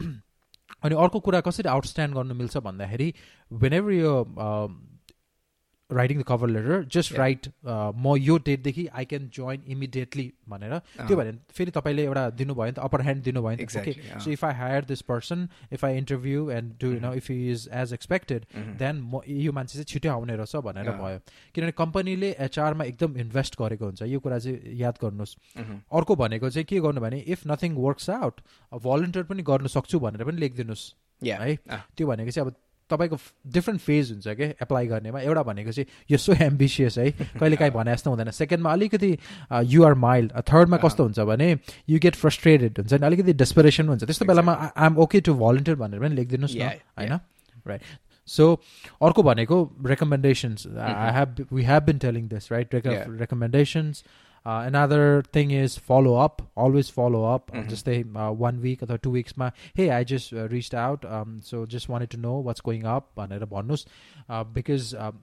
अनि 0.84 0.94
अर्को 0.94 1.20
कुरा 1.20 1.40
कसरी 1.40 1.68
आउटस्ट्यान्ड 1.68 2.14
गर्नु 2.14 2.34
मिल्छ 2.34 2.56
भन्दाखेरि 2.66 3.12
वेन 3.50 3.72
एभर 3.72 3.92
यो 3.92 4.12
writing 5.90 6.18
the 6.20 6.24
cover 6.28 6.48
letter 6.48 6.84
just 6.92 7.12
write 7.12 7.48
म 7.66 8.16
यो 8.18 8.36
डेटदेखि 8.44 8.86
आई 8.88 9.04
क्यान 9.04 9.28
जोइन 9.34 9.62
इमिडिएटली 9.68 10.26
भनेर। 10.48 10.78
त्यो 10.78 11.16
भने 11.16 11.32
फेरि 11.52 11.70
तपाईँले 11.70 12.02
एउटा 12.04 12.28
दिनुभयो 12.40 12.66
नि 12.66 12.72
त 12.72 12.78
अप्पर 12.78 13.00
ह्यान्ड 13.02 13.22
दिनुभयो 13.24 13.56
नि 13.56 13.64
त। 13.64 13.76
Okay 13.78 14.20
so 14.20 14.30
if 14.30 14.44
I 14.44 14.54
hire 14.54 14.84
this 14.84 15.02
person 15.04 15.48
if 15.72 15.84
I 15.84 15.96
interview 15.98 16.50
and 16.50 16.72
do 16.80 16.92
know 17.04 17.12
if 17.14 17.30
is 17.30 17.68
as 17.72 17.92
expected 17.92 18.46
then 18.80 19.00
म 19.04 19.20
यो 19.28 19.52
मान्छे 19.52 19.74
चाहिँ 19.74 19.84
छिटै 19.92 20.08
आउने 20.08 20.36
रहेछ 20.36 20.56
भनेर 20.64 20.90
भयो। 20.96 21.18
किनभने 21.54 21.72
कम्पनीले 21.78 22.30
एचआरमा 22.48 22.84
एकदम 22.84 23.16
इन्भेस्ट 23.28 23.60
गरेको 23.60 23.84
हुन्छ। 23.84 24.02
यो 24.08 24.20
कुरा 24.20 24.38
चाहिँ 24.38 24.76
याद 24.80 24.98
गर्नुहोस्। 25.04 25.36
अर्को 25.92 26.16
भनेको 26.16 26.50
चाहिँ 26.50 26.64
के 26.64 26.80
गर्नु 26.80 27.00
भने 27.00 27.18
if 27.28 27.46
nothing 27.46 27.76
works 27.76 28.10
out 28.10 28.40
volunteer 28.72 29.24
पनि 29.28 29.42
गर्नु 29.44 29.68
सक्छु 29.68 30.00
भनेर 30.00 30.24
पनि 30.24 30.38
लेखिदिनुहोस्। 30.40 30.84
है? 31.22 31.56
त्यो 31.96 32.06
भनेको 32.06 32.30
चाहिँ 32.30 32.48
अब 32.48 32.56
तपाईँको 32.90 33.16
डिफ्रेन्ट 33.52 33.80
फेज 33.80 34.10
हुन्छ 34.12 34.28
क्या 34.28 34.46
एप्लाई 34.62 34.86
गर्नेमा। 34.86 35.20
एउटा 35.20 35.42
भनेको 35.42 35.72
चाहिँ 35.72 35.86
यो 36.10 36.18
सो 36.18 36.32
एम्बिसियस 36.44 36.98
है। 36.98 37.10
कहिले 37.10 37.56
काहीँ 37.56 37.72
भने 37.72 37.92
जस्तो 37.92 38.10
हुँदैन। 38.10 38.30
सेकेन्डमा 38.30 38.72
अलिकति 38.72 39.10
युआर 39.72 39.94
माइल्ड 40.04 40.32
थर्डमा 40.52 40.76
कस्तो 40.84 41.02
हुन्छ 41.04 41.20
भने 41.32 41.50
यु 41.88 41.98
गेट 41.98 42.14
फ्रस्ट्रेटेड 42.14 42.78
हुन्छ 42.78 42.92
नि? 42.92 43.06
अलिकति 43.06 43.32
डेस्परेसन 43.32 43.88
हुन्छ। 43.88 44.04
त्यस्तो 44.04 44.24
बेलामा 44.24 44.52
I 44.76 44.86
am 44.86 44.98
okay 45.00 45.20
to 45.20 45.34
volunteer 45.34 45.76
भनेर 45.76 46.00
पनि 46.00 46.14
लेखिदिनुहोस् 46.14 46.56
न 46.56 46.70
होइन? 46.98 47.18
राइट 47.66 47.82
सो 48.28 48.44
अर्को 49.04 49.22
भनेको 49.22 49.56
recommendations 49.86 50.66
I 50.66 51.12
have 51.14 51.46
we 51.52 51.62
have 51.64 51.82
been 51.84 51.98
telling 51.98 52.28
this 52.28 52.52
right 52.52 52.74
recommendations 52.74 54.04
Uh, 54.46 54.62
another 54.66 55.22
thing 55.32 55.50
is 55.50 55.78
follow 55.78 56.16
up. 56.16 56.42
Always 56.54 56.90
follow 56.90 57.24
up. 57.24 57.50
Mm-hmm. 57.50 57.68
Just 57.68 57.86
say 57.86 58.04
uh, 58.14 58.30
one 58.30 58.60
week 58.60 58.82
or 58.82 58.98
two 58.98 59.10
weeks. 59.10 59.36
Ma, 59.36 59.50
hey, 59.74 59.90
I 59.90 60.04
just 60.04 60.32
uh, 60.32 60.48
reached 60.48 60.74
out. 60.74 61.04
Um, 61.04 61.40
so 61.42 61.64
just 61.64 61.88
wanted 61.88 62.10
to 62.10 62.18
know 62.18 62.34
what's 62.38 62.60
going 62.60 62.84
up. 62.84 63.12
Uh, 64.28 64.44
because 64.44 64.92
um, 64.94 65.18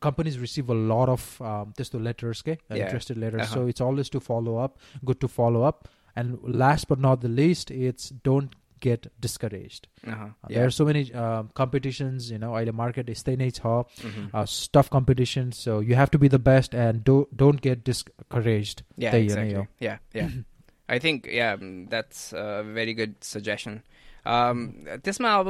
companies 0.00 0.38
receive 0.38 0.70
a 0.70 0.74
lot 0.74 1.08
of 1.10 1.42
um, 1.42 1.74
just 1.76 1.92
the 1.92 1.98
letters, 1.98 2.42
okay, 2.46 2.58
yeah. 2.70 2.84
interested 2.84 3.18
letters. 3.18 3.42
Uh-huh. 3.42 3.54
So 3.54 3.66
it's 3.66 3.80
always 3.80 4.08
to 4.10 4.20
follow 4.20 4.56
up. 4.56 4.78
Good 5.04 5.20
to 5.20 5.28
follow 5.28 5.62
up. 5.62 5.88
And 6.14 6.38
last 6.42 6.88
but 6.88 6.98
not 6.98 7.20
the 7.20 7.28
least, 7.28 7.70
it's 7.70 8.08
don't 8.08 8.54
get 8.81 9.07
discouraged. 9.19 9.87
Uh-huh. 10.05 10.25
Uh, 10.25 10.27
yeah. 10.49 10.57
There 10.57 10.65
are 10.67 10.71
so 10.71 10.85
many 10.85 11.13
uh, 11.13 11.43
competitions, 11.53 12.29
you 12.31 12.39
know, 12.43 12.53
अहिले 12.59 12.73
market 12.73 13.11
यस्तै 13.13 13.35
नै 13.41 13.49
छ 13.57 14.71
tough 14.77 14.89
competition 14.89 15.51
so 15.51 15.79
you 15.79 15.95
have 15.95 16.11
to 16.11 16.21
be 16.25 16.27
the 16.27 16.39
best 16.39 16.73
and 16.85 17.03
do, 17.03 17.27
don't 17.35 17.61
get 17.61 17.83
discouraged. 17.83 18.83
Yeah, 18.97 19.15
exactly. 19.15 19.67
Yeah, 19.79 19.97
yeah. 20.13 20.29
I 20.89 20.99
think 20.99 21.27
yeah, 21.31 21.55
that's 21.89 22.33
a 22.33 22.63
very 22.63 22.93
good 22.93 23.15
suggestion. 23.23 23.81
Um, 24.25 24.59
त्यसमा 25.05 25.29
अब 25.41 25.47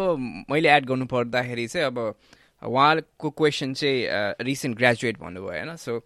मैले 0.52 0.70
add 0.70 0.86
गर्नु 0.86 1.06
पर्दाखेरि 1.12 1.68
चाहिँ 1.68 1.88
अब 1.88 1.97
उहाँको 2.62 3.30
क्वेसन 3.39 3.74
चाहिँ 3.74 4.45
रिसेन्ट 4.47 4.78
ग्रेजुएट 4.78 5.20
भन्नुभयो 5.20 5.52
होइन 5.52 5.76
सो 5.82 5.97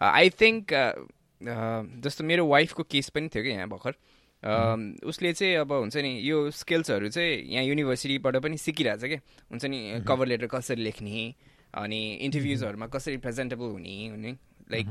आई 0.00 0.30
थिङ्क 0.40 0.72
जस्तो 2.06 2.24
मेरो 2.24 2.46
वाइफको 2.46 2.82
केस 2.90 3.08
पनि 3.16 3.28
थियो 3.34 3.42
कि 3.42 3.50
यहाँ 3.50 3.68
भर्खर 3.68 3.94
उसले 4.43 5.31
चाहिँ 5.33 5.55
अब 5.55 5.71
हुन्छ 5.71 5.97
नि 5.97 6.09
यो 6.21 6.49
स्किल्सहरू 6.53 7.09
चाहिँ 7.09 7.35
यहाँ 7.45 7.63
युनिभर्सिटीबाट 7.65 8.37
पनि 8.37 8.57
सिकिरहेछ 8.57 9.03
क्या 9.03 9.19
हुन्छ 9.51 9.65
नि 9.65 9.79
कभर 10.07 10.27
लेटर 10.27 10.47
कसरी 10.47 10.83
लेख्ने 10.83 11.33
अनि 11.73 11.99
इन्टरभ्युजहरूमा 12.21 12.87
कसरी 12.87 13.17
प्रेजेन्टेबल 13.19 13.65
हुने 13.67 14.07
हुने 14.07 14.31
लाइक 14.71 14.87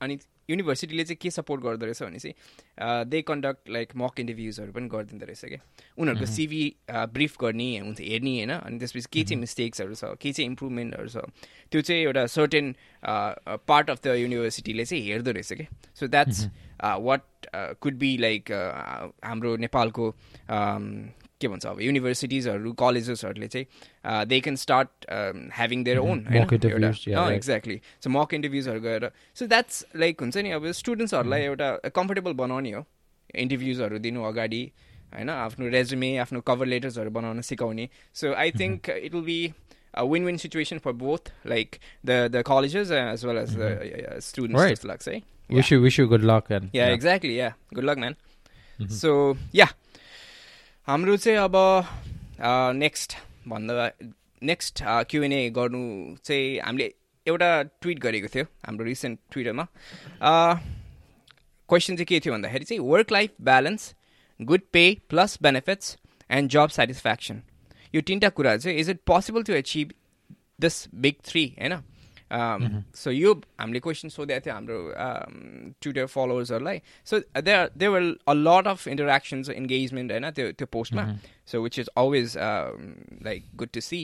अनि 0.00 0.18
युनिभर्सिटीले 0.50 1.04
चाहिँ 1.04 1.18
के 1.20 1.30
सपोर्ट 1.30 1.62
गर्दो 1.62 1.86
रहेछ 1.86 2.02
भने 2.02 2.18
चाहिँ 2.18 3.04
दे 3.08 3.22
कन्डक्ट 3.22 3.70
लाइक 3.70 3.92
मक 3.96 4.20
इन्टरभ्युजहरू 4.20 4.72
पनि 4.72 4.88
गरिदिँदो 4.88 5.26
रहेछ 5.26 5.44
क्या। 5.44 5.60
उनीहरूको 5.98 6.26
सिभी 6.26 6.64
ब्रिफ 6.90 7.36
गर्ने 7.40 7.68
हुन्छ 7.78 8.00
हेर्ने 8.00 8.34
होइन 8.36 8.52
अनि 8.52 8.78
त्यसपछि 8.78 9.08
के 9.12 9.24
चाहिँ 9.24 9.40
मिस्टेक्सहरू 9.40 9.94
छ 9.94 10.04
के 10.20 10.32
चाहिँ 10.32 10.48
इम्प्रुभमेन्टहरू 10.50 11.08
छ 11.08 11.16
त्यो 11.72 11.80
चाहिँ 11.80 12.02
एउटा 12.02 12.26
सर्टेन 12.28 12.74
पार्ट 13.68 13.90
अफ 13.90 14.02
द 14.04 14.14
युनिभर्सिटीले 14.20 14.84
चाहिँ 14.84 15.02
हेर्दो 15.04 15.30
रहेछ 15.32 15.52
क्या। 15.52 15.68
So 15.94 16.06
that's 16.06 16.46
what 16.82 17.22
could 17.80 17.94
be 17.98 18.16
like 18.18 18.52
हाम्रो 19.24 19.56
नेपालको 19.64 20.10
के 21.44 21.48
भन्छ 21.48 21.66
अब 21.66 21.80
युनिभर्सिटिजहरू 21.86 22.72
कलेजेसहरूले 22.84 23.48
चाहिँ 23.54 24.26
they 24.32 24.40
can 24.46 24.56
start 24.64 25.10
having 25.58 25.84
their 25.90 25.98
own 26.04 26.24
exactly 26.36 27.80
so 28.04 28.10
mock 28.16 28.34
इन्टरभ्युजहरू 28.40 28.80
गएर 28.88 29.10
सो 29.40 29.46
द्याट्स 29.54 29.84
लाइक 30.04 30.20
हुन्छ 30.26 30.36
नि 30.48 30.50
अब 30.60 30.70
स्टुडेन्ट्सहरूलाई 30.80 31.50
एउटा 31.50 31.70
कम्फर्टेबल 32.00 32.40
बनाउने 32.42 32.72
हो 32.78 32.84
इन्टरभ्युजहरू 33.44 33.98
दिनु 34.08 34.24
अगाडि 34.32 34.62
होइन 35.14 35.30
आफ्नो 35.30 35.68
रेजुमे 35.76 36.16
आफ्नो 36.26 36.40
कभर 36.48 36.66
लेटर्सहरू 36.74 37.10
बनाउन 37.18 37.40
सिकाउने 37.50 37.88
so 38.22 38.34
I 38.44 38.50
think 38.62 38.90
it 38.96 39.14
will 39.14 39.28
be 39.30 39.40
a 39.94 40.04
win-win 40.06 40.38
situation 40.38 40.78
for 40.78 40.92
both, 40.92 41.30
like 41.44 41.80
the 42.02 42.28
the 42.30 42.42
colleges 42.42 42.90
as 42.90 43.24
well 43.24 43.38
as 43.38 43.54
the 43.54 43.70
uh, 43.70 44.20
students. 44.20 44.60
Right. 44.60 44.70
Just 44.70 44.84
luck, 44.84 45.02
say. 45.02 45.22
Yeah. 45.48 45.56
Wish 45.56 45.70
you 45.70 45.80
wish 45.80 45.98
you 45.98 46.06
good 46.06 46.24
luck 46.24 46.50
and 46.50 46.70
yeah, 46.72 46.88
yeah. 46.88 46.94
exactly. 46.94 47.36
Yeah, 47.36 47.52
good 47.72 47.84
luck, 47.84 47.98
man. 47.98 48.16
Mm-hmm. 48.78 48.92
So 48.92 49.36
yeah, 49.52 49.68
हाम्रो 50.88 51.16
चाहिँ 51.16 51.38
अब 51.38 51.54
next 52.76 53.12
भन्दा 53.48 53.90
next 54.42 54.82
Q&A 55.10 55.48
गर्नु 55.50 55.80
चाहिँ 56.24 56.58
हामीले 56.60 56.92
एउटा 57.26 57.48
tweet 57.80 57.98
गरेको 57.98 58.28
थियो 58.34 58.44
हाम्रो 58.66 58.84
रिसेन्ट 58.84 59.18
ट्विटरमा 59.32 59.66
क्वेसन 60.22 61.96
चाहिँ 61.96 62.06
के 62.06 62.20
थियो 62.20 62.34
भन्दाखेरि 62.34 62.64
चाहिँ 62.64 62.80
work 62.90 63.12
life 63.12 63.30
balance 63.48 63.94
good 64.40 64.60
pay 64.72 64.84
plus 65.08 65.38
benefits 65.42 65.96
and 66.30 66.50
job 66.50 66.68
satisfaction 66.76 67.42
यो 67.94 68.00
तिनवटा 68.00 68.28
कुरा 68.36 68.56
चाहिँ 68.56 68.78
is 68.78 68.90
it 68.90 69.00
possible 69.06 69.42
to 69.42 69.52
achieve 69.52 69.92
this 70.60 70.76
big 70.94 71.14
three 71.24 71.46
होइन? 71.60 71.74
सो 72.32 73.10
यो 73.10 73.32
हामीले 73.60 73.80
क्वेसन 73.80 74.08
सोधेको 74.08 74.40
थियो 74.40 74.54
हाम्रो 74.54 74.78
Twitter 75.80 76.06
फलोवर्सहरूलाई 76.06 76.80
so 77.06 77.18
they 77.40 77.56
they 77.76 77.88
were 77.88 78.02
a 78.28 78.34
lot 78.34 78.66
of 78.66 78.86
interactions 78.88 79.50
engagement 79.52 80.12
होइन 80.12 80.30
त्यो 80.30 80.52
त्यो 80.52 80.66
पोस्टमा 80.72 81.06
so 81.46 81.62
which 81.62 81.78
is 81.78 81.88
always 81.96 82.36
like 83.24 83.50
good 83.56 83.68
to 83.72 83.80
see 83.80 84.00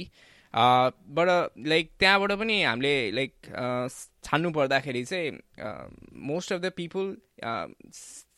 but 0.54 1.28
like 1.66 1.90
त्यहाँबाट 1.98 2.32
पनि 2.38 2.62
हामीले 2.62 3.10
लाइक 3.10 3.32
छान्नु 4.24 4.50
पर्दाखेरि 4.50 5.04
चाहिँ 5.04 5.30
most 6.26 6.52
of 6.52 6.60
the 6.60 6.72
people 6.76 7.16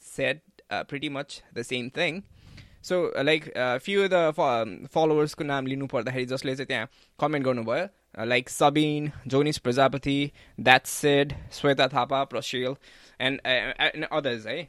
set 0.06 0.42
pretty 0.70 1.08
much 1.08 1.42
the 1.54 1.62
same 1.62 1.88
thing 1.96 2.20
so 2.82 3.00
like 3.22 3.44
few 3.82 4.08
the 4.08 4.30
फलोवर्सको 4.94 5.44
नाम 5.44 5.66
लिनु 5.66 5.86
पर्दाखेरि 5.86 6.26
जसले 6.26 6.54
चाहिँ 6.56 6.66
त्यहाँ 6.66 6.88
कमेन्ट 7.18 7.46
गर्नुभयो 7.46 7.86
like 8.14 8.48
Sabin 8.48 9.10
Jonis 9.26 9.58
Prajapati 9.58 10.30
that 10.58 10.86
said 10.86 11.32
Shweta 11.52 11.88
Thapa 11.88 12.22
प्रसेल 12.26 12.74
and 13.20 13.40
and 13.46 14.04
others 14.12 14.46
है 14.46 14.60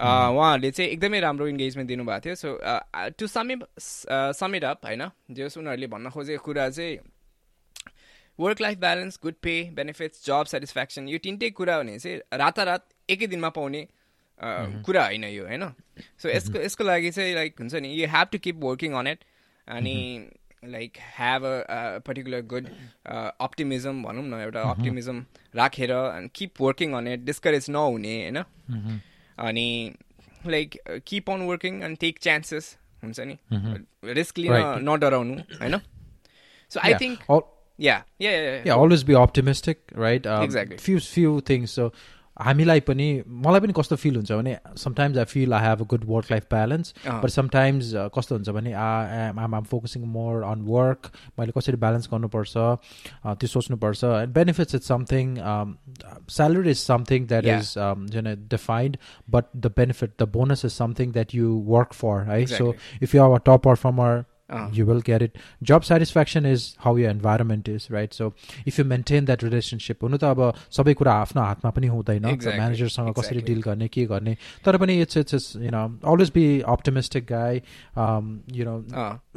उहाँहरूले 0.00 0.70
चाहिँ 0.70 0.90
एकदमै 0.90 1.20
राम्रो 1.20 1.46
इन्गेजमेन्ट 1.48 1.88
दिनुभएको 1.88 2.20
थियो. 2.24 2.34
So 2.34 2.58
to 3.18 3.26
sum it 3.26 3.64
sum it 3.78 4.64
up 4.64 4.86
होइन? 4.86 5.10
जस 5.30 5.58
उनीहरूले 5.58 5.86
भन्न 5.86 6.10
खोजेको 6.10 6.44
कुरा 6.44 6.68
चाहिँ 6.70 6.98
work 8.38 8.60
life 8.60 8.78
balance 8.78 9.18
good 9.22 9.34
pay 9.42 9.54
benefits 9.74 10.24
job 10.26 10.44
satisfaction 10.46 11.08
यो 11.08 11.18
तिनटै 11.18 11.50
कुरा 11.50 11.78
भने 11.78 11.98
चाहिँ 11.98 12.18
रातारात 12.38 12.86
एकै 13.10 13.26
दिनमा 13.26 13.48
पाउने 13.50 13.86
कुरा 14.86 15.04
होइन 15.04 15.24
यो 15.24 15.46
होइन? 15.46 15.64
सो 16.18 16.28
यसको 16.28 16.60
यसको 16.60 16.84
लागि 16.84 17.10
चाहिँ 17.10 17.34
लाइक 17.34 17.60
हुन्छ 17.60 17.74
नि 17.74 17.88
you 17.92 18.08
have 18.08 18.28
to 18.32 18.38
keep 18.38 18.56
working 18.62 18.92
on 18.94 19.06
it 19.06 19.24
अनि 19.68 19.96
like 20.64 20.98
have 21.16 21.44
a 21.44 21.98
particular 22.06 22.40
good 22.52 22.68
optimism 23.40 24.02
भनौँ 24.02 24.24
न 24.24 24.40
एउटा 24.42 24.62
अप्टिमिजम 24.70 25.24
राखेर 25.56 25.92
keep 26.34 26.62
working 26.62 26.92
on 26.92 27.08
it 27.08 27.20
discourage 27.24 27.70
नहुने 27.70 28.16
होइन? 28.22 28.42
अनि 29.38 29.68
like 30.46 30.78
keep 31.06 31.30
on 31.30 31.46
working 31.48 31.82
and 31.82 31.98
take 31.98 32.18
chances 32.18 32.76
हुन्छ 33.04 33.20
नि? 33.20 33.38
रिस्क 34.04 34.38
लिन 34.38 34.90
नडराउनु 34.90 35.34
होइन? 35.34 35.80
So 36.70 36.80
I 36.80 36.94
think 37.00 37.40
yeah 37.78 38.02
yeah 38.18 38.30
yeah, 38.30 38.44
yeah. 38.44 38.62
yeah 38.66 38.74
always 38.74 39.02
be 39.04 39.14
optimistic 39.14 39.92
right? 39.94 40.24
Um, 40.26 40.42
exactly. 40.42 40.78
few 40.78 41.00
few 41.00 41.40
things. 41.40 41.70
So 41.70 41.92
हामीलाई 42.40 42.80
पनि 42.88 43.06
मलाई 43.46 43.60
पनि 43.60 43.72
कस्तो 43.76 43.96
फिल 43.96 44.16
हुन्छ 44.16 44.32
भने 44.32 44.56
sometimes 44.78 45.18
I 45.18 45.24
feel 45.32 45.54
I 45.54 45.66
have 45.66 45.80
a 45.82 45.86
good 45.90 46.04
work 46.08 46.30
life 46.30 46.46
balance 46.50 46.94
but 47.06 47.30
sometimes 47.30 47.92
कस्तो 48.14 48.34
हुन्छ 48.34 48.50
भने 48.58 48.72
I'm 48.72 49.54
I'm 49.54 49.62
focusing 49.72 50.04
more 50.12 50.42
on 50.50 50.62
work 50.68 51.10
मैले 51.38 51.52
कसरी 51.58 51.76
ब्यालेन्स 51.84 52.08
गर्नुपर्छ 52.12 52.54
त्यो 52.54 53.48
सोच्नुपर्छ 53.48 54.04
and 54.04 54.34
benefits 54.34 54.74
is 54.74 54.82
something 54.82 55.34
salary 56.30 56.70
is 56.70 56.78
something 56.84 57.26
that 57.26 57.52
is 57.56 57.74
जुन 58.14 58.34
defined 58.50 58.96
but 59.30 59.44
the 59.56 59.72
benefit 59.76 60.14
the 60.18 60.28
bonus 60.38 60.64
is 60.64 60.72
something 60.72 61.12
that 61.12 61.34
you 61.34 61.54
work 61.68 61.92
for 62.02 62.22
है 62.30 62.44
so 62.56 62.74
if 63.02 63.14
you 63.14 63.22
are 63.22 63.40
a 63.40 63.42
top 63.46 63.64
performer 63.64 64.24
uh. 64.50 64.68
you 64.72 64.86
will 64.86 65.00
get 65.00 65.22
it. 65.22 65.36
Job 65.62 65.84
satisfaction 65.84 66.46
is 66.46 66.76
how 66.78 66.96
your 66.96 67.10
environment 67.10 67.68
is 67.68 67.90
right? 67.90 68.12
So 68.14 68.32
if 68.66 68.78
you 68.78 68.84
maintain 68.84 69.26
that 69.26 69.42
relationship 69.42 70.00
हुनु 70.00 70.18
त 70.18 70.24
अब 70.24 70.40
सबै 70.78 70.94
कुरा 71.00 71.12
आफ्नो 71.24 71.42
हातमा 71.42 71.70
पनि 71.78 71.86
हुँदैन 71.94 72.26
म्यानेजरसँग 72.26 73.12
कसरी 73.18 73.42
डिल 73.50 73.62
गर्ने 73.62 73.88
के 73.88 74.04
गर्ने 74.14 74.36
तर 74.64 74.78
पनि 74.78 75.00
it's 75.02 75.16
it's 75.16 75.34
it's 75.34 75.56
you 75.62 75.70
know 75.70 75.84
always 76.12 76.30
be 76.34 76.46
optimistic 76.76 77.26
guy 77.32 77.62
you 78.58 78.64
know 78.70 78.76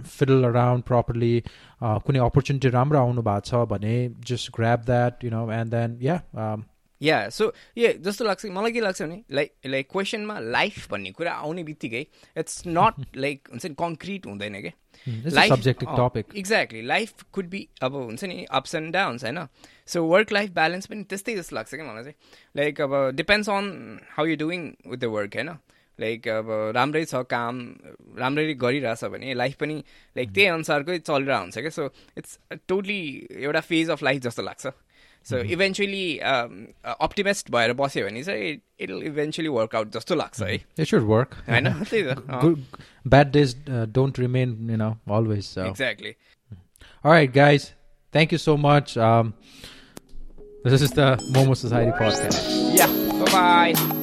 fiddle 0.02 0.44
around 0.52 0.84
properly 0.92 1.36
कुनै 1.84 2.20
अपर्च्युनिटी 2.32 2.70
राम्रो 2.80 3.00
आउनु 3.00 3.22
भएको 3.30 3.48
छ 3.52 3.64
भने 3.76 3.96
just 4.32 4.52
grab 4.58 4.86
that 4.92 5.24
you 5.24 5.32
know 5.32 5.50
and 5.62 5.72
then 5.72 5.98
yeah 6.02 6.20
yeah 7.02 7.30
so 7.30 7.54
ए 7.78 7.94
जस्तो 8.02 8.26
लाग्छ 8.26 8.46
मलाई 8.46 8.72
के 8.72 8.82
लाग्छ 8.82 9.02
भने 9.02 9.22
लाइक 9.32 9.54
लाइक 9.66 9.88
क्वेसनमा 9.92 10.40
लाइफ 10.40 10.90
भन्ने 10.92 11.12
कुरा 11.12 11.32
आउने 11.32 11.64
बित्तिकै 11.64 12.06
इट्स 12.38 12.64
नट 12.68 13.18
लाइक 13.18 13.48
हुन्छ 13.52 13.66
नि 13.66 13.76
कङ्क्रिट 13.80 14.26
हुँदैन 14.26 14.62
क्या 14.62 14.74
life 15.08 15.68
exactly 15.68 16.82
life 16.82 17.24
could 17.34 17.50
be 17.50 17.68
अब 17.82 17.96
हुन्छ 17.96 18.24
नि 18.24 18.46
अप्स 18.52 18.76
एन्ड 18.76 18.94
डाउन्स 18.94 19.24
होइन? 19.24 19.48
सो 19.88 20.04
वर्क 20.06 20.32
लाइफ 20.32 20.50
ब्यालेन्स 20.52 20.86
पनि 20.86 21.04
त्यस्तै 21.04 21.36
जस्तो 21.36 21.56
लाग्छ 21.56 21.74
क्या 21.76 21.86
मलाई 21.86 22.04
चाहिँ? 22.04 22.16
लाइक 22.56 22.82
अब 22.82 22.94
depends 23.16 23.50
on 23.50 24.00
how 24.18 24.26
you 24.26 24.36
doing 24.38 24.72
with 24.88 24.98
the 24.98 25.06
work 25.16 25.36
होइन? 25.36 25.50
लाइक 26.00 26.28
अब 26.28 26.52
राम्रै 26.76 27.04
छ 27.06 27.24
काम 27.30 27.58
राम्ररी 28.20 28.54
गरिरहेछ 28.62 29.04
भने 29.06 29.34
लाइफ 29.34 29.56
पनि 29.60 29.84
लाइक 30.18 30.34
त्यही 30.34 30.48
अनुसारकै 30.48 31.00
चलिरहेको 31.00 31.42
हुन्छ 31.42 31.58
क्या 31.58 31.70
सो 31.70 31.90
इट्स 32.18 32.40
टोटली 32.68 33.02
एउटा 33.42 33.62
फेज 33.62 33.90
अफ 33.90 34.04
लाइफ 34.04 34.22
जस्तो 34.22 34.44
लाग्छ। 34.44 34.68
सो 35.30 35.38
इभेन्चुली 35.56 36.06
अप्टिमिस्ट 36.20 37.52
भएर 37.52 37.74
बस्यो 37.82 38.06
भने 38.06 38.24
चाहिँ 38.24 38.52
इट 38.80 38.90
इभेन्चुली 39.12 39.48
वर्कआउट 39.58 39.92
जस्तो 39.94 40.16
लाग्छ 40.16 40.42
है 40.42 40.56
इट 40.56 40.88
सुड 40.88 41.04
वर्क 41.14 41.36
होइन 41.50 41.70
त्यही 41.84 42.04
त 42.04 42.56
bad 43.08 43.32
days 43.32 43.56
don't 43.70 44.20
remain 44.20 44.58
you 44.72 44.78
know 44.78 44.92
always 45.18 45.54
exactly 45.68 46.16
Alright, 47.04 47.32
guys. 47.34 47.72
Thank 48.14 48.32
you 48.32 48.38
so 48.38 48.56
much. 48.58 48.96
Um, 48.98 49.34
this 50.64 50.84
is 50.84 50.92
the 50.92 51.08
Momo 51.32 51.58
Society 51.58 51.92
podcast. 51.92 52.78
Yeah. 52.78 52.88
Bye 53.26 53.74
bye. 53.74 53.98